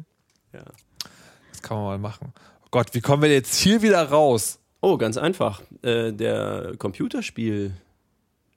Ja. 0.53 0.65
Das 1.53 1.63
kann 1.63 1.77
man 1.77 1.87
mal 1.87 1.99
machen. 1.99 2.33
Oh 2.65 2.69
Gott, 2.73 2.89
wie 2.93 3.01
kommen 3.01 3.23
wir 3.23 3.33
jetzt 3.33 3.55
hier 3.55 3.83
wieder 3.83 4.03
raus? 4.03 4.59
Oh, 4.81 4.97
ganz 4.99 5.17
einfach. 5.17 5.63
Äh, 5.83 6.13
der 6.13 6.73
Computerspiel 6.77 7.71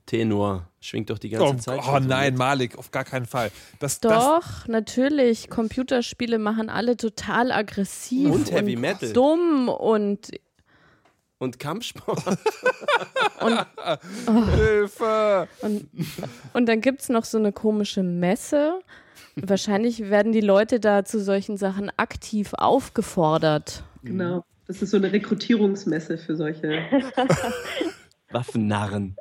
Tenor 0.07 0.67
schwingt 0.79 1.11
doch 1.11 1.19
die 1.19 1.29
ganze 1.29 1.53
oh, 1.53 1.57
Zeit. 1.57 1.81
Oh 1.87 1.99
nein, 1.99 2.33
mit. 2.33 2.39
Malik, 2.39 2.77
auf 2.77 2.89
gar 2.89 3.03
keinen 3.03 3.27
Fall. 3.27 3.51
Das, 3.79 3.99
doch, 3.99 4.41
das 4.41 4.67
natürlich. 4.67 5.49
Computerspiele 5.49 6.39
machen 6.39 6.69
alle 6.69 6.97
total 6.97 7.51
aggressiv. 7.51 8.31
Und 8.31 8.51
Heavy 8.51 8.75
und 8.75 8.81
Metal. 8.81 9.13
Dumm 9.13 9.69
und. 9.69 10.31
Und 11.39 11.59
Kampfsport. 11.59 12.25
und, 13.41 13.65
oh. 14.25 14.45
Hilfe! 14.55 15.47
Und, 15.61 15.87
und 16.53 16.65
dann 16.65 16.81
gibt 16.81 17.01
es 17.01 17.09
noch 17.09 17.25
so 17.25 17.37
eine 17.37 17.51
komische 17.51 18.01
Messe. 18.01 18.79
Wahrscheinlich 19.35 20.09
werden 20.09 20.31
die 20.31 20.41
Leute 20.41 20.79
da 20.79 21.05
zu 21.05 21.21
solchen 21.21 21.57
Sachen 21.57 21.91
aktiv 21.95 22.53
aufgefordert. 22.53 23.83
Genau. 24.01 24.43
Das 24.65 24.81
ist 24.81 24.89
so 24.89 24.97
eine 24.97 25.11
Rekrutierungsmesse 25.11 26.17
für 26.17 26.35
solche 26.35 26.81
Waffennarren. 28.31 29.15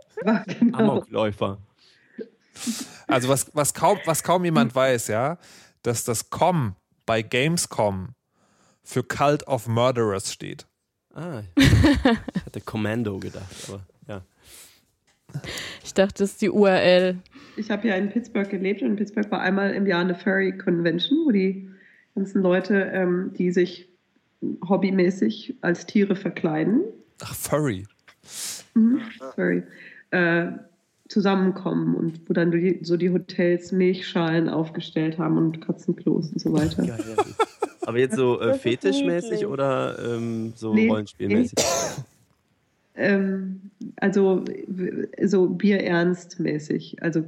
Genau. 0.61 0.79
Amokläufer. 0.79 1.59
Also 3.07 3.29
was, 3.29 3.51
was, 3.55 3.75
kaum, 3.75 3.99
was 4.05 4.23
kaum 4.23 4.45
jemand 4.45 4.75
weiß, 4.75 5.09
ja, 5.09 5.39
dass 5.83 6.05
das 6.05 6.31
Com 6.31 6.75
bei 7.05 7.23
Gamescom 7.23 8.15
für 8.83 9.03
Cult 9.03 9.47
of 9.47 9.69
Murderers 9.69 10.33
steht. 10.33 10.67
Ah, 11.15 11.43
ich 11.57 12.45
hatte 12.45 12.61
Commando 12.61 13.19
gedacht, 13.19 13.55
aber 13.69 13.87
ja. 14.09 14.23
Ich 15.83 15.95
dachte, 15.95 16.15
das 16.19 16.33
ist 16.33 16.43
die 16.43 16.51
URL. 16.51 17.19
Ich 17.57 17.71
habe 17.71 17.89
ja 17.89 17.95
in 17.95 18.11
Pittsburgh 18.11 18.49
gelebt 18.49 18.83
und 18.83 18.89
in 18.89 18.97
Pittsburgh 18.97 19.31
war 19.31 19.41
einmal 19.41 19.73
im 19.73 19.87
Jahr 19.87 20.01
eine 20.01 20.15
Furry 20.15 20.57
Convention, 20.57 21.27
wo 21.27 21.31
die 21.31 21.71
ganzen 22.15 22.43
Leute, 22.43 22.91
ähm, 22.93 23.33
die 23.37 23.51
sich 23.51 23.89
hobbymäßig 24.69 25.57
als 25.63 25.87
Tiere 25.87 26.17
verkleiden. 26.17 26.83
Ach, 27.23 27.35
Furry. 27.35 27.87
Mhm, 28.75 29.01
sorry, 29.35 29.63
äh, 30.11 30.47
zusammenkommen 31.09 31.95
und 31.95 32.29
wo 32.29 32.33
dann 32.33 32.51
die, 32.51 32.81
so 32.83 32.97
die 32.97 33.11
Hotels 33.11 33.73
Milchschalen 33.73 34.49
aufgestellt 34.49 35.19
haben 35.19 35.39
und 35.39 35.61
Katzenklos 35.61 36.31
und 36.33 36.41
so 36.41 36.53
weiter. 36.53 36.83
Ja, 36.85 36.97
ja. 36.97 37.25
Aber 37.83 37.99
jetzt 37.99 38.17
so 38.17 38.41
äh, 38.41 38.55
fetischmäßig 38.55 39.47
oder 39.47 39.97
ähm, 40.05 40.53
so 40.57 40.75
nee, 40.75 40.89
rollenspielmäßig? 40.89 41.55
Nee. 41.57 42.03
Ähm, 42.97 43.61
also 43.97 44.45
so 45.23 45.49
bierernstmäßig. 45.49 47.03
Also 47.03 47.25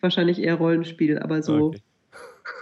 wahrscheinlich 0.00 0.42
eher 0.42 0.56
Rollenspiel, 0.56 1.18
aber 1.18 1.42
so. 1.42 1.66
Okay 1.66 1.80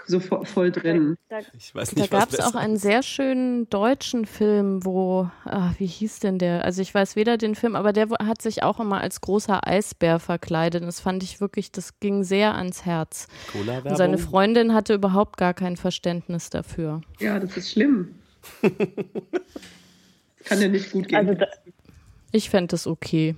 so 0.06 0.20
voll, 0.20 0.70
drin. 0.70 1.16
Da, 1.28 1.40
da 1.74 2.06
gab 2.06 2.32
es 2.32 2.40
auch 2.40 2.54
einen 2.54 2.76
sehr 2.76 3.02
schönen 3.02 3.68
deutschen 3.68 4.26
Film, 4.26 4.84
wo, 4.84 5.28
ach, 5.44 5.74
wie 5.78 5.86
hieß 5.86 6.20
denn 6.20 6.38
der? 6.38 6.64
Also 6.64 6.82
ich 6.82 6.94
weiß 6.94 7.16
weder 7.16 7.36
den 7.36 7.54
Film, 7.54 7.76
aber 7.76 7.92
der 7.92 8.08
hat 8.10 8.42
sich 8.42 8.62
auch 8.62 8.80
immer 8.80 9.00
als 9.00 9.20
großer 9.20 9.66
Eisbär 9.66 10.18
verkleidet. 10.18 10.84
Das 10.84 11.00
fand 11.00 11.22
ich 11.22 11.40
wirklich, 11.40 11.72
das 11.72 11.98
ging 12.00 12.24
sehr 12.24 12.54
ans 12.54 12.84
Herz. 12.84 13.26
Und 13.54 13.96
seine 13.96 14.18
Freundin 14.18 14.74
hatte 14.74 14.94
überhaupt 14.94 15.36
gar 15.36 15.54
kein 15.54 15.76
Verständnis 15.76 16.50
dafür. 16.50 17.00
Ja, 17.18 17.38
das 17.38 17.56
ist 17.56 17.72
schlimm. 17.72 18.14
kann 20.44 20.60
ja 20.60 20.68
nicht 20.68 20.90
gut 20.92 21.08
gehen. 21.08 21.28
Also 21.28 21.34
ich 22.32 22.50
fände 22.50 22.68
das 22.68 22.86
okay. 22.86 23.36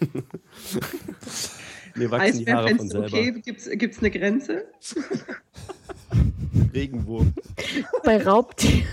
Mir 1.94 2.10
wachsen 2.10 2.44
die 2.44 2.52
Haare 2.52 2.76
von 2.76 2.88
selber. 2.88 3.06
okay, 3.06 3.42
gibt 3.42 3.60
es 3.60 3.98
eine 3.98 4.10
Grenze? 4.10 4.64
Regenwurm. 6.74 7.32
Bei 8.04 8.22
Raubtieren. 8.22 8.86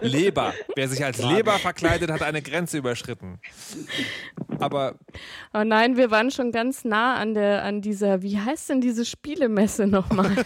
Leber. 0.00 0.54
Wer 0.76 0.88
sich 0.88 1.04
als 1.04 1.18
Leber 1.18 1.58
verkleidet, 1.58 2.10
hat 2.10 2.22
eine 2.22 2.42
Grenze 2.42 2.78
überschritten. 2.78 3.38
Aber. 4.58 4.94
Oh 5.52 5.64
nein, 5.64 5.96
wir 5.96 6.10
waren 6.10 6.30
schon 6.30 6.52
ganz 6.52 6.84
nah 6.84 7.16
an 7.16 7.34
der, 7.34 7.64
an 7.64 7.82
dieser, 7.82 8.22
wie 8.22 8.38
heißt 8.38 8.70
denn 8.70 8.80
diese 8.80 9.04
Spielemesse 9.04 9.86
nochmal? 9.86 10.36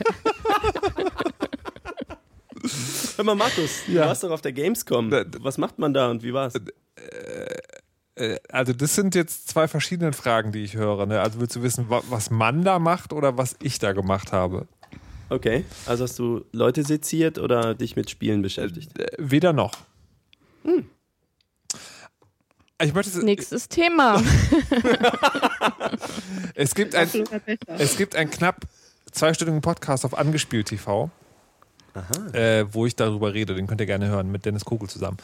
Hör 3.17 3.25
mal, 3.25 3.35
Markus, 3.35 3.83
ja. 3.87 4.03
du 4.03 4.09
warst 4.09 4.25
doch 4.25 4.31
auf 4.31 4.41
der 4.41 4.53
Gamescom. 4.53 5.11
Was 5.41 5.59
macht 5.59 5.79
man 5.79 5.93
da 5.93 6.11
und 6.11 6.23
wie 6.23 6.33
war's? 6.33 6.55
Äh, 6.55 6.61
also 8.51 8.73
das 8.73 8.95
sind 8.95 9.15
jetzt 9.15 9.49
zwei 9.49 9.67
verschiedene 9.67 10.13
Fragen, 10.13 10.53
die 10.53 10.63
ich 10.63 10.75
höre. 10.75 11.07
Ne? 11.07 11.21
Also 11.21 11.41
willst 11.41 11.57
du 11.57 11.63
wissen, 11.63 11.87
was 11.89 12.31
man 12.31 12.65
da 12.65 12.79
macht 12.79 13.13
oder 13.13 13.37
was 13.37 13.57
ich 13.61 13.79
da 13.79 13.93
gemacht 13.93 14.33
habe? 14.33 14.69
Okay, 15.31 15.65
also 15.87 16.05
hast 16.05 16.19
du 16.19 16.45
Leute 16.53 16.85
seziert 16.85 17.39
oder 17.39 17.75
dich 17.75 17.97
mit 17.97 18.11
Spielen 18.11 18.43
beschäftigt? 18.43 18.99
Äh, 18.99 19.07
weder 19.19 19.53
noch. 19.53 19.73
Hm. 20.63 20.87
Ich 22.83 22.93
möchte, 22.93 23.25
Nächstes 23.25 23.69
Thema. 23.69 24.17
es, 26.55 26.75
gibt 26.75 26.95
ein, 26.95 27.09
es 27.79 27.97
gibt 27.97 28.17
einen 28.17 28.31
knapp 28.31 28.67
zweistündigen 29.11 29.63
Podcast 29.63 30.05
auf 30.05 30.17
Angespielt 30.17 30.69
TV 30.69 31.11
äh, 32.33 32.67
wo 32.73 32.87
ich 32.87 32.97
darüber 32.97 33.35
rede. 33.35 33.55
Den 33.55 33.67
könnt 33.67 33.81
ihr 33.81 33.87
gerne 33.87 34.09
hören 34.09 34.31
mit 34.31 34.45
Dennis 34.45 34.65
Kugel 34.65 34.89
zusammen. 34.89 35.17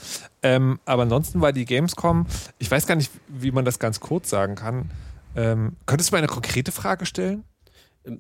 Ähm, 0.43 0.79
aber 0.85 1.03
ansonsten 1.03 1.41
war 1.41 1.53
die 1.53 1.65
Gamescom, 1.65 2.27
ich 2.59 2.71
weiß 2.71 2.87
gar 2.87 2.97
nicht, 2.97 3.11
wie 3.29 3.51
man 3.51 3.65
das 3.65 3.79
ganz 3.79 4.01
kurz 4.01 4.31
sagen 4.31 4.55
kann. 4.55 4.91
Ähm, 5.37 5.77
könntest 5.87 6.11
du 6.11 6.15
mir 6.15 6.19
eine 6.19 6.27
konkrete 6.27 6.73
Frage 6.73 7.07
stellen? 7.07 7.45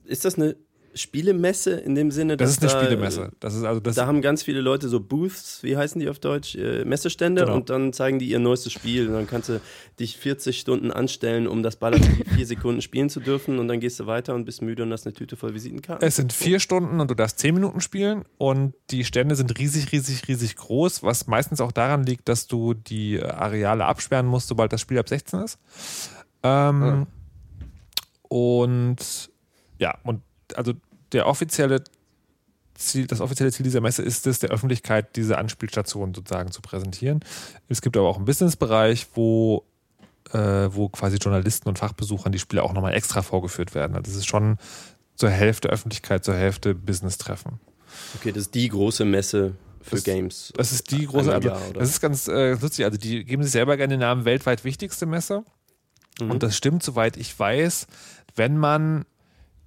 Ist 0.04 0.24
das 0.24 0.36
eine 0.36 0.56
Spielemesse 0.94 1.72
in 1.72 1.94
dem 1.94 2.10
Sinne, 2.10 2.36
dass 2.36 2.48
das 2.48 2.56
ist 2.56 2.62
eine 2.62 2.72
da, 2.72 2.86
Spielemesse. 2.86 3.32
Das 3.40 3.54
ist 3.54 3.64
also 3.64 3.80
das 3.80 3.96
da 3.96 4.06
haben 4.06 4.22
ganz 4.22 4.42
viele 4.42 4.60
Leute 4.60 4.88
so 4.88 5.00
Booths, 5.00 5.62
wie 5.62 5.76
heißen 5.76 6.00
die 6.00 6.08
auf 6.08 6.18
Deutsch, 6.18 6.56
äh, 6.56 6.84
Messestände 6.84 7.42
genau. 7.42 7.56
und 7.56 7.70
dann 7.70 7.92
zeigen 7.92 8.18
die 8.18 8.28
ihr 8.28 8.38
neuestes 8.38 8.72
Spiel 8.72 9.08
und 9.08 9.14
dann 9.14 9.26
kannst 9.26 9.48
du 9.48 9.60
dich 9.98 10.16
40 10.16 10.58
Stunden 10.58 10.90
anstellen, 10.90 11.46
um 11.46 11.62
das 11.62 11.76
Ballerspiel 11.76 12.24
vier 12.34 12.46
Sekunden 12.46 12.82
spielen 12.82 13.10
zu 13.10 13.20
dürfen 13.20 13.58
und 13.58 13.68
dann 13.68 13.80
gehst 13.80 14.00
du 14.00 14.06
weiter 14.06 14.34
und 14.34 14.44
bist 14.44 14.62
müde 14.62 14.82
und 14.82 14.92
hast 14.92 15.06
eine 15.06 15.14
Tüte 15.14 15.36
voll 15.36 15.54
Visitenkarten. 15.54 16.06
Es 16.06 16.16
sind 16.16 16.32
vier 16.32 16.60
Stunden 16.60 17.00
und 17.00 17.10
du 17.10 17.14
darfst 17.14 17.38
zehn 17.38 17.54
Minuten 17.54 17.80
spielen 17.80 18.24
und 18.38 18.74
die 18.90 19.04
Stände 19.04 19.36
sind 19.36 19.58
riesig, 19.58 19.92
riesig, 19.92 20.26
riesig 20.28 20.56
groß, 20.56 21.02
was 21.02 21.26
meistens 21.26 21.60
auch 21.60 21.72
daran 21.72 22.04
liegt, 22.04 22.28
dass 22.28 22.46
du 22.46 22.74
die 22.74 23.22
Areale 23.22 23.84
absperren 23.84 24.26
musst, 24.26 24.48
sobald 24.48 24.72
das 24.72 24.80
Spiel 24.80 24.98
ab 24.98 25.08
16 25.08 25.40
ist. 25.40 25.58
Ähm, 26.42 26.82
ja. 26.82 27.06
Und 28.28 29.30
ja, 29.78 29.98
und 30.04 30.22
also 30.56 30.74
der 31.12 31.26
offizielle 31.26 31.82
Ziel, 32.74 33.06
das 33.06 33.20
offizielle 33.20 33.52
Ziel 33.52 33.64
dieser 33.64 33.80
Messe 33.80 34.02
ist 34.02 34.26
es, 34.26 34.38
der 34.38 34.50
Öffentlichkeit 34.50 35.16
diese 35.16 35.38
Anspielstation 35.38 36.14
sozusagen 36.14 36.50
zu 36.50 36.62
präsentieren. 36.62 37.20
Es 37.68 37.82
gibt 37.82 37.96
aber 37.96 38.08
auch 38.08 38.16
einen 38.16 38.24
Businessbereich, 38.24 39.08
wo, 39.14 39.64
äh, 40.32 40.38
wo 40.38 40.88
quasi 40.88 41.18
Journalisten 41.18 41.68
und 41.68 41.78
Fachbesuchern 41.78 42.32
die 42.32 42.38
Spiele 42.38 42.62
auch 42.62 42.72
nochmal 42.72 42.94
extra 42.94 43.22
vorgeführt 43.22 43.74
werden. 43.74 43.94
Also 43.94 44.10
das 44.10 44.16
ist 44.16 44.26
schon 44.26 44.56
zur 45.14 45.30
Hälfte 45.30 45.68
Öffentlichkeit, 45.68 46.24
zur 46.24 46.34
Hälfte 46.34 46.74
Business-Treffen. 46.74 47.60
Okay, 48.16 48.32
das 48.32 48.44
ist 48.44 48.54
die 48.54 48.68
große 48.68 49.04
Messe 49.04 49.54
für 49.82 49.96
das, 49.96 50.04
Games. 50.04 50.52
Das 50.56 50.72
ist 50.72 50.90
die 50.90 51.06
große, 51.06 51.32
also, 51.32 51.50
das 51.74 51.90
ist 51.90 52.00
ganz 52.00 52.28
äh, 52.28 52.52
lustig. 52.52 52.84
Also 52.84 52.98
die 52.98 53.24
geben 53.24 53.42
sich 53.42 53.52
selber 53.52 53.76
gerne 53.76 53.94
den 53.94 54.00
Namen 54.00 54.24
weltweit 54.24 54.64
wichtigste 54.64 55.06
Messe. 55.06 55.44
Mhm. 56.20 56.30
Und 56.30 56.42
das 56.42 56.56
stimmt, 56.56 56.82
soweit 56.82 57.16
ich 57.16 57.38
weiß, 57.38 57.86
wenn 58.36 58.56
man 58.56 59.04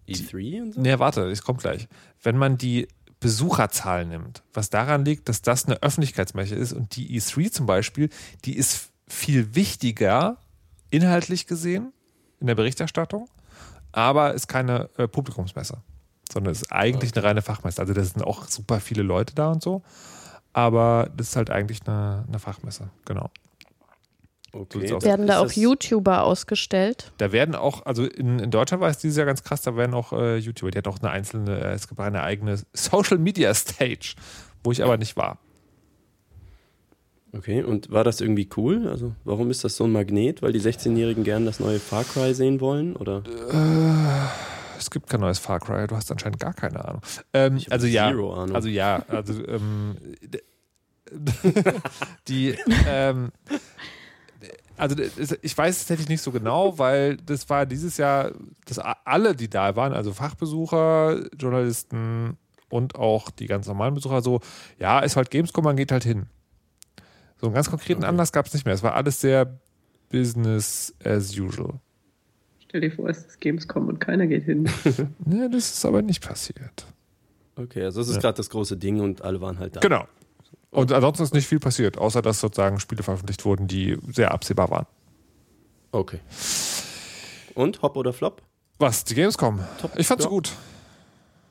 E3 0.08 0.62
und 0.62 0.74
so? 0.74 0.82
Nee, 0.82 1.00
warte, 1.00 1.30
ich 1.32 1.44
komme 1.44 1.60
gleich. 1.60 1.88
Wenn 2.22 2.38
man 2.38 2.58
die 2.58 2.88
Besucherzahl 3.20 4.06
nimmt, 4.06 4.44
was 4.54 4.70
daran 4.70 5.06
liegt, 5.06 5.30
dass 5.30 5.42
das 5.42 5.66
eine 5.66 5.82
Öffentlichkeitsmesse 5.82 6.56
ist 6.56 6.74
und 6.74 6.96
die 6.96 7.20
E3 7.20 7.52
zum 7.52 7.66
Beispiel, 7.66 8.10
die 8.44 8.58
ist 8.58 8.90
viel 9.08 9.56
wichtiger, 9.56 10.38
inhaltlich 10.90 11.48
gesehen, 11.48 11.94
in 12.40 12.48
der 12.48 12.56
Berichterstattung, 12.56 13.30
aber 13.94 14.34
ist 14.34 14.48
keine 14.48 14.90
äh, 14.98 15.08
Publikumsmesse, 15.08 15.78
sondern 16.32 16.52
ist 16.52 16.72
eigentlich 16.72 17.12
okay. 17.12 17.20
eine 17.20 17.28
reine 17.30 17.42
Fachmesse. 17.42 17.82
Also 17.82 17.94
da 17.94 18.04
sind 18.04 18.24
auch 18.24 18.48
super 18.48 18.82
viele 18.82 19.04
Leute 19.04 19.34
da 19.36 19.52
und 19.52 19.64
so, 19.64 19.84
aber 20.52 21.10
das 21.16 21.30
ist 21.30 21.36
halt 21.38 21.50
eigentlich 21.50 21.80
eine, 21.88 22.26
eine 22.28 22.40
Fachmesse, 22.40 22.90
genau. 23.06 23.32
Okay. 24.54 24.86
So 24.88 25.02
werden 25.02 25.26
da 25.26 25.40
auch 25.40 25.52
YouTuber 25.52 26.22
ausgestellt? 26.24 27.12
Da 27.18 27.32
werden 27.32 27.56
auch, 27.56 27.88
also 27.88 28.06
in, 28.06 28.38
in 28.38 28.52
Deutschland 28.52 28.82
war 28.82 28.90
es 28.90 29.00
dieses 29.00 29.18
Jahr 29.18 29.26
ganz 29.26 29.44
krass, 29.44 29.64
da 29.64 29.76
werden 29.76 29.96
auch 29.96 30.14
äh, 30.14 30.38
YouTuber, 30.38 30.70
die 30.70 30.78
hat 30.78 30.88
auch 30.88 31.00
eine 31.00 31.10
einzelne, 31.10 31.60
äh, 31.60 31.74
es 31.74 31.88
gibt 31.88 32.00
eine 32.00 32.22
eigene 32.22 32.60
Social 32.74 33.18
Media 33.18 33.52
Stage, 33.56 34.14
wo 34.64 34.72
ich 34.72 34.84
aber 34.84 34.98
nicht 34.98 35.18
war. 35.18 35.40
Okay, 37.36 37.64
und 37.64 37.92
war 37.92 38.04
das 38.04 38.22
irgendwie 38.22 38.48
cool? 38.56 38.88
Also, 38.88 39.16
warum 39.24 39.50
ist 39.50 39.64
das 39.64 39.76
so 39.76 39.86
ein 39.86 39.92
Magnet? 39.92 40.44
Weil 40.44 40.54
die 40.54 40.62
16-Jährigen 40.62 41.24
gerne 41.24 41.48
das 41.48 41.60
neue 41.60 41.80
Far 41.80 42.04
Cry 42.04 42.36
sehen 42.36 42.62
wollen? 42.62 42.96
Oder? 42.96 43.24
Äh, 43.52 44.78
es 44.78 44.92
gibt 44.92 45.10
kein 45.10 45.22
neues 45.22 45.40
Far 45.40 45.60
Cry, 45.60 45.88
du 45.88 45.96
hast 45.96 46.12
anscheinend 46.12 46.40
gar 46.40 46.54
keine 46.54 46.86
Ahnung. 46.86 47.02
Ähm, 47.34 47.60
also, 47.72 47.88
ja, 47.88 48.10
Ahnung. 48.10 48.56
also 48.56 48.70
ja, 48.70 49.04
also 49.08 49.34
ähm, 49.48 49.98
die 52.28 52.50
ähm, 52.88 53.32
also 54.78 54.96
ich 55.42 55.58
weiß 55.58 55.76
es 55.76 55.82
tatsächlich 55.82 56.10
nicht 56.10 56.22
so 56.22 56.32
genau, 56.32 56.78
weil 56.78 57.18
das 57.18 57.50
war 57.50 57.66
dieses 57.66 57.98
Jahr, 57.98 58.32
dass 58.66 58.80
alle, 58.80 59.36
die 59.36 59.50
da 59.50 59.76
waren, 59.76 59.94
also 59.94 60.14
Fachbesucher, 60.14 61.24
Journalisten 61.38 62.38
und 62.70 62.96
auch 62.96 63.30
die 63.30 63.48
ganz 63.48 63.68
normalen 63.68 63.94
Besucher 63.94 64.22
so, 64.22 64.40
ja, 64.80 65.00
ist 65.00 65.16
halt 65.16 65.30
Gamescom, 65.30 65.64
man 65.64 65.76
geht 65.76 65.92
halt 65.92 66.04
hin. 66.04 66.28
So 67.40 67.48
einen 67.48 67.56
ganz 67.56 67.70
konkreten 67.70 68.02
okay. 68.02 68.10
Anlass 68.10 68.32
gab 68.32 68.46
es 68.46 68.54
nicht 68.54 68.66
mehr. 68.66 68.74
Es 68.74 68.84
war 68.84 68.96
alles 68.96 69.20
sehr 69.22 69.60
Business 70.10 70.94
as 71.04 71.38
usual. 71.38 71.80
Stell 72.60 72.82
dir 72.82 72.92
vor, 72.92 73.10
es 73.10 73.26
ist 73.26 73.42
Gamescom 73.42 73.88
und 73.88 74.00
keiner 74.00 74.26
geht 74.28 74.44
hin. 74.46 74.70
ja, 75.30 75.48
das 75.48 75.72
ist 75.72 75.86
aber 75.86 76.02
nicht 76.02 76.26
passiert. 76.26 76.86
Okay, 77.56 77.84
also 77.84 78.00
das 78.00 78.08
ist 78.08 78.16
ja. 78.16 78.22
gerade 78.22 78.38
das 78.38 78.50
große 78.50 78.78
Ding 78.78 79.00
und 79.00 79.22
alle 79.22 79.42
waren 79.42 79.60
halt 79.60 79.76
da. 79.76 79.80
Genau, 79.82 80.08
und 80.74 80.92
ansonsten 80.92 81.24
ist 81.24 81.34
nicht 81.34 81.48
viel 81.48 81.60
passiert, 81.60 81.98
außer 81.98 82.22
dass 82.22 82.40
sozusagen 82.40 82.80
Spiele 82.80 83.04
veröffentlicht 83.04 83.46
wurden, 83.46 83.68
die 83.68 83.98
sehr 84.12 84.32
absehbar 84.32 84.70
waren. 84.70 84.88
Okay. 85.92 86.20
Und 87.54 87.82
Hop 87.84 87.96
oder 87.96 88.12
Flop? 88.12 88.42
Was? 88.80 89.04
Die 89.04 89.14
Gamescom? 89.14 89.64
Top. 89.80 89.92
Ich 89.98 90.08
fand's 90.08 90.24
ja. 90.24 90.30
gut. 90.30 90.52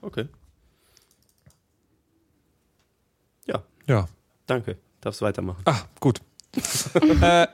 Okay. 0.00 0.28
Ja. 3.46 3.62
Ja. 3.86 4.08
Danke. 4.46 4.76
Darfst 5.00 5.22
weitermachen. 5.22 5.62
Ah, 5.66 5.82
gut. 6.00 6.20
äh, 7.22 7.46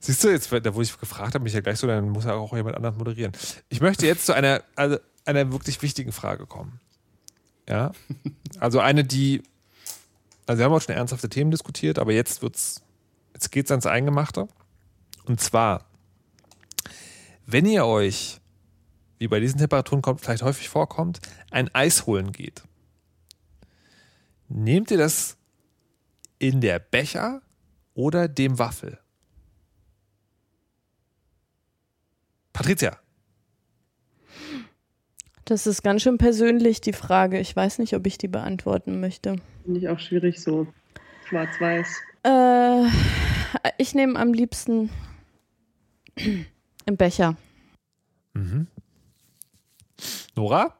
siehst 0.00 0.24
du, 0.24 0.28
jetzt, 0.28 0.52
da 0.52 0.74
wo 0.74 0.82
ich 0.82 0.98
gefragt 0.98 1.34
habe, 1.34 1.44
mich 1.44 1.52
ja 1.52 1.60
gleich 1.60 1.78
so, 1.78 1.86
dann 1.86 2.10
muss 2.10 2.24
ja 2.24 2.34
auch 2.34 2.54
jemand 2.54 2.76
anders 2.76 2.96
moderieren. 2.96 3.32
Ich 3.68 3.80
möchte 3.80 4.06
jetzt 4.06 4.26
zu 4.26 4.34
einer, 4.34 4.62
also 4.74 4.98
einer 5.24 5.52
wirklich 5.52 5.80
wichtigen 5.82 6.10
Frage 6.10 6.46
kommen. 6.46 6.80
Ja. 7.68 7.92
Also 8.60 8.78
eine, 8.78 9.02
die 9.02 9.42
also 10.46 10.58
wir 10.58 10.64
haben 10.66 10.72
auch 10.72 10.80
schon 10.80 10.94
ernsthafte 10.94 11.28
Themen 11.28 11.50
diskutiert, 11.50 11.98
aber 11.98 12.12
jetzt 12.12 12.42
wird's, 12.42 12.82
jetzt 13.32 13.50
geht's 13.50 13.70
ans 13.70 13.86
Eingemachte. 13.86 14.48
Und 15.24 15.40
zwar, 15.40 15.86
wenn 17.46 17.66
ihr 17.66 17.86
euch, 17.86 18.40
wie 19.18 19.28
bei 19.28 19.40
diesen 19.40 19.58
Temperaturen 19.58 20.02
kommt, 20.02 20.20
vielleicht 20.20 20.42
häufig 20.42 20.68
vorkommt, 20.68 21.20
ein 21.50 21.74
Eis 21.74 22.06
holen 22.06 22.32
geht, 22.32 22.62
nehmt 24.48 24.90
ihr 24.90 24.98
das 24.98 25.36
in 26.38 26.60
der 26.60 26.78
Becher 26.78 27.40
oder 27.94 28.28
dem 28.28 28.58
Waffel? 28.58 28.98
Patricia. 32.52 32.98
Das 35.44 35.66
ist 35.66 35.82
ganz 35.82 36.02
schön 36.02 36.16
persönlich, 36.16 36.80
die 36.80 36.92
Frage. 36.92 37.38
Ich 37.38 37.54
weiß 37.54 37.78
nicht, 37.78 37.94
ob 37.94 38.06
ich 38.06 38.16
die 38.16 38.28
beantworten 38.28 39.00
möchte. 39.00 39.36
Finde 39.64 39.80
ich 39.80 39.88
auch 39.88 39.98
schwierig 39.98 40.40
so. 40.40 40.66
Schwarz-Weiß. 41.28 42.02
Äh, 42.24 42.84
ich 43.78 43.94
nehme 43.94 44.18
am 44.18 44.32
liebsten 44.32 44.90
im 46.86 46.96
Becher. 46.96 47.36
Mhm. 48.34 48.66
Nora? 50.36 50.74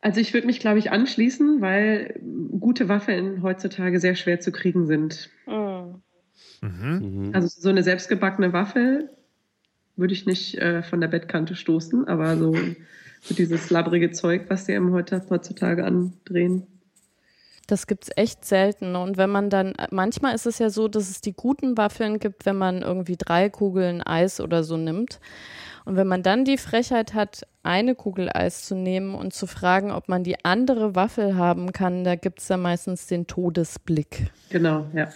Also 0.00 0.20
ich 0.20 0.34
würde 0.34 0.46
mich, 0.46 0.60
glaube 0.60 0.78
ich, 0.78 0.90
anschließen, 0.90 1.62
weil 1.62 2.20
gute 2.60 2.88
Waffeln 2.88 3.42
heutzutage 3.42 4.00
sehr 4.00 4.16
schwer 4.16 4.40
zu 4.40 4.52
kriegen 4.52 4.86
sind. 4.86 5.30
Mhm. 5.46 6.02
Mhm. 6.60 7.30
Also 7.32 7.48
so 7.48 7.70
eine 7.70 7.82
selbstgebackene 7.82 8.52
Waffel 8.52 9.10
würde 9.96 10.12
ich 10.12 10.26
nicht 10.26 10.58
äh, 10.58 10.82
von 10.82 11.00
der 11.00 11.08
Bettkante 11.08 11.54
stoßen, 11.54 12.06
aber 12.08 12.36
so, 12.36 12.54
so 13.22 13.34
dieses 13.34 13.70
labbrige 13.70 14.10
Zeug, 14.10 14.46
was 14.48 14.66
die 14.66 14.74
einem 14.74 14.92
heutzutage 14.92 15.84
andrehen. 15.84 16.66
Das 17.66 17.86
gibt 17.86 18.04
es 18.04 18.10
echt 18.16 18.44
selten. 18.44 18.96
Und 18.96 19.16
wenn 19.16 19.30
man 19.30 19.50
dann, 19.50 19.74
manchmal 19.90 20.34
ist 20.34 20.46
es 20.46 20.58
ja 20.58 20.70
so, 20.70 20.88
dass 20.88 21.10
es 21.10 21.20
die 21.20 21.32
guten 21.32 21.76
Waffeln 21.76 22.18
gibt, 22.18 22.46
wenn 22.46 22.56
man 22.56 22.82
irgendwie 22.82 23.16
drei 23.16 23.48
Kugeln 23.48 24.02
Eis 24.02 24.40
oder 24.40 24.64
so 24.64 24.76
nimmt. 24.76 25.20
Und 25.84 25.96
wenn 25.96 26.06
man 26.06 26.22
dann 26.22 26.44
die 26.44 26.58
Frechheit 26.58 27.14
hat, 27.14 27.46
eine 27.62 27.94
Kugel 27.94 28.30
Eis 28.32 28.64
zu 28.64 28.74
nehmen 28.74 29.14
und 29.14 29.34
zu 29.34 29.46
fragen, 29.46 29.90
ob 29.90 30.08
man 30.08 30.24
die 30.24 30.44
andere 30.44 30.94
Waffel 30.94 31.36
haben 31.36 31.72
kann, 31.72 32.04
da 32.04 32.14
gibt 32.14 32.40
es 32.40 32.46
dann 32.46 32.62
meistens 32.62 33.06
den 33.06 33.26
Todesblick. 33.26 34.30
Genau, 34.50 34.86
ja. 34.94 35.08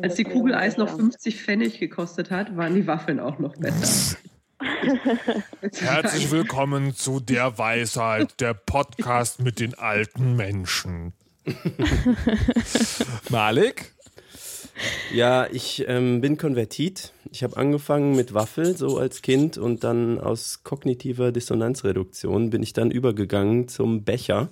Als 0.00 0.14
die 0.14 0.24
Kugel 0.24 0.54
Eis 0.54 0.76
noch 0.76 0.88
50 0.88 1.42
Pfennig 1.42 1.78
gekostet 1.78 2.30
hat, 2.30 2.56
waren 2.56 2.74
die 2.74 2.86
Waffeln 2.86 3.20
auch 3.20 3.38
noch 3.38 3.56
besser. 3.56 4.16
Herzlich 5.80 6.30
willkommen 6.30 6.94
zu 6.94 7.20
der 7.20 7.58
Weisheit, 7.58 8.40
der 8.40 8.54
Podcast 8.54 9.40
mit 9.40 9.60
den 9.60 9.74
alten 9.74 10.36
Menschen. 10.36 11.12
Malik? 13.30 13.92
Ja, 15.14 15.46
ich 15.50 15.84
ähm, 15.86 16.20
bin 16.20 16.38
konvertiert. 16.38 17.12
Ich 17.30 17.42
habe 17.42 17.56
angefangen 17.56 18.16
mit 18.16 18.34
Waffel 18.34 18.76
so 18.76 18.98
als 18.98 19.22
Kind 19.22 19.58
und 19.58 19.84
dann 19.84 20.18
aus 20.18 20.62
kognitiver 20.64 21.32
Dissonanzreduktion 21.32 22.50
bin 22.50 22.62
ich 22.62 22.72
dann 22.72 22.90
übergegangen 22.90 23.68
zum 23.68 24.04
Becher. 24.04 24.48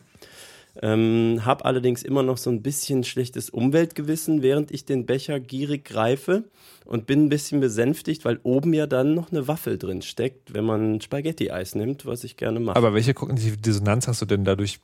Ähm, 0.83 1.41
habe 1.45 1.65
allerdings 1.65 2.03
immer 2.03 2.23
noch 2.23 2.39
so 2.39 2.49
ein 2.49 2.63
bisschen 2.63 3.03
schlechtes 3.05 3.51
Umweltgewissen, 3.51 4.41
während 4.41 4.71
ich 4.71 4.85
den 4.85 5.05
Becher 5.05 5.41
gierig 5.41 5.85
greife 5.85 6.45
und 6.85 7.07
bin 7.07 7.25
ein 7.25 7.29
bisschen 7.29 7.61
besänftigt, 7.61 8.25
weil 8.25 8.39
oben 8.45 8.73
ja 8.73 8.87
dann 8.87 9.15
noch 9.15 9.31
eine 9.31 9.49
Waffel 9.49 9.79
drin 9.79 10.01
steckt, 10.01 10.55
wenn 10.55 10.65
man 10.65 11.01
Spaghetti-Eis 11.01 11.75
nimmt, 11.75 12.07
was 12.07 12.25
ich 12.25 12.37
gerne 12.37 12.61
mache. 12.61 12.77
Aber 12.77 12.95
welche 12.95 13.15
kognitive 13.15 13.57
Dissonanz 13.57 14.07
hast 14.07 14.23
du 14.23 14.27
denn 14.27 14.45
dadurch 14.45 14.81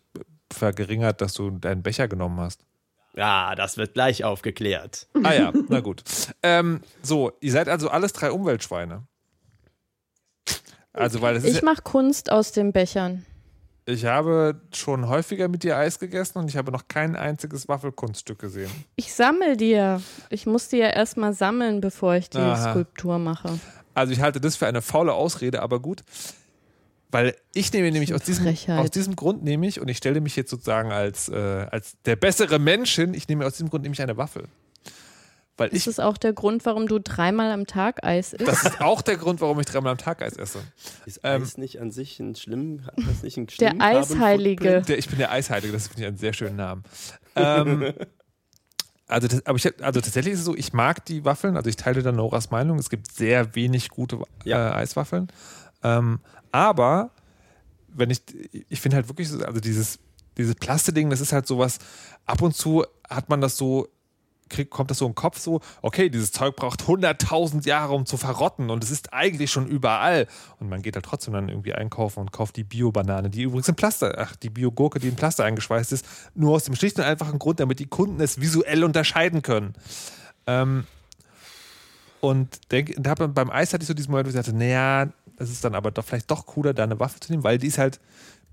verringert, 0.53 1.21
dass 1.21 1.35
du 1.35 1.51
deinen 1.51 1.83
Becher 1.83 2.09
genommen 2.09 2.41
hast? 2.41 2.65
Ja, 3.15 3.55
das 3.55 3.79
wird 3.79 3.95
gleich 3.95 4.25
aufgeklärt. 4.25 5.09
Ah 5.25 5.33
ja, 5.33 5.53
na 5.69 5.81
gut. 5.81 6.05
Ähm, 6.43 6.83
so, 7.03 7.33
ihr 7.41 7.53
seid 7.53 7.69
also 7.69 7.89
alles 7.89 8.13
drei 8.13 8.31
Umweltschweine. 8.31 9.07
Also, 10.93 11.21
weil 11.21 11.45
ich 11.45 11.63
mache 11.63 11.83
Kunst 11.83 12.31
aus 12.31 12.53
den 12.53 12.73
Bechern. 12.73 13.25
Ich 13.89 14.05
habe 14.05 14.61
schon 14.75 15.09
häufiger 15.09 15.47
mit 15.47 15.63
dir 15.63 15.77
Eis 15.77 15.99
gegessen 15.99 16.39
und 16.39 16.49
ich 16.49 16.57
habe 16.57 16.73
noch 16.73 16.89
kein 16.89 17.15
einziges 17.15 17.69
Waffelkunststück 17.69 18.39
gesehen. 18.39 18.71
Ich 18.97 19.15
sammle 19.15 19.57
dir. 19.57 20.03
Ich 20.29 20.45
muss 20.45 20.69
die 20.69 20.79
ja 20.79 20.89
erstmal 20.89 21.35
sammeln, 21.35 21.81
bevor 21.81 22.17
ich 22.17 22.29
die 22.29 22.39
Aha. 22.39 22.73
Skulptur 22.73 23.19
mache. 23.19 23.61
Also 23.95 24.13
ich 24.13 24.21
halte 24.21 24.41
das 24.41 24.57
für 24.57 24.67
eine 24.67 24.83
faule 24.83 25.13
Ausrede, 25.13 25.63
aber 25.63 25.79
gut. 25.81 26.03
Weil 27.17 27.35
ich 27.55 27.73
nehme 27.73 27.91
nämlich 27.91 28.13
aus 28.13 28.21
diesem, 28.21 28.47
aus 28.77 28.91
diesem 28.91 29.17
Grund 29.17 29.43
nehme 29.43 29.67
ich, 29.67 29.81
und 29.81 29.89
ich 29.89 29.97
stelle 29.97 30.21
mich 30.21 30.37
jetzt 30.37 30.51
sozusagen 30.51 30.93
als, 30.93 31.31
äh, 31.31 31.67
als 31.71 31.97
der 32.05 32.15
bessere 32.15 32.59
Mensch 32.59 32.95
hin, 32.95 33.15
ich 33.15 33.27
nehme 33.27 33.47
aus 33.47 33.55
diesem 33.55 33.71
Grund 33.71 33.85
nämlich 33.85 34.03
eine 34.03 34.19
Waffel. 34.19 34.45
Weil 35.57 35.71
das 35.71 35.79
ich, 35.79 35.87
ist 35.87 35.99
auch 35.99 36.19
der 36.19 36.35
Grund, 36.35 36.67
warum 36.67 36.87
du 36.87 37.01
dreimal 37.01 37.53
am 37.53 37.67
Tag 37.67 38.05
Eis 38.05 38.35
isst. 38.35 38.47
Das 38.47 38.65
ist 38.65 38.83
auch 38.83 39.01
der 39.01 39.17
Grund, 39.17 39.41
warum 39.41 39.59
ich 39.61 39.65
dreimal 39.65 39.93
am 39.93 39.97
Tag 39.97 40.21
Eis 40.21 40.37
esse. 40.37 40.59
Ist 41.07 41.21
ähm, 41.23 41.41
Eis 41.41 41.57
nicht 41.57 41.81
an 41.81 41.91
sich 41.91 42.21
ein 42.21 42.35
schlimm, 42.35 42.85
hat 42.85 42.99
das 42.99 43.23
nicht 43.23 43.39
einen 43.39 43.47
Der 43.61 43.81
Eisheilige. 43.81 44.83
Der, 44.83 44.99
ich 44.99 45.09
bin 45.09 45.17
der 45.17 45.33
Eisheilige, 45.33 45.73
das 45.73 45.89
finde 45.89 46.03
ich 46.03 46.09
einen 46.09 46.19
sehr 46.19 46.35
schönen 46.35 46.57
Namen. 46.57 46.83
Ähm, 47.35 47.95
also, 49.07 49.27
das, 49.27 49.47
aber 49.47 49.57
ich, 49.57 49.83
also 49.83 50.03
tatsächlich 50.03 50.35
ist 50.35 50.41
es 50.41 50.45
so, 50.45 50.55
ich 50.55 50.75
mag 50.75 51.03
die 51.07 51.25
Waffeln, 51.25 51.57
also 51.57 51.71
ich 51.71 51.77
teile 51.77 52.03
da 52.03 52.13
Noras 52.13 52.51
Meinung, 52.51 52.79
es 52.79 52.91
gibt 52.91 53.11
sehr 53.11 53.55
wenig 53.55 53.89
gute 53.89 54.19
ja. 54.45 54.69
äh, 54.69 54.75
Eiswaffeln. 54.75 55.29
Ähm, 55.83 56.21
aber 56.57 57.11
wenn 57.89 58.11
ich, 58.11 58.23
ich 58.69 58.81
finde 58.81 58.97
halt 58.97 59.09
wirklich, 59.09 59.31
also 59.33 59.61
dieses, 59.61 59.99
dieses 60.37 60.55
Plasteding, 60.55 61.11
das 61.11 61.21
ist 61.21 61.33
halt 61.33 61.47
sowas, 61.47 61.79
ab 62.25 62.41
und 62.43 62.55
zu 62.55 62.85
hat 63.09 63.29
man 63.29 63.41
das 63.41 63.57
so 63.57 63.89
krieg, 64.49 64.71
kommt 64.71 64.91
das 64.91 64.99
so 64.99 65.07
im 65.07 65.15
Kopf 65.15 65.39
so, 65.39 65.61
okay, 65.83 66.09
dieses 66.09 66.33
Zeug 66.33 66.57
braucht 66.57 66.83
100.000 66.83 67.67
Jahre, 67.67 67.95
um 67.95 68.07
zu 68.07 68.17
verrotten 68.17 68.71
und 68.71 68.83
es 68.85 68.91
ist 68.91 69.13
eigentlich 69.13 69.51
schon 69.51 69.67
überall. 69.67 70.29
Und 70.61 70.69
man 70.69 70.83
geht 70.83 70.95
halt 70.95 71.05
trotzdem 71.05 71.35
dann 71.35 71.49
irgendwie 71.49 71.75
einkaufen 71.75 72.21
und 72.21 72.33
kauft 72.33 72.57
die 72.57 72.65
Bio-Banane, 72.65 73.29
die 73.29 73.43
übrigens 73.43 73.69
in 73.69 73.75
Plaster, 73.75 74.15
ach, 74.19 74.37
die 74.37 74.51
Bio-Gurke, 74.51 74.99
die 74.99 75.09
in 75.09 75.17
Plaster 75.17 75.45
eingeschweißt 75.45 75.93
ist, 75.93 76.07
nur 76.35 76.55
aus 76.55 76.65
dem 76.65 76.77
schlichten 76.77 77.01
und 77.01 77.07
einfachen 77.07 77.39
Grund, 77.39 77.61
damit 77.61 77.81
die 77.81 77.87
Kunden 77.87 78.21
es 78.21 78.41
visuell 78.41 78.85
unterscheiden 78.85 79.43
können. 79.43 79.75
Ähm, 80.47 80.87
und 82.21 82.73
denk, 82.73 82.95
da 82.99 83.15
beim 83.15 83.51
Eis 83.51 83.73
hatte 83.73 83.83
ich 83.83 83.89
so 83.89 83.95
diesen 83.95 84.11
Moment, 84.11 84.27
wo 84.27 84.31
ich 84.31 84.37
dachte, 84.37 84.57
naja, 84.57 85.09
es 85.37 85.51
ist 85.51 85.65
dann 85.65 85.75
aber 85.75 85.91
doch 85.91 86.05
vielleicht 86.05 86.31
doch 86.31 86.47
cooler, 86.47 86.75
da 86.75 86.85
eine 86.85 86.99
Waffe 86.99 87.21
zu 87.21 87.31
nehmen, 87.31 87.45
weil 87.45 87.59
die 87.59 87.67
ist 87.67 87.79
halt 87.79 88.01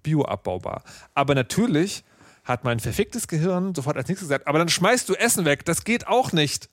bio-abbaubar. 0.03 0.83
Aber 1.13 1.35
natürlich 1.35 2.03
hat 2.43 2.63
mein 2.63 2.79
verficktes 2.79 3.27
Gehirn 3.27 3.73
sofort 3.73 3.95
als 3.97 4.07
nächstes 4.09 4.27
gesagt, 4.27 4.47
aber 4.47 4.59
dann 4.59 4.69
schmeißt 4.69 5.07
du 5.07 5.13
Essen 5.13 5.45
weg, 5.45 5.65
das 5.65 5.83
geht 5.83 6.07
auch 6.07 6.33
nicht. 6.33 6.69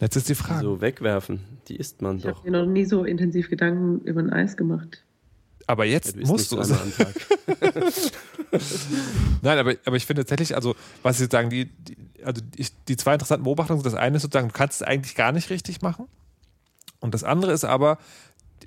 Jetzt 0.00 0.16
ist 0.16 0.28
die 0.28 0.34
Frage. 0.34 0.62
So 0.62 0.80
wegwerfen, 0.80 1.40
die 1.68 1.76
isst 1.76 2.02
man 2.02 2.16
ich 2.16 2.24
doch. 2.24 2.30
Ich 2.30 2.36
habe 2.38 2.50
mir 2.50 2.58
noch 2.58 2.66
nie 2.66 2.84
so 2.84 3.04
intensiv 3.04 3.48
Gedanken 3.48 4.00
über 4.00 4.20
ein 4.20 4.30
Eis 4.30 4.56
gemacht. 4.56 5.02
Aber 5.66 5.84
jetzt 5.84 6.16
ja, 6.16 6.26
musst 6.26 6.52
du 6.52 6.58
es. 6.58 6.68
Nein, 9.42 9.58
aber, 9.58 9.74
aber 9.84 9.96
ich 9.96 10.04
finde 10.04 10.22
tatsächlich, 10.22 10.54
also, 10.56 10.74
was 11.02 11.18
Sie 11.18 11.26
sagen, 11.26 11.48
die, 11.48 11.66
die, 11.66 11.96
also 12.22 12.42
die, 12.42 12.66
die 12.88 12.96
zwei 12.96 13.14
interessanten 13.14 13.44
Beobachtungen 13.44 13.80
sind, 13.80 13.92
das 13.92 13.98
eine 13.98 14.16
ist 14.16 14.22
sozusagen, 14.22 14.48
du 14.48 14.54
kannst 14.54 14.82
es 14.82 14.86
eigentlich 14.86 15.14
gar 15.14 15.32
nicht 15.32 15.48
richtig 15.50 15.80
machen. 15.80 16.06
Und 17.04 17.14
das 17.14 17.22
andere 17.22 17.52
ist 17.52 17.64
aber, 17.64 17.98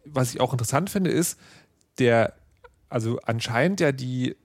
was 0.05 0.33
ich 0.33 0.39
auch 0.39 0.51
interessant 0.51 0.89
finde, 0.89 1.09
ist, 1.09 1.39
der, 1.99 2.33
also 2.89 3.19
anscheinend 3.23 3.79
ja 3.79 3.91
die 3.91 4.35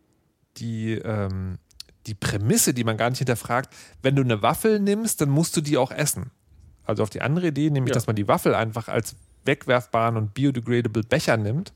die, 0.58 0.92
ähm, 0.94 1.58
die 2.06 2.14
Prämisse, 2.14 2.74
die 2.74 2.84
man 2.84 2.96
gar 2.96 3.10
nicht 3.10 3.18
hinterfragt, 3.18 3.72
wenn 4.02 4.16
du 4.16 4.22
eine 4.22 4.42
Waffel 4.42 4.80
nimmst, 4.80 5.20
dann 5.20 5.30
musst 5.30 5.56
du 5.56 5.60
die 5.60 5.76
auch 5.76 5.90
essen. 5.90 6.30
Also 6.84 7.02
auf 7.02 7.10
die 7.10 7.22
andere 7.22 7.48
Idee, 7.48 7.70
nämlich, 7.70 7.90
ja. 7.90 7.94
dass 7.94 8.06
man 8.06 8.16
die 8.16 8.28
Waffel 8.28 8.54
einfach 8.54 8.88
als 8.88 9.14
wegwerfbaren 9.44 10.16
und 10.16 10.34
biodegradable 10.34 11.02
Becher 11.04 11.36
nimmt, 11.36 11.72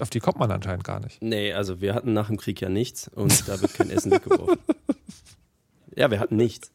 auf 0.00 0.10
die 0.10 0.20
kommt 0.20 0.38
man 0.38 0.50
anscheinend 0.50 0.84
gar 0.84 1.00
nicht. 1.00 1.20
Nee, 1.20 1.52
also 1.52 1.80
wir 1.80 1.94
hatten 1.94 2.12
nach 2.12 2.28
dem 2.28 2.36
Krieg 2.36 2.60
ja 2.60 2.68
nichts 2.68 3.08
und 3.08 3.48
da 3.48 3.60
wird 3.60 3.74
kein 3.74 3.90
Essen 3.90 4.10
weggeworfen. 4.12 4.58
Ja, 5.94 6.10
wir 6.10 6.20
hatten 6.20 6.36
nichts. 6.36 6.70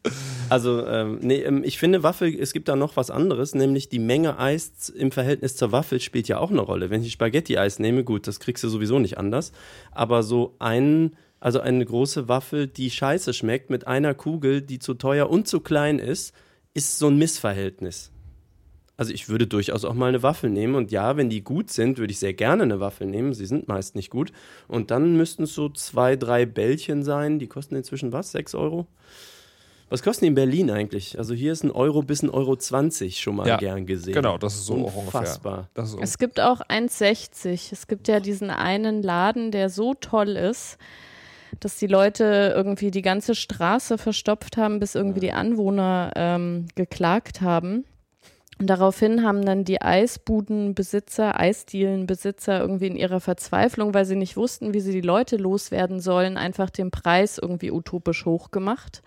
Also, 0.48 0.86
ähm, 0.86 1.18
nee, 1.22 1.42
ähm, 1.42 1.64
ich 1.64 1.78
finde, 1.78 2.02
Waffel, 2.02 2.34
es 2.38 2.52
gibt 2.52 2.68
da 2.68 2.76
noch 2.76 2.96
was 2.96 3.10
anderes, 3.10 3.54
nämlich 3.54 3.88
die 3.88 3.98
Menge 3.98 4.38
Eis 4.38 4.88
im 4.88 5.10
Verhältnis 5.10 5.56
zur 5.56 5.72
Waffel 5.72 6.00
spielt 6.00 6.28
ja 6.28 6.38
auch 6.38 6.50
eine 6.50 6.60
Rolle. 6.60 6.90
Wenn 6.90 7.02
ich 7.02 7.12
Spaghetti-Eis 7.12 7.78
nehme, 7.78 8.04
gut, 8.04 8.26
das 8.26 8.40
kriegst 8.40 8.62
du 8.62 8.68
sowieso 8.68 8.98
nicht 8.98 9.18
anders. 9.18 9.52
Aber 9.92 10.22
so 10.22 10.54
ein, 10.58 11.16
also 11.40 11.60
eine 11.60 11.84
große 11.84 12.28
Waffel, 12.28 12.66
die 12.66 12.90
scheiße 12.90 13.34
schmeckt, 13.34 13.70
mit 13.70 13.86
einer 13.86 14.14
Kugel, 14.14 14.62
die 14.62 14.78
zu 14.78 14.94
teuer 14.94 15.30
und 15.30 15.48
zu 15.48 15.60
klein 15.60 15.98
ist, 15.98 16.34
ist 16.74 16.98
so 16.98 17.08
ein 17.08 17.18
Missverhältnis. 17.18 18.12
Also 18.96 19.12
ich 19.12 19.28
würde 19.28 19.46
durchaus 19.46 19.84
auch 19.84 19.94
mal 19.94 20.08
eine 20.08 20.22
Waffel 20.22 20.48
nehmen. 20.48 20.74
Und 20.74 20.90
ja, 20.90 21.16
wenn 21.16 21.28
die 21.28 21.42
gut 21.42 21.70
sind, 21.70 21.98
würde 21.98 22.12
ich 22.12 22.18
sehr 22.18 22.34
gerne 22.34 22.62
eine 22.62 22.80
Waffel 22.80 23.06
nehmen. 23.06 23.34
Sie 23.34 23.46
sind 23.46 23.68
meist 23.68 23.94
nicht 23.94 24.10
gut. 24.10 24.32
Und 24.68 24.90
dann 24.90 25.16
müssten 25.16 25.42
es 25.42 25.54
so 25.54 25.68
zwei, 25.68 26.16
drei 26.16 26.46
Bällchen 26.46 27.02
sein. 27.02 27.38
Die 27.38 27.46
kosten 27.46 27.76
inzwischen 27.76 28.12
was? 28.12 28.32
Sechs 28.32 28.54
Euro? 28.54 28.86
Was 29.88 30.02
kosten 30.02 30.24
die 30.24 30.28
in 30.28 30.34
Berlin 30.34 30.70
eigentlich? 30.70 31.16
Also 31.18 31.32
hier 31.32 31.52
ist 31.52 31.62
ein 31.62 31.70
Euro 31.70 32.02
bis 32.02 32.22
ein 32.22 32.30
Euro 32.30 32.56
20 32.56 33.20
schon 33.20 33.36
mal 33.36 33.46
ja, 33.46 33.56
gern 33.56 33.86
gesehen. 33.86 34.14
Genau, 34.14 34.36
das 34.36 34.56
ist 34.56 34.66
so 34.66 34.74
Unfassbar. 34.74 35.68
ungefähr. 35.76 36.02
Ist 36.02 36.10
es 36.10 36.18
gibt 36.18 36.40
auch 36.40 36.60
1,60. 36.60 37.72
Es 37.72 37.86
gibt 37.86 38.08
ja 38.08 38.18
diesen 38.18 38.50
einen 38.50 39.02
Laden, 39.02 39.52
der 39.52 39.70
so 39.70 39.94
toll 39.94 40.30
ist, 40.30 40.78
dass 41.60 41.76
die 41.76 41.86
Leute 41.86 42.52
irgendwie 42.56 42.90
die 42.90 43.02
ganze 43.02 43.36
Straße 43.36 43.96
verstopft 43.96 44.56
haben, 44.56 44.80
bis 44.80 44.96
irgendwie 44.96 45.20
die 45.20 45.32
Anwohner 45.32 46.12
ähm, 46.16 46.66
geklagt 46.74 47.40
haben. 47.40 47.84
Und 48.58 48.68
daraufhin 48.68 49.22
haben 49.22 49.44
dann 49.44 49.64
die 49.64 49.82
Eisbudenbesitzer, 49.82 51.38
Eisdielenbesitzer 51.38 52.58
irgendwie 52.58 52.86
in 52.86 52.96
ihrer 52.96 53.20
Verzweiflung, 53.20 53.92
weil 53.92 54.06
sie 54.06 54.16
nicht 54.16 54.36
wussten, 54.36 54.72
wie 54.72 54.80
sie 54.80 54.92
die 54.92 55.02
Leute 55.02 55.36
loswerden 55.36 56.00
sollen, 56.00 56.38
einfach 56.38 56.70
den 56.70 56.90
Preis 56.90 57.38
irgendwie 57.38 57.70
utopisch 57.70 58.24
hoch 58.24 58.50
gemacht. 58.50 59.02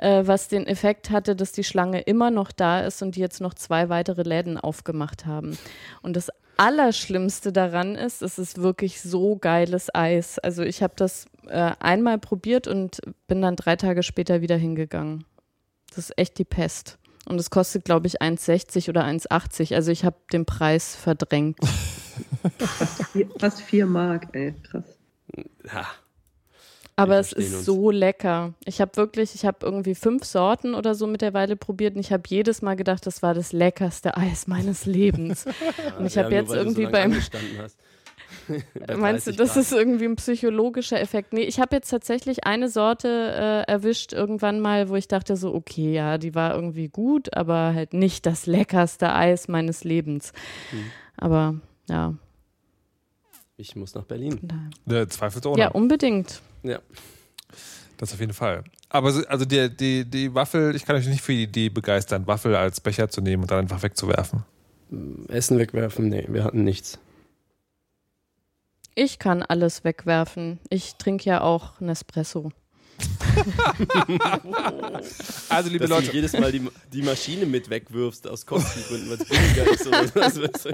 Äh, 0.00 0.26
was 0.26 0.48
den 0.48 0.66
Effekt 0.66 1.10
hatte, 1.10 1.36
dass 1.36 1.52
die 1.52 1.62
Schlange 1.62 2.00
immer 2.00 2.30
noch 2.30 2.52
da 2.52 2.80
ist 2.80 3.02
und 3.02 3.16
die 3.16 3.20
jetzt 3.20 3.42
noch 3.42 3.52
zwei 3.52 3.90
weitere 3.90 4.22
Läden 4.22 4.56
aufgemacht 4.56 5.26
haben. 5.26 5.58
Und 6.00 6.16
das 6.16 6.30
Allerschlimmste 6.56 7.52
daran 7.52 7.96
ist, 7.96 8.22
es 8.22 8.38
ist 8.38 8.62
wirklich 8.62 9.02
so 9.02 9.36
geiles 9.36 9.94
Eis. 9.94 10.38
Also 10.38 10.62
ich 10.62 10.82
habe 10.82 10.94
das 10.96 11.26
äh, 11.48 11.72
einmal 11.80 12.16
probiert 12.16 12.66
und 12.66 13.00
bin 13.28 13.42
dann 13.42 13.56
drei 13.56 13.76
Tage 13.76 14.02
später 14.02 14.40
wieder 14.40 14.56
hingegangen. 14.56 15.26
Das 15.90 15.98
ist 15.98 16.18
echt 16.18 16.38
die 16.38 16.44
Pest. 16.44 16.98
Und 17.28 17.38
es 17.38 17.50
kostet, 17.50 17.84
glaube 17.84 18.06
ich, 18.06 18.22
1,60 18.22 18.88
oder 18.88 19.04
1,80. 19.04 19.74
Also 19.74 19.92
ich 19.92 20.06
habe 20.06 20.16
den 20.32 20.46
Preis 20.46 20.96
verdrängt. 20.96 21.58
fast, 22.58 23.04
vier, 23.12 23.28
fast 23.38 23.60
vier 23.60 23.84
Mark, 23.84 24.28
ey, 24.32 24.54
krass. 24.62 24.96
Ja. 25.66 25.86
Aber 27.00 27.18
es 27.18 27.32
ist 27.32 27.54
uns. 27.54 27.64
so 27.64 27.90
lecker. 27.90 28.54
Ich 28.64 28.80
habe 28.80 28.96
wirklich, 28.96 29.34
ich 29.34 29.44
habe 29.44 29.58
irgendwie 29.62 29.94
fünf 29.94 30.24
Sorten 30.24 30.74
oder 30.74 30.94
so 30.94 31.06
mittlerweile 31.06 31.56
probiert 31.56 31.94
und 31.94 32.00
ich 32.00 32.12
habe 32.12 32.22
jedes 32.26 32.62
Mal 32.62 32.76
gedacht, 32.76 33.06
das 33.06 33.22
war 33.22 33.34
das 33.34 33.52
leckerste 33.52 34.16
Eis 34.16 34.46
meines 34.46 34.86
Lebens. 34.86 35.44
Ja, 35.44 35.96
und 35.98 36.06
ich 36.06 36.18
habe 36.18 36.34
jetzt 36.34 36.52
irgendwie 36.52 36.84
so 36.84 36.90
beim 36.90 37.16
Meinst 38.96 39.26
du, 39.26 39.32
das 39.32 39.54
Grad. 39.54 39.62
ist 39.62 39.72
irgendwie 39.72 40.04
ein 40.04 40.16
psychologischer 40.16 41.00
Effekt? 41.00 41.32
Nee, 41.32 41.42
ich 41.42 41.60
habe 41.60 41.76
jetzt 41.76 41.90
tatsächlich 41.90 42.44
eine 42.44 42.68
Sorte 42.68 43.08
äh, 43.08 43.70
erwischt 43.70 44.12
irgendwann 44.12 44.60
mal, 44.60 44.88
wo 44.88 44.96
ich 44.96 45.08
dachte 45.08 45.36
so, 45.36 45.54
okay, 45.54 45.92
ja, 45.92 46.18
die 46.18 46.34
war 46.34 46.54
irgendwie 46.54 46.88
gut, 46.88 47.36
aber 47.36 47.72
halt 47.74 47.94
nicht 47.94 48.26
das 48.26 48.46
leckerste 48.46 49.12
Eis 49.14 49.48
meines 49.48 49.84
Lebens. 49.84 50.32
Hm. 50.70 50.84
Aber 51.16 51.54
ja. 51.88 52.14
Ich 53.60 53.76
muss 53.76 53.94
nach 53.94 54.04
Berlin. 54.04 54.40
Ja, 54.86 55.06
zweifelsohne. 55.06 55.60
Ja, 55.60 55.68
unbedingt. 55.68 56.40
Ja. 56.62 56.78
Das 57.98 58.14
auf 58.14 58.20
jeden 58.20 58.32
Fall. 58.32 58.64
Aber 58.88 59.12
also 59.28 59.44
die, 59.44 59.68
die, 59.76 60.06
die 60.06 60.34
Waffel, 60.34 60.74
ich 60.74 60.86
kann 60.86 60.96
euch 60.96 61.06
nicht 61.06 61.20
für 61.20 61.32
die 61.32 61.42
Idee 61.42 61.68
begeistern, 61.68 62.26
Waffel 62.26 62.56
als 62.56 62.80
Becher 62.80 63.10
zu 63.10 63.20
nehmen 63.20 63.42
und 63.42 63.50
dann 63.50 63.58
einfach 63.58 63.82
wegzuwerfen. 63.82 64.44
Essen 65.28 65.58
wegwerfen? 65.58 66.08
Nee, 66.08 66.24
wir 66.28 66.42
hatten 66.42 66.64
nichts. 66.64 66.98
Ich 68.94 69.18
kann 69.18 69.42
alles 69.42 69.84
wegwerfen. 69.84 70.58
Ich 70.70 70.94
trinke 70.94 71.28
ja 71.28 71.42
auch 71.42 71.80
Nespresso. 71.80 72.52
also, 75.48 75.70
liebe 75.70 75.86
Dass 75.86 75.90
Leute. 75.90 76.08
Du 76.08 76.14
jedes 76.14 76.32
Mal 76.32 76.50
die, 76.52 76.68
die 76.92 77.02
Maschine 77.02 77.46
mit 77.46 77.70
wegwirfst 77.70 78.26
aus 78.26 78.44
Kostengründen, 78.44 79.10
weil 79.10 79.20
es 79.20 79.28
billiger 79.28 79.72
ist. 79.72 79.86
Oder 79.86 80.14
was 80.14 80.66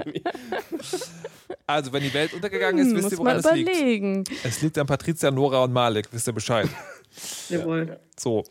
also, 1.65 1.91
wenn 1.91 2.03
die 2.03 2.13
Welt 2.13 2.33
untergegangen 2.33 2.85
ist, 2.85 2.91
hm, 2.91 2.97
wisst 2.97 3.11
ihr, 3.11 3.17
woran 3.17 3.37
es 3.37 3.51
liegt. 3.51 4.31
Es 4.43 4.61
liegt 4.61 4.77
an 4.77 4.87
Patricia, 4.87 5.31
Nora 5.31 5.63
und 5.63 5.73
Malik. 5.73 6.07
Wisst 6.11 6.27
ihr 6.27 6.33
Bescheid? 6.33 6.69
Jawohl. 7.49 7.99
So. 8.17 8.43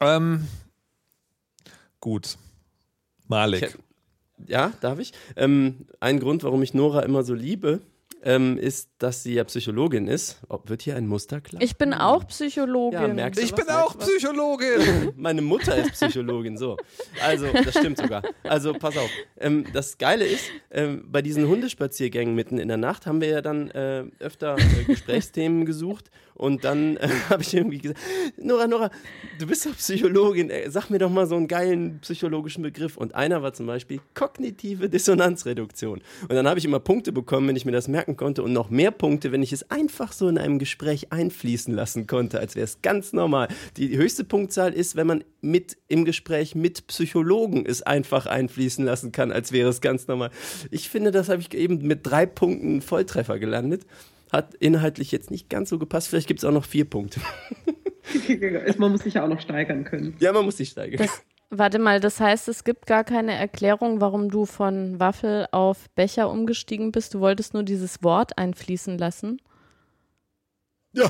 Ähm, 0.00 0.46
gut. 2.00 2.36
Malik. 3.26 3.78
Ja, 4.46 4.72
darf 4.80 4.98
ich? 4.98 5.12
Ähm, 5.34 5.86
ein 5.98 6.20
Grund, 6.20 6.44
warum 6.44 6.62
ich 6.62 6.74
Nora 6.74 7.02
immer 7.02 7.24
so 7.24 7.34
liebe, 7.34 7.80
ähm, 8.26 8.58
ist, 8.58 8.90
dass 8.98 9.22
sie 9.22 9.34
ja 9.34 9.44
Psychologin 9.44 10.08
ist. 10.08 10.40
Ob, 10.48 10.68
wird 10.68 10.82
hier 10.82 10.96
ein 10.96 11.06
Muster 11.06 11.40
klar? 11.40 11.62
Ich 11.62 11.76
bin 11.76 11.94
auch 11.94 12.26
Psychologin. 12.26 13.00
Ja, 13.00 13.06
merkst 13.06 13.40
du 13.40 13.44
ich 13.44 13.52
was? 13.52 13.64
bin 13.64 13.68
auch 13.72 13.96
Psychologin. 13.96 15.12
Meine 15.16 15.42
Mutter 15.42 15.76
ist 15.76 15.92
Psychologin, 15.92 16.58
so. 16.58 16.76
Also, 17.22 17.46
das 17.52 17.78
stimmt 17.78 17.98
sogar. 17.98 18.22
Also, 18.42 18.72
pass 18.72 18.96
auf. 18.96 19.08
Ähm, 19.38 19.64
das 19.72 19.96
Geile 19.96 20.26
ist, 20.26 20.50
ähm, 20.72 21.04
bei 21.06 21.22
diesen 21.22 21.46
Hundespaziergängen 21.46 22.34
mitten 22.34 22.58
in 22.58 22.66
der 22.66 22.76
Nacht 22.76 23.06
haben 23.06 23.20
wir 23.20 23.28
ja 23.28 23.42
dann 23.42 23.70
äh, 23.70 24.04
öfter 24.18 24.56
äh, 24.58 24.84
Gesprächsthemen 24.84 25.64
gesucht 25.64 26.10
und 26.36 26.64
dann 26.64 26.96
äh, 26.98 27.08
habe 27.30 27.42
ich 27.42 27.54
irgendwie 27.54 27.78
gesagt, 27.78 28.00
Nora, 28.36 28.66
Nora, 28.66 28.90
du 29.38 29.46
bist 29.46 29.66
doch 29.66 29.76
Psychologin, 29.76 30.50
ey, 30.50 30.70
sag 30.70 30.90
mir 30.90 30.98
doch 30.98 31.10
mal 31.10 31.26
so 31.26 31.36
einen 31.36 31.48
geilen 31.48 31.98
psychologischen 32.00 32.62
Begriff. 32.62 32.96
Und 32.96 33.14
einer 33.14 33.42
war 33.42 33.52
zum 33.52 33.66
Beispiel 33.66 34.00
kognitive 34.14 34.88
Dissonanzreduktion. 34.88 36.02
Und 36.22 36.34
dann 36.34 36.46
habe 36.46 36.58
ich 36.58 36.64
immer 36.64 36.80
Punkte 36.80 37.12
bekommen, 37.12 37.48
wenn 37.48 37.56
ich 37.56 37.64
mir 37.64 37.72
das 37.72 37.88
merken 37.88 38.16
konnte 38.16 38.42
und 38.42 38.52
noch 38.52 38.70
mehr 38.70 38.90
Punkte, 38.90 39.32
wenn 39.32 39.42
ich 39.42 39.52
es 39.52 39.70
einfach 39.70 40.12
so 40.12 40.28
in 40.28 40.38
einem 40.38 40.58
Gespräch 40.58 41.12
einfließen 41.12 41.74
lassen 41.74 42.06
konnte, 42.06 42.38
als 42.38 42.54
wäre 42.54 42.64
es 42.64 42.82
ganz 42.82 43.12
normal. 43.12 43.48
Die 43.76 43.96
höchste 43.96 44.24
Punktzahl 44.24 44.72
ist, 44.72 44.96
wenn 44.96 45.06
man 45.06 45.24
mit 45.40 45.76
im 45.88 46.04
Gespräch 46.04 46.54
mit 46.54 46.86
Psychologen 46.88 47.64
es 47.64 47.82
einfach 47.82 48.26
einfließen 48.26 48.84
lassen 48.84 49.12
kann, 49.12 49.32
als 49.32 49.52
wäre 49.52 49.70
es 49.70 49.80
ganz 49.80 50.06
normal. 50.06 50.30
Ich 50.70 50.90
finde, 50.90 51.10
das 51.12 51.28
habe 51.28 51.40
ich 51.40 51.54
eben 51.54 51.86
mit 51.86 52.06
drei 52.06 52.26
Punkten 52.26 52.82
Volltreffer 52.82 53.38
gelandet 53.38 53.86
hat 54.32 54.54
inhaltlich 54.54 55.12
jetzt 55.12 55.30
nicht 55.30 55.48
ganz 55.48 55.70
so 55.70 55.78
gepasst. 55.78 56.08
Vielleicht 56.08 56.28
gibt 56.28 56.40
es 56.40 56.44
auch 56.44 56.52
noch 56.52 56.64
vier 56.64 56.84
Punkte. 56.84 57.20
man 58.78 58.92
muss 58.92 59.02
sich 59.02 59.14
ja 59.14 59.24
auch 59.24 59.28
noch 59.28 59.40
steigern 59.40 59.84
können. 59.84 60.16
Ja, 60.18 60.32
man 60.32 60.44
muss 60.44 60.56
sich 60.56 60.70
steigern. 60.70 60.98
Das, 60.98 61.22
warte 61.50 61.78
mal, 61.78 62.00
das 62.00 62.20
heißt, 62.20 62.48
es 62.48 62.64
gibt 62.64 62.86
gar 62.86 63.04
keine 63.04 63.34
Erklärung, 63.34 64.00
warum 64.00 64.30
du 64.30 64.46
von 64.46 64.98
Waffel 64.98 65.46
auf 65.52 65.88
Becher 65.90 66.30
umgestiegen 66.30 66.92
bist. 66.92 67.14
Du 67.14 67.20
wolltest 67.20 67.54
nur 67.54 67.62
dieses 67.62 68.02
Wort 68.02 68.36
einfließen 68.38 68.98
lassen. 68.98 69.40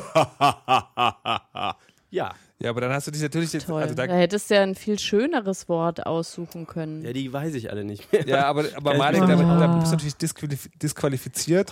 ja. 2.10 2.34
Ja, 2.58 2.70
aber 2.70 2.80
dann 2.80 2.90
hast 2.92 3.06
du 3.06 3.10
dich 3.10 3.20
natürlich 3.20 3.52
jetzt. 3.52 3.66
Toll. 3.66 3.82
Also 3.82 3.94
da, 3.94 4.06
da, 4.06 4.14
hättest 4.14 4.48
du 4.48 4.54
ja 4.54 4.62
ein 4.62 4.74
viel 4.74 4.98
schöneres 4.98 5.68
Wort 5.68 6.06
aussuchen 6.06 6.66
können. 6.66 7.04
Ja, 7.04 7.12
die 7.12 7.30
weiß 7.30 7.54
ich 7.54 7.70
alle 7.70 7.84
nicht 7.84 8.10
mehr. 8.10 8.26
Ja, 8.26 8.46
aber, 8.46 8.64
aber 8.74 8.94
Malik, 8.94 9.20
damit, 9.20 9.46
damit 9.46 9.80
bist 9.80 9.92
du 9.92 9.96
natürlich 9.96 10.16
disqualif 10.16 10.70
disqualifiziert 10.76 11.70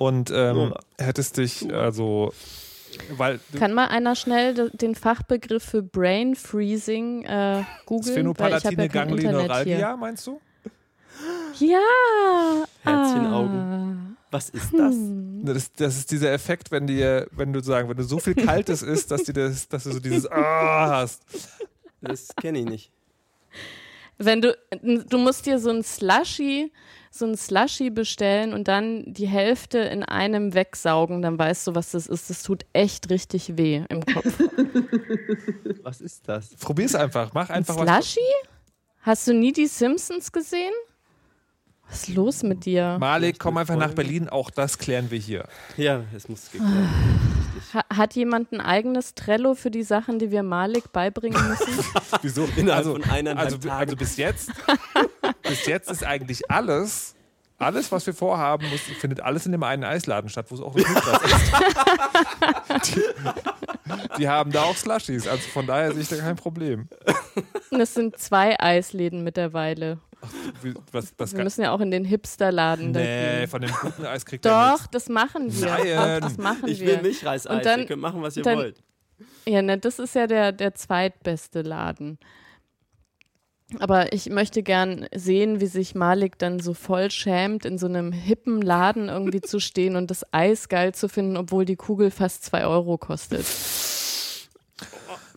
und 0.00 0.32
ähm, 0.34 0.72
hättest 0.98 1.36
dich 1.36 1.72
also 1.74 2.32
weil 3.16 3.38
Kann 3.56 3.74
mal 3.74 3.88
einer 3.88 4.16
schnell 4.16 4.70
den 4.70 4.94
Fachbegriff 4.94 5.62
für 5.62 5.82
Brain 5.82 6.34
Freezing 6.34 7.24
äh, 7.24 7.62
googeln? 7.84 8.14
Sphenopalatine 8.14 8.82
ja 8.82 8.88
Ganglioneuralgia, 8.88 9.96
meinst 9.96 10.26
du? 10.26 10.40
Ja. 11.58 11.78
Herzchenaugen. 12.82 13.58
Ah. 13.58 14.16
Was 14.30 14.48
ist 14.48 14.72
das? 14.72 14.94
Hm. 14.94 15.42
das? 15.44 15.72
das? 15.74 15.98
ist 15.98 16.10
dieser 16.10 16.32
Effekt, 16.32 16.70
wenn 16.70 16.86
dir, 16.86 17.26
wenn 17.32 17.52
du 17.52 17.60
sagen, 17.60 17.88
wenn 17.90 17.98
du 17.98 18.04
so 18.04 18.18
viel 18.18 18.34
Kaltes 18.34 18.82
isst, 18.82 19.10
dass, 19.10 19.24
dir 19.24 19.34
das, 19.34 19.68
dass 19.68 19.84
du 19.84 19.92
so 19.92 20.00
dieses 20.00 20.30
Ah 20.30 20.88
hast. 20.88 21.22
Das 22.00 22.28
kenne 22.40 22.60
ich 22.60 22.64
nicht. 22.64 22.92
Wenn 24.16 24.40
du, 24.40 24.56
du 24.82 25.18
musst 25.18 25.44
dir 25.44 25.58
so 25.58 25.68
ein 25.68 25.82
Slushy 25.82 26.72
so 27.10 27.26
ein 27.26 27.36
Slushy 27.36 27.90
bestellen 27.90 28.54
und 28.54 28.68
dann 28.68 29.04
die 29.06 29.26
Hälfte 29.26 29.78
in 29.78 30.04
einem 30.04 30.54
wegsaugen, 30.54 31.22
dann 31.22 31.38
weißt 31.38 31.66
du, 31.66 31.74
was 31.74 31.90
das 31.90 32.06
ist. 32.06 32.30
Das 32.30 32.42
tut 32.42 32.64
echt 32.72 33.10
richtig 33.10 33.56
weh 33.56 33.84
im 33.88 34.06
Kopf. 34.06 34.26
was 35.82 36.00
ist 36.00 36.28
das? 36.28 36.54
Probier's 36.56 36.94
einfach. 36.94 37.32
Mach 37.34 37.50
einfach 37.50 37.76
ein 37.76 38.02
Slushy? 38.02 38.20
Hast 39.02 39.26
du 39.26 39.34
nie 39.34 39.52
die 39.52 39.66
Simpsons 39.66 40.30
gesehen? 40.30 40.72
Was 41.88 42.08
ist 42.08 42.14
los 42.14 42.42
mit 42.44 42.64
dir? 42.64 42.98
Malik, 43.00 43.40
komm 43.40 43.56
einfach 43.56 43.76
nach 43.76 43.94
Berlin. 43.94 44.28
Auch 44.28 44.50
das 44.50 44.78
klären 44.78 45.10
wir 45.10 45.18
hier. 45.18 45.48
Ja, 45.76 46.04
es 46.14 46.28
muss 46.28 46.50
geklärt 46.52 46.70
ha 47.74 47.84
Hat 47.94 48.14
jemand 48.14 48.52
ein 48.52 48.60
eigenes 48.60 49.14
Trello 49.14 49.54
für 49.54 49.70
die 49.70 49.82
Sachen, 49.82 50.18
die 50.18 50.30
wir 50.30 50.42
Malik 50.42 50.92
beibringen 50.92 51.40
müssen? 51.48 51.84
Wieso? 52.22 52.48
Innerhalb 52.56 52.86
also, 52.86 52.92
von 52.92 53.04
eineinhalb 53.04 53.46
also, 53.46 53.58
Tagen. 53.58 53.90
Also 53.90 53.96
bis 53.96 54.16
jetzt, 54.16 54.50
bis 55.50 55.66
jetzt 55.66 55.90
ist 55.90 56.04
eigentlich 56.04 56.50
alles 56.50 57.14
alles, 57.60 57.92
was 57.92 58.06
wir 58.06 58.14
vorhaben, 58.14 58.68
muss, 58.70 58.80
findet 58.80 59.20
alles 59.20 59.44
in 59.44 59.52
dem 59.52 59.62
einen 59.62 59.84
Eisladen 59.84 60.30
statt, 60.30 60.46
wo 60.48 60.54
es 60.54 60.60
auch 60.62 60.74
noch 60.74 60.76
Milchglas 60.76 61.22
ist. 61.22 62.96
die, 62.96 63.02
die, 64.18 64.28
haben 64.28 64.50
da 64.50 64.62
auch 64.62 64.76
Slushies, 64.76 65.28
also 65.28 65.46
von 65.50 65.66
daher 65.66 65.92
sehe 65.92 66.00
ich 66.00 66.08
da 66.08 66.16
kein 66.16 66.36
Problem. 66.36 66.88
Das 67.70 67.94
sind 67.94 68.18
zwei 68.18 68.58
Eisläden 68.58 69.22
mittlerweile. 69.22 69.98
Ach, 70.22 70.28
was, 70.92 71.12
was 71.18 71.36
wir 71.36 71.44
müssen 71.44 71.62
ja 71.62 71.72
auch 71.72 71.80
in 71.80 71.90
den 71.90 72.04
Hipsterladen. 72.04 72.92
Nee, 72.92 73.46
von 73.46 73.60
dem 73.60 73.70
guten 73.72 74.04
Eis 74.06 74.24
kriegt 74.24 74.44
Doch, 74.44 74.86
das 74.86 75.08
machen 75.08 75.52
wir. 75.52 75.66
Nein. 75.66 76.20
das 76.22 76.36
machen 76.38 76.68
ich 76.68 76.80
wir. 76.80 76.88
will 76.88 77.02
Milchreiseis. 77.02 77.46
Und 77.54 77.64
dann, 77.64 77.80
Ihr 77.80 77.86
könnt 77.86 78.02
machen, 78.02 78.22
was 78.22 78.36
ihr 78.36 78.42
dann, 78.42 78.58
wollt. 78.58 78.82
Ja, 79.46 79.62
ne, 79.62 79.78
das 79.78 79.98
ist 79.98 80.14
ja 80.14 80.26
der, 80.26 80.52
der 80.52 80.74
zweitbeste 80.74 81.62
Laden. 81.62 82.18
Aber 83.78 84.12
ich 84.12 84.28
möchte 84.30 84.62
gern 84.62 85.06
sehen, 85.14 85.60
wie 85.60 85.66
sich 85.66 85.94
Malik 85.94 86.38
dann 86.38 86.60
so 86.60 86.74
voll 86.74 87.10
schämt, 87.10 87.64
in 87.64 87.78
so 87.78 87.86
einem 87.86 88.12
hippen 88.12 88.60
Laden 88.60 89.08
irgendwie 89.08 89.40
zu 89.40 89.60
stehen 89.60 89.96
und 89.96 90.10
das 90.10 90.24
Eis 90.32 90.68
geil 90.68 90.94
zu 90.94 91.08
finden, 91.08 91.36
obwohl 91.36 91.64
die 91.64 91.76
Kugel 91.76 92.10
fast 92.10 92.44
zwei 92.44 92.66
Euro 92.66 92.98
kostet. 92.98 93.46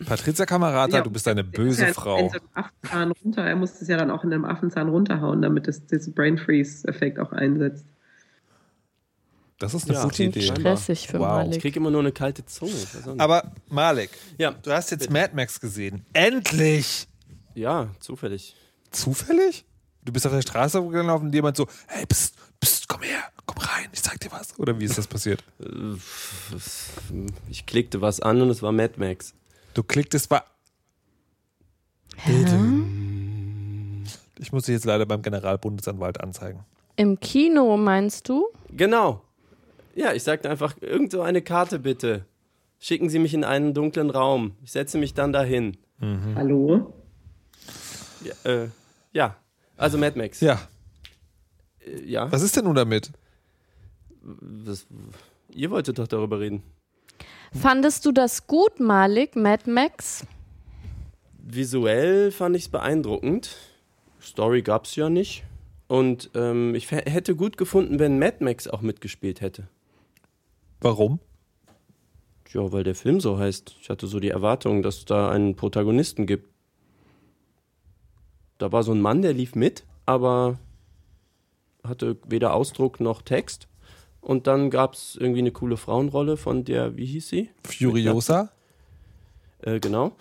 Patricia 0.04 0.44
Kamerata, 0.44 0.98
ja, 0.98 1.02
du 1.02 1.10
bist 1.10 1.28
eine 1.28 1.44
böse 1.44 1.86
ja 1.86 1.92
Frau. 1.92 2.32
Affenzahn 2.52 3.12
runter. 3.12 3.42
Er 3.44 3.56
muss 3.56 3.80
es 3.80 3.88
ja 3.88 3.96
dann 3.96 4.10
auch 4.10 4.24
in 4.24 4.32
einem 4.32 4.44
Affenzahn 4.44 4.88
runterhauen, 4.88 5.40
damit 5.42 5.68
das, 5.68 5.86
das 5.86 6.10
Brain 6.10 6.36
Freeze-Effekt 6.36 7.18
auch 7.18 7.32
einsetzt. 7.32 7.86
Das 9.58 9.72
ist 9.72 9.88
eine 9.88 9.98
ja, 9.98 10.04
gute 10.04 10.24
Idee. 10.24 10.42
Stressig 10.42 11.06
für 11.08 11.20
wow. 11.20 11.28
Malik. 11.28 11.54
Ich 11.54 11.60
kriege 11.60 11.78
immer 11.78 11.90
nur 11.90 12.00
eine 12.00 12.12
kalte 12.12 12.44
Zunge. 12.44 12.72
Aber 13.18 13.52
Malik, 13.68 14.10
ja. 14.36 14.52
du 14.62 14.72
hast 14.72 14.90
jetzt 14.90 15.10
Mad 15.10 15.30
Max 15.34 15.60
gesehen. 15.60 16.04
Endlich! 16.12 17.06
Ja, 17.54 17.88
zufällig. 18.00 18.56
Zufällig? 18.90 19.64
Du 20.04 20.12
bist 20.12 20.26
auf 20.26 20.32
der 20.32 20.42
Straße 20.42 20.82
gelaufen 20.88 21.26
und 21.26 21.34
jemand 21.34 21.56
so, 21.56 21.66
hey, 21.86 22.04
pst, 22.06 22.36
pst, 22.62 22.88
komm 22.88 23.02
her, 23.02 23.22
komm 23.46 23.58
rein, 23.58 23.88
ich 23.92 24.02
zeig 24.02 24.20
dir 24.20 24.30
was. 24.32 24.58
Oder 24.58 24.78
wie 24.78 24.84
ist 24.84 24.98
das 24.98 25.06
passiert? 25.06 25.42
Äh, 25.60 25.96
ich 27.50 27.66
klickte 27.66 28.00
was 28.00 28.20
an 28.20 28.40
und 28.42 28.50
es 28.50 28.62
war 28.62 28.72
Mad 28.72 28.94
Max. 28.96 29.34
Du 29.74 29.82
klicktest 29.82 30.30
war. 30.30 30.44
Hä? 32.16 32.44
Ich 34.38 34.52
muss 34.52 34.64
dich 34.64 34.74
jetzt 34.74 34.84
leider 34.84 35.06
beim 35.06 35.22
Generalbundesanwalt 35.22 36.20
anzeigen. 36.20 36.64
Im 36.96 37.18
Kino 37.20 37.76
meinst 37.76 38.28
du? 38.28 38.46
Genau. 38.70 39.22
Ja, 39.94 40.12
ich 40.12 40.22
sagte 40.22 40.50
einfach, 40.50 40.76
irgend 40.80 41.12
so 41.12 41.22
eine 41.22 41.42
Karte 41.42 41.78
bitte. 41.78 42.24
Schicken 42.78 43.08
Sie 43.08 43.18
mich 43.18 43.34
in 43.34 43.44
einen 43.44 43.74
dunklen 43.74 44.10
Raum. 44.10 44.56
Ich 44.62 44.72
setze 44.72 44.98
mich 44.98 45.14
dann 45.14 45.32
dahin. 45.32 45.76
Mhm. 45.98 46.34
Hallo? 46.34 46.94
Ja, 48.24 48.50
äh, 48.50 48.68
ja, 49.12 49.36
also 49.76 49.98
Mad 49.98 50.18
Max. 50.18 50.40
Ja. 50.40 50.60
Äh, 51.80 52.04
ja. 52.04 52.30
Was 52.30 52.42
ist 52.42 52.56
denn 52.56 52.64
nun 52.64 52.74
damit? 52.74 53.12
Was, 54.22 54.86
ihr 55.50 55.70
wolltet 55.70 55.98
doch 55.98 56.08
darüber 56.08 56.40
reden. 56.40 56.62
Fandest 57.52 58.04
du 58.04 58.12
das 58.12 58.46
gut, 58.46 58.80
Malik, 58.80 59.36
Mad 59.36 59.70
Max? 59.70 60.26
Visuell 61.38 62.30
fand 62.30 62.56
ich 62.56 62.64
es 62.64 62.68
beeindruckend. 62.68 63.56
Story 64.20 64.62
gab 64.62 64.86
es 64.86 64.96
ja 64.96 65.10
nicht. 65.10 65.44
Und 65.86 66.30
ähm, 66.34 66.74
ich 66.74 66.90
hätte 66.90 67.36
gut 67.36 67.56
gefunden, 67.56 67.98
wenn 67.98 68.18
Mad 68.18 68.42
Max 68.42 68.66
auch 68.66 68.80
mitgespielt 68.80 69.40
hätte. 69.40 69.68
Warum? 70.80 71.20
Ja, 72.52 72.72
weil 72.72 72.84
der 72.84 72.94
Film 72.94 73.20
so 73.20 73.38
heißt. 73.38 73.76
Ich 73.80 73.90
hatte 73.90 74.06
so 74.06 74.20
die 74.20 74.30
Erwartung, 74.30 74.82
dass 74.82 74.98
es 74.98 75.04
da 75.04 75.30
einen 75.30 75.56
Protagonisten 75.56 76.26
gibt, 76.26 76.48
da 78.58 78.72
war 78.72 78.82
so 78.82 78.92
ein 78.92 79.00
Mann, 79.00 79.22
der 79.22 79.32
lief 79.32 79.54
mit, 79.54 79.84
aber 80.06 80.58
hatte 81.82 82.16
weder 82.26 82.54
Ausdruck 82.54 83.00
noch 83.00 83.22
Text. 83.22 83.68
Und 84.20 84.46
dann 84.46 84.70
gab 84.70 84.94
es 84.94 85.16
irgendwie 85.20 85.40
eine 85.40 85.52
coole 85.52 85.76
Frauenrolle 85.76 86.36
von 86.36 86.64
der, 86.64 86.96
wie 86.96 87.04
hieß 87.04 87.28
sie? 87.28 87.50
Furiosa. 87.62 88.50
Äh, 89.60 89.80
genau. 89.80 90.12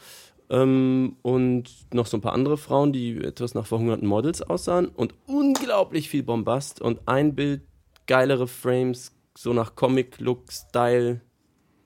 Ähm, 0.49 1.15
und 1.21 1.69
noch 1.93 2.05
so 2.05 2.17
ein 2.17 2.21
paar 2.21 2.34
andere 2.34 2.57
Frauen, 2.57 2.91
die 2.91 3.17
etwas 3.17 3.53
nach 3.53 3.65
verhungerten 3.65 4.07
Models 4.07 4.41
aussahen. 4.41 4.88
Und 4.88 5.13
unglaublich 5.25 6.09
viel 6.09 6.23
Bombast 6.23 6.81
und 6.81 7.07
ein 7.07 7.34
Bild, 7.34 7.61
geilere 8.05 8.47
Frames, 8.47 9.13
so 9.38 9.53
nach 9.53 9.75
Comic-Look-Style. 9.75 11.21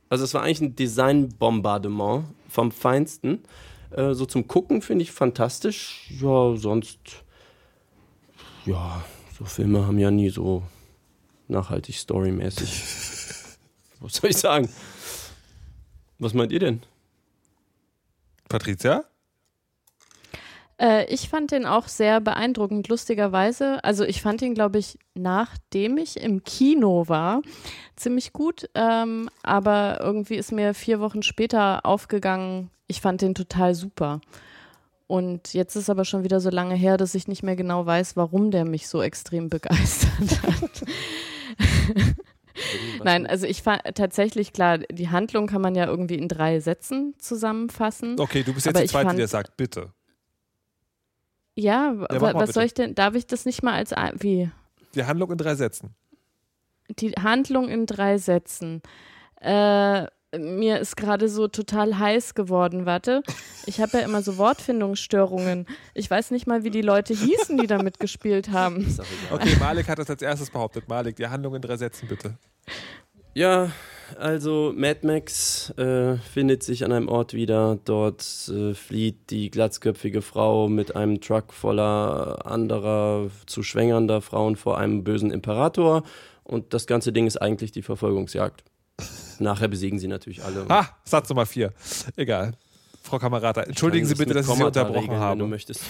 Also 0.09 0.23
es 0.23 0.33
war 0.33 0.41
eigentlich 0.41 0.61
ein 0.61 0.75
Design-Bombardement 0.75 2.25
vom 2.49 2.71
Feinsten. 2.71 3.43
Äh, 3.91 4.13
so 4.13 4.25
zum 4.25 4.47
Gucken 4.47 4.81
finde 4.81 5.03
ich 5.03 5.11
fantastisch. 5.11 6.09
Ja, 6.21 6.55
sonst, 6.55 6.99
ja, 8.65 9.03
so 9.37 9.45
Filme 9.45 9.85
haben 9.85 9.99
ja 9.99 10.11
nie 10.11 10.29
so 10.29 10.63
nachhaltig 11.47 11.95
storymäßig. 11.95 12.69
Was 13.99 14.15
soll 14.15 14.29
ich 14.29 14.37
sagen? 14.37 14.69
Was 16.19 16.33
meint 16.33 16.51
ihr 16.51 16.59
denn? 16.59 16.81
Patricia? 18.49 19.05
Äh, 20.79 21.05
ich 21.13 21.29
fand 21.29 21.51
den 21.51 21.65
auch 21.65 21.87
sehr 21.87 22.21
beeindruckend, 22.21 22.87
lustigerweise. 22.87 23.83
Also 23.83 24.03
ich 24.03 24.21
fand 24.21 24.41
ihn, 24.41 24.53
glaube 24.53 24.77
ich, 24.79 24.97
nachdem 25.15 25.97
ich 25.97 26.19
im 26.19 26.43
Kino 26.43 27.07
war, 27.07 27.41
ziemlich 27.95 28.33
gut. 28.33 28.69
Ähm, 28.75 29.29
aber 29.43 29.99
irgendwie 30.01 30.35
ist 30.35 30.51
mir 30.51 30.73
vier 30.73 30.99
Wochen 30.99 31.23
später 31.23 31.85
aufgegangen, 31.85 32.69
ich 32.87 33.01
fand 33.01 33.21
den 33.21 33.35
total 33.35 33.75
super. 33.75 34.21
Und 35.07 35.53
jetzt 35.53 35.75
ist 35.75 35.89
aber 35.89 36.05
schon 36.05 36.23
wieder 36.23 36.39
so 36.39 36.49
lange 36.49 36.75
her, 36.75 36.97
dass 36.97 37.15
ich 37.15 37.27
nicht 37.27 37.41
mehr 37.41 37.55
genau 37.55 37.85
weiß, 37.85 38.17
warum 38.17 38.51
der 38.51 38.65
mich 38.65 38.87
so 38.87 39.01
extrem 39.01 39.49
begeistert 39.49 40.43
hat. 40.43 40.83
Nein, 43.03 43.27
also 43.27 43.45
ich 43.45 43.61
fand 43.61 43.81
tatsächlich 43.95 44.51
klar, 44.51 44.79
die 44.79 45.09
Handlung 45.09 45.47
kann 45.47 45.61
man 45.61 45.75
ja 45.75 45.85
irgendwie 45.85 46.15
in 46.15 46.27
drei 46.27 46.59
Sätzen 46.59 47.13
zusammenfassen. 47.19 48.19
Okay, 48.19 48.43
du 48.43 48.53
bist 48.53 48.65
jetzt 48.65 48.81
die 48.81 48.87
Zweite, 48.87 49.15
der 49.15 49.27
sagt, 49.27 49.57
bitte. 49.57 49.93
Ja, 51.57 51.93
ja 51.93 52.21
was 52.21 52.33
bitte. 52.33 52.53
soll 52.53 52.63
ich 52.63 52.73
denn, 52.75 52.93
darf 52.93 53.15
ich 53.15 53.25
das 53.25 53.45
nicht 53.45 53.63
mal 53.63 53.73
als, 53.73 53.91
wie? 54.21 54.49
Die 54.93 55.03
Handlung 55.03 55.31
in 55.31 55.37
drei 55.37 55.55
Sätzen. 55.55 55.95
Die 56.99 57.11
Handlung 57.11 57.67
in 57.67 57.85
drei 57.87 58.19
Sätzen. 58.19 58.81
Äh, 59.41 60.05
mir 60.37 60.79
ist 60.79 60.97
gerade 60.97 61.29
so 61.29 61.47
total 61.47 61.97
heiß 61.97 62.35
geworden. 62.35 62.85
Warte, 62.85 63.23
ich 63.65 63.81
habe 63.81 63.97
ja 63.97 64.03
immer 64.03 64.21
so 64.21 64.37
Wortfindungsstörungen. 64.37 65.65
Ich 65.93 66.11
weiß 66.11 66.31
nicht 66.31 66.45
mal, 66.45 66.63
wie 66.63 66.69
die 66.69 66.81
Leute 66.81 67.13
hießen, 67.13 67.57
die 67.57 67.67
da 67.67 67.81
mitgespielt 67.81 68.49
haben. 68.51 68.97
Okay, 69.31 69.55
Malik 69.59 69.87
hat 69.87 69.97
das 69.99 70.09
als 70.09 70.21
erstes 70.21 70.51
behauptet. 70.51 70.87
Malik, 70.87 71.15
die 71.15 71.27
Handlung 71.27 71.55
in 71.55 71.61
drei 71.61 71.77
Sätzen 71.77 72.07
bitte. 72.07 72.37
Ja, 73.33 73.71
also 74.17 74.73
Mad 74.75 75.05
Max 75.05 75.71
äh, 75.77 76.17
findet 76.17 76.63
sich 76.63 76.85
an 76.85 76.91
einem 76.91 77.09
Ort 77.09 77.33
wieder. 77.33 77.77
Dort 77.85 78.23
äh, 78.49 78.73
flieht 78.73 79.29
die 79.29 79.49
glatzköpfige 79.51 80.21
Frau 80.21 80.67
mit 80.69 80.95
einem 80.95 81.21
Truck 81.21 81.53
voller 81.53 82.45
anderer 82.45 83.29
zu 83.45 83.63
schwängernder 83.63 84.21
Frauen 84.21 84.55
vor 84.55 84.77
einem 84.77 85.03
bösen 85.03 85.31
Imperator. 85.31 86.03
Und 86.43 86.73
das 86.73 86.87
ganze 86.87 87.11
Ding 87.11 87.27
ist 87.27 87.37
eigentlich 87.37 87.71
die 87.71 87.81
Verfolgungsjagd. 87.81 88.63
Nachher 89.39 89.67
besiegen 89.67 89.99
sie 89.99 90.07
natürlich 90.07 90.43
alle. 90.43 90.65
Ah, 90.69 90.87
Satz 91.03 91.29
Nummer 91.29 91.45
vier. 91.45 91.73
Egal. 92.15 92.53
Frau 93.03 93.19
Kamerata, 93.19 93.61
entschuldigen 93.61 94.05
Sie 94.05 94.15
bitte, 94.15 94.33
dass 94.33 94.47
ich 94.47 94.53
Sie 94.53 94.63
unterbrochen 94.63 95.11
habe. 95.11 95.31
Wenn 95.31 95.39
du 95.39 95.47
möchtest. 95.47 95.81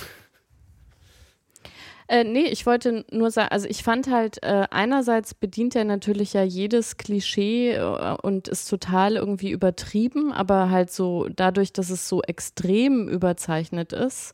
Äh, 2.09 2.23
nee, 2.23 2.45
ich 2.45 2.65
wollte 2.65 3.05
nur 3.11 3.31
sagen, 3.31 3.49
also 3.51 3.67
ich 3.67 3.83
fand 3.83 4.09
halt, 4.09 4.41
äh, 4.41 4.67
einerseits 4.71 5.33
bedient 5.33 5.75
er 5.75 5.83
natürlich 5.83 6.33
ja 6.33 6.43
jedes 6.43 6.95
Klischee 6.95 7.73
äh, 7.73 8.15
und 8.21 8.47
ist 8.47 8.69
total 8.69 9.17
irgendwie 9.17 9.51
übertrieben, 9.51 10.31
aber 10.31 10.69
halt 10.69 10.89
so 10.89 11.27
dadurch, 11.27 11.73
dass 11.73 11.89
es 11.89 12.07
so 12.07 12.21
extrem 12.21 13.09
überzeichnet 13.09 13.91
ist, 13.91 14.33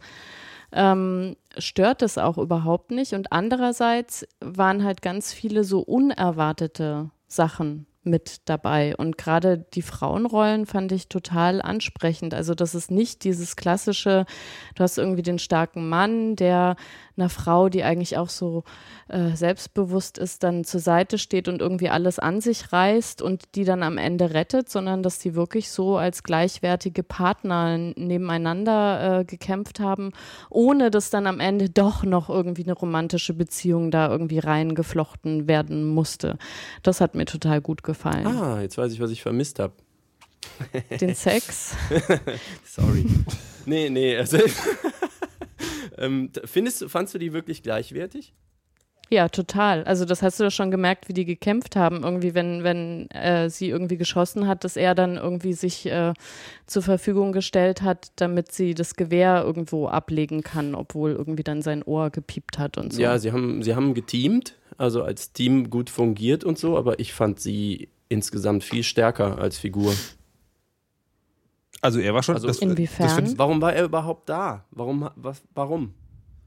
ähm, 0.72 1.36
stört 1.58 2.04
es 2.04 2.18
auch 2.20 2.38
überhaupt 2.38 2.92
nicht. 2.92 3.14
Und 3.14 3.32
andererseits 3.32 4.28
waren 4.40 4.84
halt 4.84 5.02
ganz 5.02 5.34
viele 5.34 5.64
so 5.64 5.80
unerwartete 5.80 7.10
Sachen 7.28 7.88
mit 8.04 8.42
dabei. 8.46 8.96
Und 8.96 9.18
gerade 9.18 9.66
die 9.74 9.82
Frauenrollen 9.82 10.66
fand 10.66 10.92
ich 10.92 11.08
total 11.08 11.62
ansprechend. 11.62 12.34
Also 12.34 12.54
das 12.54 12.76
ist 12.76 12.92
nicht 12.92 13.24
dieses 13.24 13.56
klassische, 13.56 14.26
du 14.76 14.84
hast 14.84 14.98
irgendwie 14.98 15.22
den 15.22 15.40
starken 15.40 15.88
Mann, 15.90 16.36
der 16.36 16.76
einer 17.18 17.30
Frau, 17.30 17.70
die 17.70 17.84
eigentlich 17.84 18.18
auch 18.18 18.30
so 18.30 18.64
äh, 19.08 19.36
selbstbewusst 19.36 20.18
ist, 20.18 20.44
dann 20.44 20.64
zur 20.64 20.80
Seite 20.80 21.18
steht 21.18 21.48
und 21.48 21.62
irgendwie 21.62 21.90
alles 21.90 22.20
an 22.20 22.42
sich 22.42 22.74
reißt 22.74 23.22
und 23.22 23.56
die 23.56 23.66
dann 23.66 23.84
am 23.84 23.98
Ende 23.98 24.34
rettet, 24.34 24.70
sondern 24.70 25.04
dass 25.04 25.20
die 25.20 25.36
wirklich 25.36 25.70
so 25.70 25.98
als 25.98 26.24
gleichwertige 26.24 27.04
Partner 27.04 27.78
nebeneinander 27.78 29.20
äh, 29.20 29.26
gekämpft 29.26 29.80
haben, 29.80 30.12
ohne 30.50 30.90
dass 30.90 31.10
dann 31.10 31.28
am 31.28 31.40
Ende 31.40 31.70
doch 31.70 32.04
noch 32.04 32.30
irgendwie 32.30 32.64
eine 32.64 32.74
romantische 32.74 33.34
Beziehung 33.34 33.92
da 33.92 34.10
irgendwie 34.10 34.40
reingeflochten 34.40 35.48
werden 35.48 35.86
musste. 35.86 36.38
Das 36.82 37.02
hat 37.02 37.16
mir 37.16 37.26
total 37.26 37.62
gut 37.62 37.84
gefallen. 37.84 38.26
Ah, 38.26 38.62
jetzt 38.62 38.78
weiß 38.78 38.92
ich, 38.92 39.00
was 39.00 39.12
ich 39.12 39.22
vermisst 39.22 39.60
habe. 39.60 39.74
Den 41.00 41.16
Sex. 41.16 41.76
Sorry. 42.66 43.06
Nee, 43.66 43.90
nee, 43.90 44.18
also 44.18 44.38
ähm, 46.04 46.32
findest, 46.46 46.90
fandst 46.90 47.14
du 47.14 47.20
die 47.20 47.34
wirklich 47.34 47.64
gleichwertig? 47.64 48.34
Ja, 49.10 49.30
total. 49.30 49.84
Also 49.84 50.06
das 50.06 50.24
hast 50.24 50.40
du 50.40 50.46
doch 50.46 50.52
schon 50.52 50.72
gemerkt, 50.72 51.08
wie 51.08 51.14
die 51.14 51.26
gekämpft 51.26 51.76
haben. 51.76 52.04
Irgendwie, 52.04 52.34
wenn, 52.34 52.64
wenn 52.64 53.10
äh, 53.12 53.50
sie 53.50 53.70
irgendwie 53.70 53.98
geschossen 53.98 54.48
hat, 54.48 54.64
dass 54.64 54.76
er 54.76 54.96
dann 54.96 55.18
irgendwie 55.18 55.54
sich 55.54 55.86
äh, 55.86 56.14
zur 56.66 56.82
Verfügung 56.82 57.32
gestellt 57.32 57.84
hat, 57.84 58.12
damit 58.16 58.52
sie 58.52 58.74
das 58.74 58.96
Gewehr 58.96 59.44
irgendwo 59.46 59.88
ablegen 59.88 60.42
kann, 60.42 60.74
obwohl 60.74 61.12
irgendwie 61.12 61.44
dann 61.44 61.62
sein 61.62 61.84
Ohr 61.84 62.10
gepiept 62.10 62.58
hat 62.58 62.78
und 62.78 62.94
so. 62.94 63.02
Ja, 63.02 63.20
sie 63.20 63.32
haben, 63.32 63.62
sie 63.62 63.76
haben 63.76 63.94
geteamt, 63.94 64.56
also 64.78 65.04
als 65.04 65.32
Team 65.32 65.70
gut 65.70 65.92
fungiert 65.92 66.44
und 66.44 66.58
so, 66.58 66.76
aber 66.78 67.00
ich 67.00 67.14
fand 67.14 67.40
sie 67.40 67.90
insgesamt 68.10 68.64
viel 68.64 68.84
stärker 68.84 69.38
als 69.38 69.60
Figur. 69.60 69.94
Also 71.84 72.00
er 72.00 72.14
war 72.14 72.24
schon. 72.24 72.36
Also, 72.36 72.48
das, 72.48 72.60
Inwiefern? 72.60 73.26
Das 73.26 73.38
warum 73.38 73.62
war 73.62 73.74
er 73.74 73.84
überhaupt 73.84 74.30
da? 74.30 74.64
Warum? 74.72 75.10
Was, 75.16 75.42
warum? 75.54 75.94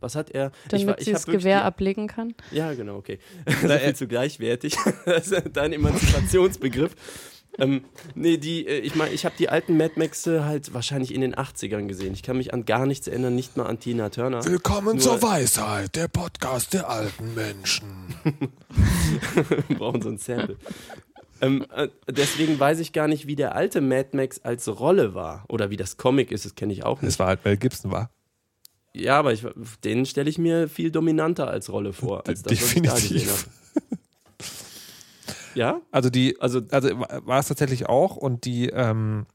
Was 0.01 0.15
hat 0.15 0.31
er? 0.31 0.51
Damit 0.71 1.01
sie 1.01 1.13
das 1.13 1.27
Gewehr 1.27 1.65
ablegen 1.65 2.07
kann? 2.07 2.35
Ja, 2.51 2.73
genau, 2.73 2.97
okay. 2.97 3.19
so 3.47 3.69
viel 3.79 3.95
zu 3.95 4.09
gleichwertig. 4.09 4.77
das 5.05 5.29
ist 5.29 5.43
dein 5.53 5.75
Emanzipationsbegriff. 5.75 6.95
ähm, 7.59 7.85
nee, 8.15 8.39
die, 8.39 8.67
äh, 8.67 8.79
ich 8.79 8.95
meine, 8.95 9.13
ich 9.13 9.27
habe 9.27 9.35
die 9.39 9.51
alten 9.51 9.77
Mad 9.77 9.93
Maxe 9.97 10.47
halt 10.47 10.73
wahrscheinlich 10.73 11.15
in 11.15 11.21
den 11.21 11.35
80ern 11.35 11.87
gesehen. 11.87 12.15
Ich 12.15 12.23
kann 12.23 12.39
mich 12.39 12.55
an 12.55 12.65
gar 12.65 12.87
nichts 12.87 13.07
erinnern, 13.07 13.35
nicht 13.35 13.59
mal 13.59 13.67
an 13.67 13.79
Tina 13.79 14.09
Turner. 14.09 14.43
Willkommen 14.45 14.97
Nur, 14.97 15.01
zur 15.01 15.23
Weisheit, 15.23 15.97
der 15.97 16.09
Podcast 16.09 16.73
der 16.73 16.89
alten 16.89 17.35
Menschen. 17.35 17.89
Wir 19.69 19.77
brauchen 19.77 20.01
so 20.01 20.09
ein 20.09 20.19
Sample. 20.19 20.57
Ähm, 21.41 21.67
äh, 21.75 21.89
deswegen 22.09 22.59
weiß 22.59 22.79
ich 22.81 22.93
gar 22.93 23.09
nicht, 23.09 23.27
wie 23.27 23.37
der 23.37 23.55
alte 23.55 23.81
Mad 23.81 24.11
Max 24.13 24.41
als 24.41 24.69
Rolle 24.69 25.15
war. 25.15 25.45
Oder 25.49 25.71
wie 25.71 25.77
das 25.77 25.97
Comic 25.97 26.31
ist, 26.33 26.45
das 26.45 26.55
kenne 26.55 26.73
ich 26.73 26.85
auch 26.85 27.03
nicht. 27.03 27.13
Das 27.13 27.19
war 27.19 27.29
halt 27.29 27.45
Mel 27.45 27.57
Gibson 27.57 27.91
war. 27.91 28.11
Ja, 28.95 29.19
aber 29.19 29.33
ich, 29.33 29.47
den 29.85 30.07
stelle 30.07 30.31
ich 30.31 30.39
mir 30.39 30.69
viel 30.69 30.91
dominanter 30.91 31.49
als 31.49 31.71
Rolle 31.71 31.93
vor, 31.93 32.27
als 32.27 32.43
das, 32.43 32.59
Definitiv. 32.59 32.93
was 32.93 33.05
ich 33.05 33.11
da 33.11 33.15
gesehen 33.15 33.31
habe. 33.31 34.47
ja? 35.55 35.81
Also 35.91 36.09
die, 36.09 36.41
also, 36.41 36.63
also 36.71 36.89
war 36.99 37.39
es 37.39 37.49
tatsächlich 37.49 37.89
auch 37.89 38.17
und 38.17 38.47
die, 38.47 38.71
ähm, 38.71 39.27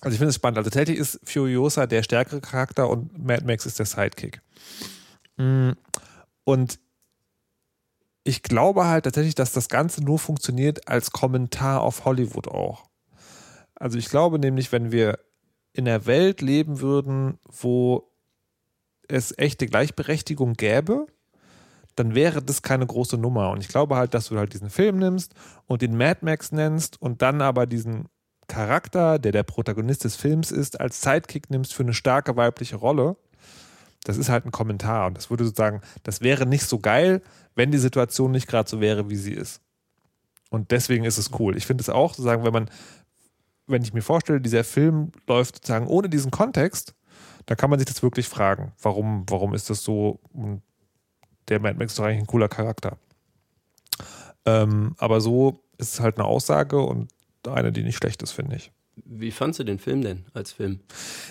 also 0.00 0.14
ich 0.14 0.18
finde 0.18 0.30
es 0.30 0.36
spannend. 0.36 0.56
Also 0.56 0.70
tatsächlich 0.70 0.98
ist 0.98 1.20
Furiosa 1.24 1.86
der 1.86 2.02
stärkere 2.02 2.40
Charakter 2.40 2.88
und 2.88 3.22
Mad 3.22 3.44
Max 3.44 3.66
ist 3.66 3.78
der 3.78 3.86
Sidekick. 3.86 4.40
Mm, 5.36 5.72
und 6.44 6.78
ich 8.24 8.42
glaube 8.42 8.86
halt 8.86 9.04
tatsächlich, 9.04 9.34
dass 9.34 9.52
das 9.52 9.68
Ganze 9.68 10.02
nur 10.02 10.18
funktioniert 10.18 10.88
als 10.88 11.10
Kommentar 11.10 11.82
auf 11.82 12.04
Hollywood 12.04 12.48
auch. 12.48 12.84
Also 13.74 13.98
ich 13.98 14.08
glaube 14.08 14.38
nämlich, 14.38 14.70
wenn 14.70 14.92
wir 14.92 15.18
in 15.72 15.88
einer 15.88 16.06
Welt 16.06 16.40
leben 16.40 16.80
würden, 16.80 17.38
wo 17.48 18.12
es 19.08 19.36
echte 19.36 19.66
Gleichberechtigung 19.66 20.54
gäbe, 20.54 21.06
dann 21.96 22.14
wäre 22.14 22.42
das 22.42 22.62
keine 22.62 22.86
große 22.86 23.18
Nummer. 23.18 23.50
Und 23.50 23.60
ich 23.60 23.68
glaube 23.68 23.96
halt, 23.96 24.14
dass 24.14 24.28
du 24.28 24.38
halt 24.38 24.54
diesen 24.54 24.70
Film 24.70 24.98
nimmst 24.98 25.34
und 25.66 25.82
den 25.82 25.96
Mad 25.96 26.20
Max 26.22 26.52
nennst 26.52 27.00
und 27.00 27.22
dann 27.22 27.42
aber 27.42 27.66
diesen 27.66 28.08
Charakter, 28.48 29.18
der 29.18 29.32
der 29.32 29.42
Protagonist 29.42 30.04
des 30.04 30.16
Films 30.16 30.50
ist, 30.50 30.80
als 30.80 31.00
Sidekick 31.00 31.50
nimmst 31.50 31.74
für 31.74 31.82
eine 31.82 31.94
starke 31.94 32.36
weibliche 32.36 32.76
Rolle. 32.76 33.16
Das 34.04 34.16
ist 34.16 34.28
halt 34.28 34.44
ein 34.44 34.52
Kommentar 34.52 35.06
und 35.06 35.16
das 35.16 35.30
würde 35.30 35.44
sozusagen, 35.44 35.80
das 36.02 36.20
wäre 36.20 36.46
nicht 36.46 36.64
so 36.64 36.78
geil, 36.78 37.22
wenn 37.54 37.70
die 37.70 37.78
Situation 37.78 38.32
nicht 38.32 38.48
gerade 38.48 38.68
so 38.68 38.80
wäre, 38.80 39.10
wie 39.10 39.16
sie 39.16 39.32
ist. 39.32 39.60
Und 40.50 40.70
deswegen 40.70 41.04
ist 41.04 41.18
es 41.18 41.30
cool. 41.38 41.56
Ich 41.56 41.66
finde 41.66 41.82
es 41.82 41.88
auch, 41.88 42.10
sozusagen, 42.10 42.44
wenn 42.44 42.52
man, 42.52 42.70
wenn 43.66 43.82
ich 43.82 43.94
mir 43.94 44.02
vorstelle, 44.02 44.40
dieser 44.40 44.64
Film 44.64 45.12
läuft 45.26 45.56
sozusagen 45.56 45.86
ohne 45.86 46.08
diesen 46.08 46.30
Kontext, 46.30 46.94
dann 47.46 47.56
kann 47.56 47.70
man 47.70 47.78
sich 47.78 47.86
das 47.86 48.02
wirklich 48.02 48.28
fragen, 48.28 48.72
warum, 48.82 49.24
warum 49.28 49.54
ist 49.54 49.70
das 49.70 49.82
so? 49.82 50.20
Und 50.32 50.62
der 51.48 51.60
Mad 51.60 51.78
Max 51.78 51.92
ist 51.92 51.98
doch 51.98 52.04
eigentlich 52.04 52.20
ein 52.20 52.26
cooler 52.26 52.48
Charakter. 52.48 52.98
Ähm, 54.44 54.94
aber 54.98 55.20
so 55.20 55.64
ist 55.78 55.94
es 55.94 56.00
halt 56.00 56.18
eine 56.18 56.26
Aussage 56.26 56.80
und 56.80 57.12
eine, 57.48 57.72
die 57.72 57.82
nicht 57.82 57.96
schlecht 57.96 58.22
ist, 58.22 58.32
finde 58.32 58.56
ich. 58.56 58.72
Wie 58.96 59.30
fandst 59.30 59.58
du 59.60 59.64
den 59.64 59.78
Film 59.78 60.02
denn 60.02 60.26
als 60.34 60.52
Film? 60.52 60.80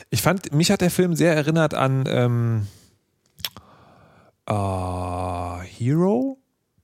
Ich 0.09 0.21
fand, 0.21 0.53
mich 0.53 0.71
hat 0.71 0.81
der 0.81 0.91
Film 0.91 1.15
sehr 1.15 1.35
erinnert 1.35 1.73
an 1.73 2.05
ähm, 2.07 2.67
uh, 4.49 5.61
Hero, 5.61 6.39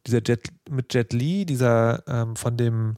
dieser 0.05 0.21
Jet, 0.23 0.49
mit 0.69 0.93
Jet 0.93 1.13
Li, 1.13 1.45
dieser 1.45 2.03
ähm, 2.07 2.35
von 2.35 2.57
dem 2.57 2.97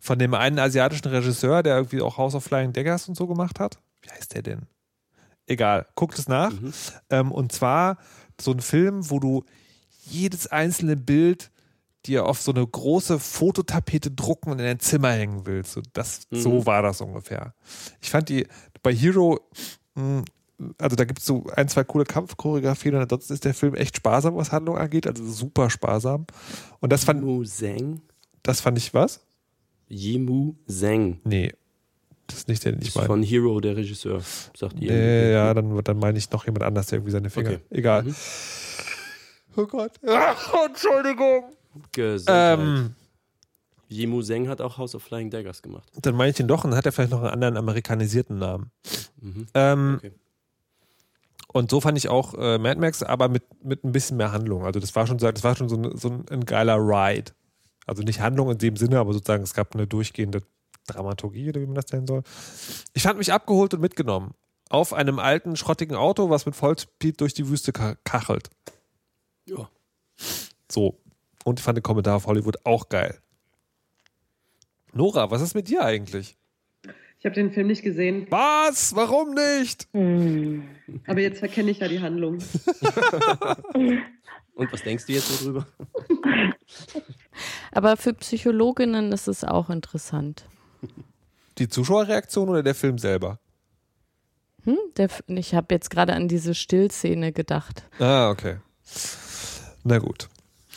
von 0.00 0.18
dem 0.18 0.32
einen 0.32 0.58
asiatischen 0.58 1.08
Regisseur, 1.08 1.62
der 1.62 1.76
irgendwie 1.76 2.00
auch 2.00 2.16
House 2.16 2.34
of 2.34 2.42
Flying 2.42 2.72
Daggers 2.72 3.06
und 3.06 3.16
so 3.16 3.26
gemacht 3.26 3.60
hat. 3.60 3.78
Wie 4.00 4.08
heißt 4.10 4.34
der 4.34 4.42
denn? 4.42 4.62
Egal, 5.46 5.86
guckt 5.94 6.18
es 6.18 6.26
nach. 6.26 6.52
Mhm. 6.52 6.72
Ähm, 7.10 7.32
und 7.32 7.52
zwar 7.52 7.98
so 8.40 8.52
ein 8.52 8.60
Film, 8.60 9.10
wo 9.10 9.20
du 9.20 9.44
jedes 10.06 10.46
einzelne 10.46 10.96
Bild 10.96 11.50
dir 12.06 12.26
auf 12.26 12.40
so 12.40 12.52
eine 12.52 12.66
große 12.66 13.18
Fototapete 13.18 14.10
drucken 14.10 14.52
und 14.52 14.58
in 14.58 14.64
dein 14.64 14.80
Zimmer 14.80 15.12
hängen 15.12 15.46
willst. 15.46 15.72
So, 15.72 15.82
das, 15.92 16.22
mhm. 16.30 16.40
so 16.40 16.66
war 16.66 16.82
das 16.82 17.00
ungefähr. 17.00 17.54
Ich 18.00 18.10
fand 18.10 18.28
die 18.28 18.46
bei 18.82 18.94
Hero 18.94 19.40
mh, 19.94 20.02
hm, 20.18 20.24
also 20.78 20.96
da 20.96 21.04
gibt 21.04 21.20
es 21.20 21.26
so 21.26 21.46
ein, 21.56 21.68
zwei 21.68 21.84
coole 21.84 22.04
Kampfchoreografien 22.04 22.94
und 22.94 23.02
ansonsten 23.02 23.32
ist 23.32 23.44
der 23.44 23.54
Film 23.54 23.74
echt 23.74 23.96
sparsam, 23.96 24.36
was 24.36 24.52
Handlung 24.52 24.76
angeht, 24.76 25.06
also 25.06 25.24
super 25.26 25.70
sparsam. 25.70 26.26
Und 26.80 26.92
das 26.92 27.04
fand. 27.04 27.20
Yimu 27.20 27.44
Zhang? 27.44 28.02
Das 28.42 28.60
fand 28.60 28.78
ich 28.78 28.92
was? 28.92 29.20
Yimu 29.88 30.54
Zhang. 30.66 31.20
Nee. 31.24 31.52
Das 32.26 32.38
ist 32.38 32.48
nicht 32.48 32.64
der, 32.64 32.72
den 32.72 32.82
ich 32.82 32.94
meine. 32.94 33.06
Von 33.06 33.22
Hero, 33.22 33.60
der 33.60 33.76
Regisseur, 33.76 34.22
sagt 34.56 34.78
ihr. 34.78 34.92
Nee, 34.92 35.32
ja, 35.32 35.52
dann, 35.52 35.82
dann 35.82 35.98
meine 35.98 36.16
ich 36.16 36.30
noch 36.30 36.46
jemand 36.46 36.62
anders, 36.62 36.86
der 36.86 36.98
irgendwie 36.98 37.12
seine 37.12 37.30
Finger. 37.30 37.50
Okay. 37.50 37.60
Egal. 37.70 38.04
Mhm. 38.04 38.14
Oh 39.56 39.66
Gott. 39.66 39.92
Ach, 40.06 40.54
Entschuldigung. 40.66 41.56
Gesundheit. 41.92 42.58
Ähm, 42.58 42.94
Yimu 43.88 44.22
Zheng 44.22 44.48
hat 44.48 44.60
auch 44.60 44.78
House 44.78 44.94
of 44.94 45.02
Flying 45.02 45.30
Daggers 45.30 45.62
gemacht. 45.62 45.90
Dann 46.00 46.14
meine 46.14 46.30
ich 46.30 46.36
den 46.36 46.46
doch 46.46 46.64
und 46.64 46.74
hat 46.74 46.86
er 46.86 46.92
vielleicht 46.92 47.10
noch 47.10 47.22
einen 47.22 47.32
anderen 47.32 47.56
amerikanisierten 47.56 48.38
Namen. 48.38 48.70
Mhm. 49.20 49.46
Ähm, 49.54 49.94
okay. 49.98 50.12
Und 51.52 51.70
so 51.70 51.80
fand 51.80 51.98
ich 51.98 52.08
auch 52.08 52.34
äh, 52.34 52.58
Mad 52.58 52.78
Max, 52.78 53.02
aber 53.02 53.28
mit, 53.28 53.42
mit 53.64 53.82
ein 53.84 53.90
bisschen 53.90 54.16
mehr 54.16 54.30
Handlung. 54.30 54.64
Also 54.64 54.78
das 54.78 54.94
war 54.94 55.08
schon, 55.08 55.18
das 55.18 55.42
war 55.42 55.56
schon 55.56 55.68
so 55.68 55.76
ein, 55.76 55.96
so 55.96 56.22
ein 56.30 56.44
geiler 56.44 56.76
Ride. 56.76 57.32
Also 57.86 58.04
nicht 58.04 58.20
Handlung 58.20 58.50
in 58.50 58.58
dem 58.58 58.76
Sinne, 58.76 59.00
aber 59.00 59.12
sozusagen 59.12 59.42
es 59.42 59.54
gab 59.54 59.74
eine 59.74 59.88
durchgehende 59.88 60.42
Dramaturgie 60.86 61.48
oder 61.48 61.60
wie 61.60 61.66
man 61.66 61.74
das 61.74 61.90
nennen 61.90 62.06
soll. 62.06 62.22
Ich 62.94 63.02
fand 63.02 63.18
mich 63.18 63.32
abgeholt 63.32 63.74
und 63.74 63.80
mitgenommen. 63.80 64.34
Auf 64.68 64.92
einem 64.92 65.18
alten, 65.18 65.56
schrottigen 65.56 65.96
Auto, 65.96 66.30
was 66.30 66.46
mit 66.46 66.54
Vollspeed 66.54 67.20
durch 67.20 67.34
die 67.34 67.48
Wüste 67.48 67.72
kachelt. 67.72 68.50
Ja. 69.46 69.68
So. 70.70 71.00
Und 71.44 71.58
ich 71.58 71.64
fand 71.64 71.78
den 71.78 71.82
Kommentar 71.82 72.16
auf 72.16 72.26
Hollywood 72.26 72.64
auch 72.64 72.88
geil. 72.88 73.18
Nora, 74.92 75.30
was 75.30 75.40
ist 75.40 75.54
mit 75.54 75.68
dir 75.68 75.84
eigentlich? 75.84 76.36
Ich 77.18 77.26
habe 77.26 77.34
den 77.34 77.52
Film 77.52 77.66
nicht 77.66 77.82
gesehen. 77.82 78.26
Was? 78.30 78.96
Warum 78.96 79.34
nicht? 79.34 79.88
Hm. 79.92 80.68
Aber 81.06 81.20
jetzt 81.20 81.38
verkenne 81.40 81.70
ich 81.70 81.80
ja 81.80 81.88
die 81.88 82.00
Handlung. 82.00 82.38
Und 84.54 84.72
was 84.72 84.82
denkst 84.82 85.06
du 85.06 85.12
jetzt 85.12 85.42
darüber? 85.42 85.66
Aber 87.72 87.96
für 87.96 88.14
Psychologinnen 88.14 89.12
ist 89.12 89.28
es 89.28 89.44
auch 89.44 89.70
interessant. 89.70 90.46
Die 91.58 91.68
Zuschauerreaktion 91.68 92.48
oder 92.48 92.62
der 92.62 92.74
Film 92.74 92.96
selber? 92.98 93.38
Hm, 94.64 94.78
der, 94.96 95.08
ich 95.28 95.54
habe 95.54 95.74
jetzt 95.74 95.90
gerade 95.90 96.14
an 96.14 96.26
diese 96.26 96.54
Stillszene 96.54 97.32
gedacht. 97.32 97.84
Ah, 97.98 98.30
okay. 98.30 98.56
Na 99.84 99.98
gut. 99.98 100.28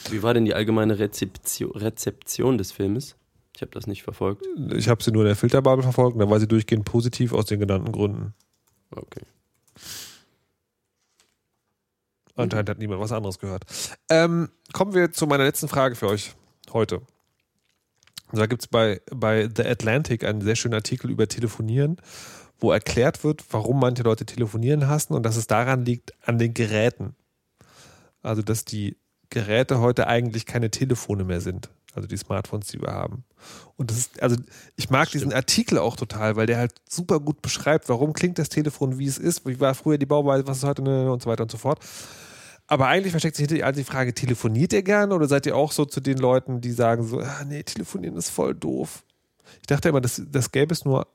Wie 0.10 0.24
war 0.24 0.34
denn 0.34 0.46
die 0.46 0.54
allgemeine 0.54 1.00
Rezeption, 1.00 1.72
Rezeption 1.72 2.58
des 2.58 2.72
Filmes? 2.72 3.16
Ich 3.56 3.62
habe 3.62 3.72
das 3.72 3.88
nicht 3.88 4.04
verfolgt. 4.04 4.46
Ich 4.72 4.90
habe 4.90 5.04
sie 5.04 5.12
nur 5.12 5.24
in 5.24 5.28
der 5.28 5.36
Filterbubble 5.36 5.84
verfolgt 5.84 6.16
und 6.16 6.20
da 6.20 6.30
war 6.30 6.40
sie 6.40 6.48
durchgehend 6.48 6.86
positiv 6.86 7.34
aus 7.34 7.46
den 7.46 7.60
genannten 7.60 7.92
Gründen. 7.92 8.34
Okay. 8.92 9.22
Anscheinend 12.36 12.70
hat 12.70 12.80
niemand 12.80 13.00
was 13.00 13.12
anderes 13.12 13.38
gehört. 13.38 13.64
Ähm, 14.10 14.50
kommen 14.74 14.94
wir 14.94 15.12
zu 15.12 15.28
meiner 15.28 15.44
letzten 15.44 15.68
Frage 15.68 15.96
für 15.96 16.08
euch 16.08 16.34
heute. 16.72 17.02
Und 18.32 18.40
da 18.40 18.48
gibt 18.48 18.64
es 18.64 18.68
bei, 18.68 19.02
bei 19.12 19.48
The 19.56 19.64
Atlantic 19.64 20.24
einen 20.24 20.42
sehr 20.42 20.56
schönen 20.56 20.74
Artikel 20.74 21.12
über 21.12 21.28
Telefonieren, 21.28 21.98
wo 22.58 22.72
erklärt 22.72 23.24
wird, 23.24 23.44
warum 23.52 23.80
manche 23.80 24.02
Leute 24.02 24.26
telefonieren 24.26 24.88
hassen 24.88 25.14
und 25.14 25.24
dass 25.24 25.38
es 25.38 25.46
daran 25.46 25.86
liegt, 25.86 26.14
an 26.28 26.40
den 26.40 26.56
Geräten. 26.56 27.16
Also, 28.24 28.42
dass 28.42 28.66
die 28.66 28.98
Geräte 29.34 29.80
heute 29.80 30.06
eigentlich 30.08 30.46
keine 30.46 30.70
Telefone 30.70 31.24
mehr 31.24 31.42
sind. 31.42 31.70
Also 31.96 32.08
die 32.08 32.18
Smartphones, 32.18 32.68
die 32.68 32.82
wir 32.82 32.92
haben. 32.92 33.24
Und 33.76 33.90
das 33.90 33.98
ist, 33.98 34.22
also 34.22 34.36
ich 34.76 34.90
mag 34.90 35.10
diesen 35.10 35.34
Artikel 35.34 35.80
auch 35.80 35.96
total, 35.96 36.36
weil 36.36 36.46
der 36.46 36.58
halt 36.58 36.74
super 36.90 37.20
gut 37.20 37.42
beschreibt, 37.42 37.90
warum 37.90 38.14
klingt 38.14 38.38
das 38.38 38.50
Telefon, 38.50 39.00
wie 39.00 39.08
es 39.08 39.18
ist, 39.18 39.46
wie 39.46 39.60
war 39.60 39.76
früher 39.76 39.98
die 39.98 40.06
Bauweise, 40.06 40.48
was 40.48 40.58
ist 40.58 40.64
heute 40.64 40.84
ne, 40.84 41.12
und 41.12 41.22
so 41.22 41.30
weiter 41.30 41.44
und 41.44 41.52
so 41.52 41.58
fort. 41.58 41.80
Aber 42.68 42.88
eigentlich 42.88 43.12
versteckt 43.12 43.36
sich 43.36 43.48
hinter 43.48 43.72
die 43.72 43.84
Frage, 43.84 44.14
telefoniert 44.14 44.72
ihr 44.72 44.84
gerne 44.84 45.14
oder 45.14 45.28
seid 45.28 45.46
ihr 45.46 45.56
auch 45.56 45.72
so 45.72 45.86
zu 45.86 46.00
den 46.00 46.18
Leuten, 46.18 46.62
die 46.62 46.72
sagen 46.72 47.04
so, 47.04 47.20
ah, 47.20 47.44
nee, 47.46 47.64
telefonieren 47.64 48.16
ist 48.16 48.30
voll 48.30 48.54
doof. 48.56 49.04
Ich 49.62 49.68
dachte 49.68 49.90
immer, 49.90 50.02
das, 50.02 50.22
das 50.32 50.52
gäbe 50.52 50.74
es 50.74 50.86
nur 50.86 51.08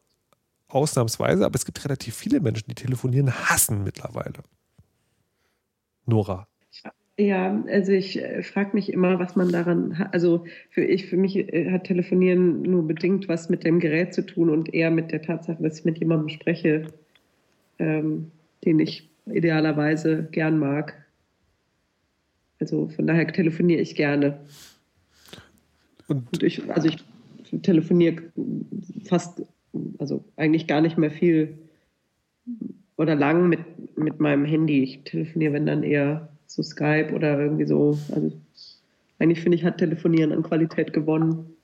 ausnahmsweise, 0.68 1.44
aber 1.44 1.56
es 1.56 1.64
gibt 1.64 1.84
relativ 1.84 2.16
viele 2.16 2.40
Menschen, 2.40 2.66
die 2.68 2.74
telefonieren 2.74 3.32
hassen 3.32 3.84
mittlerweile. 3.84 4.42
Nora. 6.04 6.46
Ja, 7.20 7.64
also 7.66 7.90
ich 7.90 8.22
äh, 8.22 8.44
frage 8.44 8.70
mich 8.74 8.92
immer, 8.92 9.18
was 9.18 9.34
man 9.34 9.50
daran 9.50 9.98
hat. 9.98 10.14
Also 10.14 10.44
für 10.70 10.84
ich, 10.84 11.06
für 11.06 11.16
mich 11.16 11.36
äh, 11.36 11.68
hat 11.72 11.84
Telefonieren 11.84 12.62
nur 12.62 12.86
bedingt 12.86 13.28
was 13.28 13.48
mit 13.48 13.64
dem 13.64 13.80
Gerät 13.80 14.14
zu 14.14 14.24
tun 14.24 14.48
und 14.48 14.72
eher 14.72 14.92
mit 14.92 15.10
der 15.10 15.22
Tatsache, 15.22 15.60
dass 15.60 15.80
ich 15.80 15.84
mit 15.84 15.98
jemandem 15.98 16.28
spreche, 16.28 16.86
ähm, 17.80 18.30
den 18.64 18.78
ich 18.78 19.10
idealerweise 19.26 20.28
gern 20.30 20.60
mag. 20.60 20.94
Also 22.60 22.88
von 22.88 23.08
daher 23.08 23.26
telefoniere 23.26 23.80
ich 23.80 23.96
gerne. 23.96 24.38
Und, 26.06 26.32
und 26.32 26.42
ich, 26.44 26.70
also 26.70 26.88
ich 26.88 26.98
telefoniere 27.62 28.22
fast, 29.06 29.42
also 29.98 30.24
eigentlich 30.36 30.68
gar 30.68 30.80
nicht 30.80 30.96
mehr 30.96 31.10
viel 31.10 31.58
oder 32.96 33.16
lang 33.16 33.48
mit, 33.48 33.60
mit 33.98 34.20
meinem 34.20 34.44
Handy. 34.44 34.84
Ich 34.84 35.02
telefoniere, 35.02 35.54
wenn 35.54 35.66
dann 35.66 35.82
eher 35.82 36.28
so 36.48 36.62
Skype 36.62 37.12
oder 37.14 37.38
irgendwie 37.38 37.66
so. 37.66 37.96
Also 38.12 38.32
eigentlich 39.20 39.40
finde 39.40 39.56
ich, 39.56 39.64
hat 39.64 39.78
Telefonieren 39.78 40.32
an 40.32 40.42
Qualität 40.42 40.92
gewonnen. 40.92 41.54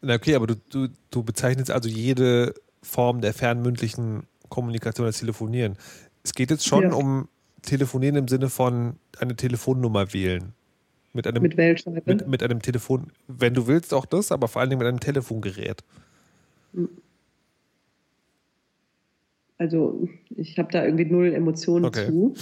Na 0.00 0.14
okay, 0.14 0.34
aber 0.34 0.48
du, 0.48 0.56
du, 0.70 0.88
du 1.10 1.22
bezeichnest 1.22 1.70
also 1.70 1.88
jede 1.88 2.54
Form 2.82 3.20
der 3.20 3.32
fernmündlichen 3.32 4.24
Kommunikation 4.48 5.06
als 5.06 5.20
Telefonieren. 5.20 5.76
Es 6.24 6.34
geht 6.34 6.50
jetzt 6.50 6.66
schon 6.66 6.82
ja. 6.82 6.92
um 6.92 7.28
Telefonieren 7.62 8.16
im 8.16 8.28
Sinne 8.28 8.48
von 8.48 8.96
eine 9.18 9.36
Telefonnummer 9.36 10.12
wählen. 10.12 10.52
Mit 11.12 11.26
einem, 11.26 11.42
mit 11.42 11.56
Mit, 12.06 12.26
mit 12.26 12.42
einem 12.42 12.62
Telefon, 12.62 13.12
wenn 13.28 13.52
du 13.52 13.66
willst, 13.66 13.92
auch 13.92 14.06
das, 14.06 14.32
aber 14.32 14.48
vor 14.48 14.60
allen 14.60 14.70
Dingen 14.70 14.78
mit 14.78 14.88
einem 14.88 14.98
Telefongerät. 14.98 15.84
Also 19.58 20.08
ich 20.30 20.58
habe 20.58 20.72
da 20.72 20.84
irgendwie 20.84 21.04
null 21.04 21.34
Emotionen 21.34 21.84
okay. 21.84 22.06
zu. 22.06 22.34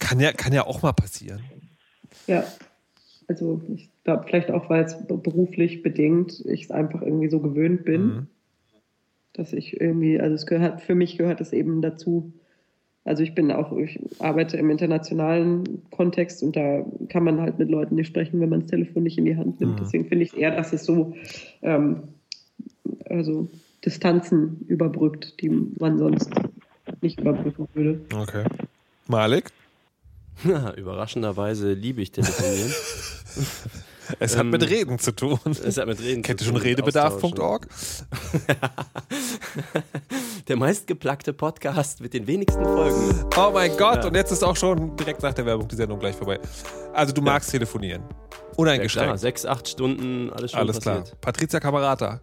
Kann 0.00 0.18
ja, 0.18 0.32
kann 0.32 0.52
ja 0.52 0.66
auch 0.66 0.82
mal 0.82 0.92
passieren. 0.92 1.40
Ja, 2.26 2.44
also 3.28 3.62
ich 3.72 3.88
glaube 4.02 4.24
vielleicht 4.26 4.50
auch, 4.50 4.68
weil 4.68 4.82
es 4.82 4.96
beruflich 5.06 5.82
bedingt 5.82 6.44
ich 6.46 6.64
es 6.64 6.70
einfach 6.72 7.00
irgendwie 7.02 7.28
so 7.28 7.38
gewöhnt 7.38 7.84
bin, 7.84 8.02
mhm. 8.02 8.26
dass 9.34 9.52
ich 9.52 9.80
irgendwie, 9.80 10.20
also 10.20 10.34
es 10.34 10.46
gehört, 10.46 10.80
für 10.80 10.96
mich 10.96 11.16
gehört 11.16 11.40
es 11.40 11.52
eben 11.52 11.80
dazu. 11.80 12.32
Also 13.04 13.22
ich 13.22 13.34
bin 13.34 13.52
auch, 13.52 13.76
ich 13.76 14.00
arbeite 14.18 14.56
im 14.56 14.68
internationalen 14.68 15.88
Kontext 15.90 16.42
und 16.42 16.56
da 16.56 16.84
kann 17.08 17.22
man 17.22 17.40
halt 17.40 17.58
mit 17.58 17.70
Leuten 17.70 17.94
nicht 17.94 18.08
sprechen, 18.08 18.40
wenn 18.40 18.48
man 18.50 18.60
das 18.60 18.70
Telefon 18.70 19.04
nicht 19.04 19.16
in 19.16 19.24
die 19.24 19.36
Hand 19.36 19.60
nimmt. 19.60 19.74
Mhm. 19.74 19.84
Deswegen 19.84 20.06
finde 20.06 20.24
ich 20.24 20.36
eher, 20.36 20.54
dass 20.54 20.72
es 20.72 20.84
so 20.84 21.14
ähm, 21.62 22.02
also 23.08 23.48
Distanzen 23.84 24.64
überbrückt, 24.66 25.40
die 25.40 25.50
man 25.50 25.98
sonst 25.98 26.30
nicht 27.00 27.20
überbrücken 27.20 27.68
würde. 27.74 28.00
Okay. 28.14 28.44
Malik? 29.06 29.52
Überraschenderweise 30.76 31.72
liebe 31.72 32.02
ich 32.02 32.12
telefonieren. 32.12 32.72
Es 34.18 34.34
hat 34.34 34.42
ähm, 34.42 34.50
mit 34.50 34.68
Reden 34.68 34.98
zu 34.98 35.12
tun. 35.12 35.38
Es 35.44 35.76
hat 35.76 35.86
mit 35.86 36.00
Reden 36.00 36.22
Kennt 36.22 36.40
ihr 36.40 36.46
schon 36.46 36.56
redebedarf.org? 36.56 37.68
der 40.48 40.56
meistgeplackte 40.56 41.32
Podcast 41.32 42.00
mit 42.00 42.14
den 42.14 42.26
wenigsten 42.26 42.64
Folgen. 42.64 43.24
Oh 43.36 43.50
mein 43.52 43.76
Gott, 43.76 43.98
ja. 43.98 44.06
und 44.08 44.16
jetzt 44.16 44.32
ist 44.32 44.42
auch 44.42 44.56
schon 44.56 44.96
direkt 44.96 45.22
nach 45.22 45.32
der 45.32 45.46
Werbung 45.46 45.68
die 45.68 45.76
Sendung 45.76 46.00
gleich 46.00 46.16
vorbei. 46.16 46.40
Also 46.92 47.12
du 47.12 47.22
magst 47.22 47.50
ja. 47.50 47.58
telefonieren. 47.58 48.02
Uneingeschränkt. 48.56 48.96
Ja, 48.96 49.12
klar, 49.12 49.18
sechs, 49.18 49.46
acht 49.46 49.68
Stunden, 49.68 50.32
alles 50.32 50.50
schon 50.50 50.60
Alles 50.60 50.80
passiert. 50.80 51.04
klar. 51.04 51.18
Patricia 51.20 51.60
Kamerata. 51.60 52.20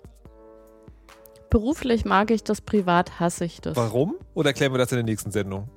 Beruflich 1.49 2.03
mag 2.03 2.31
ich 2.31 2.43
das, 2.43 2.59
privat 2.59 3.19
hasse 3.19 3.45
ich 3.45 3.61
das. 3.61 3.77
Warum? 3.77 4.15
Oder 4.33 4.49
erklären 4.49 4.73
wir 4.73 4.77
das 4.77 4.91
in 4.91 4.97
der 4.97 5.05
nächsten 5.05 5.31
Sendung? 5.31 5.69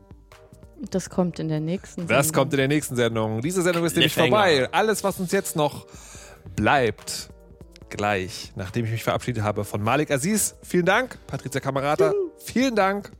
Das 0.91 1.11
kommt 1.11 1.39
in 1.39 1.49
der 1.49 1.61
nächsten 1.61 2.03
Sendung. 2.03 2.16
Das 2.16 2.33
kommt 2.33 2.53
in 2.53 2.59
der 2.59 2.68
nächsten 2.68 2.97
Sendung. 2.97 3.41
Diese 3.43 3.62
Sendung 3.62 3.85
ist 3.85 3.97
nämlich 3.97 4.14
vorbei. 4.14 4.68
Alles, 4.72 5.05
was 5.05 5.20
uns 5.20 5.33
jetzt 5.33 5.57
noch 5.57 5.87
bleibt, 6.57 7.31
gleich, 7.91 8.53
nachdem 8.57 8.87
ich 8.87 8.93
mich 8.93 9.05
verabschiedet 9.05 9.43
habe 9.43 9.64
von 9.64 9.83
Malik 9.83 10.11
Aziz. 10.11 10.55
Vielen 10.62 10.87
Dank. 10.87 11.18
Patricia 11.26 11.61
Kamerata, 11.61 12.12
vielen 12.39 12.74
Dank. 12.74 13.12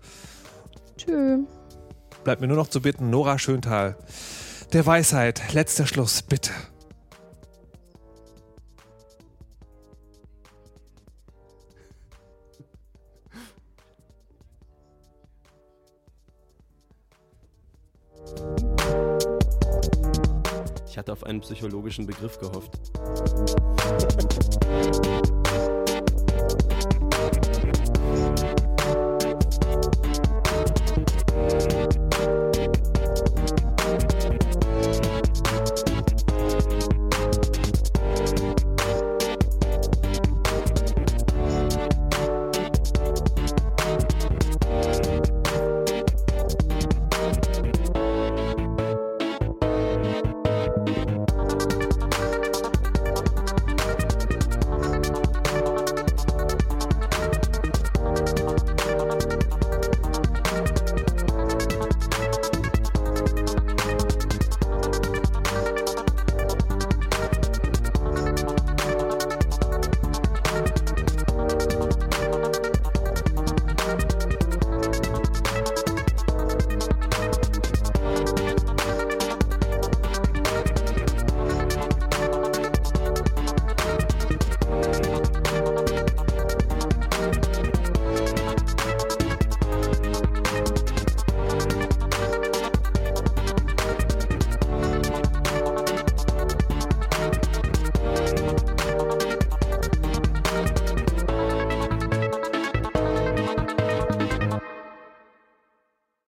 Tschüss. 0.97 1.41
Bleibt 2.25 2.41
mir 2.41 2.49
nur 2.49 2.57
noch 2.57 2.69
zu 2.69 2.81
bitten, 2.81 3.11
Nora 3.11 3.39
Schöntal. 3.39 3.97
Der 4.73 4.87
Weisheit, 4.87 5.53
letzter 5.53 5.87
Schluss, 5.87 6.23
bitte. 6.23 6.53
Auf 21.21 21.25
einen 21.25 21.41
psychologischen 21.41 22.07
Begriff 22.07 22.39
gehofft. 22.39 22.79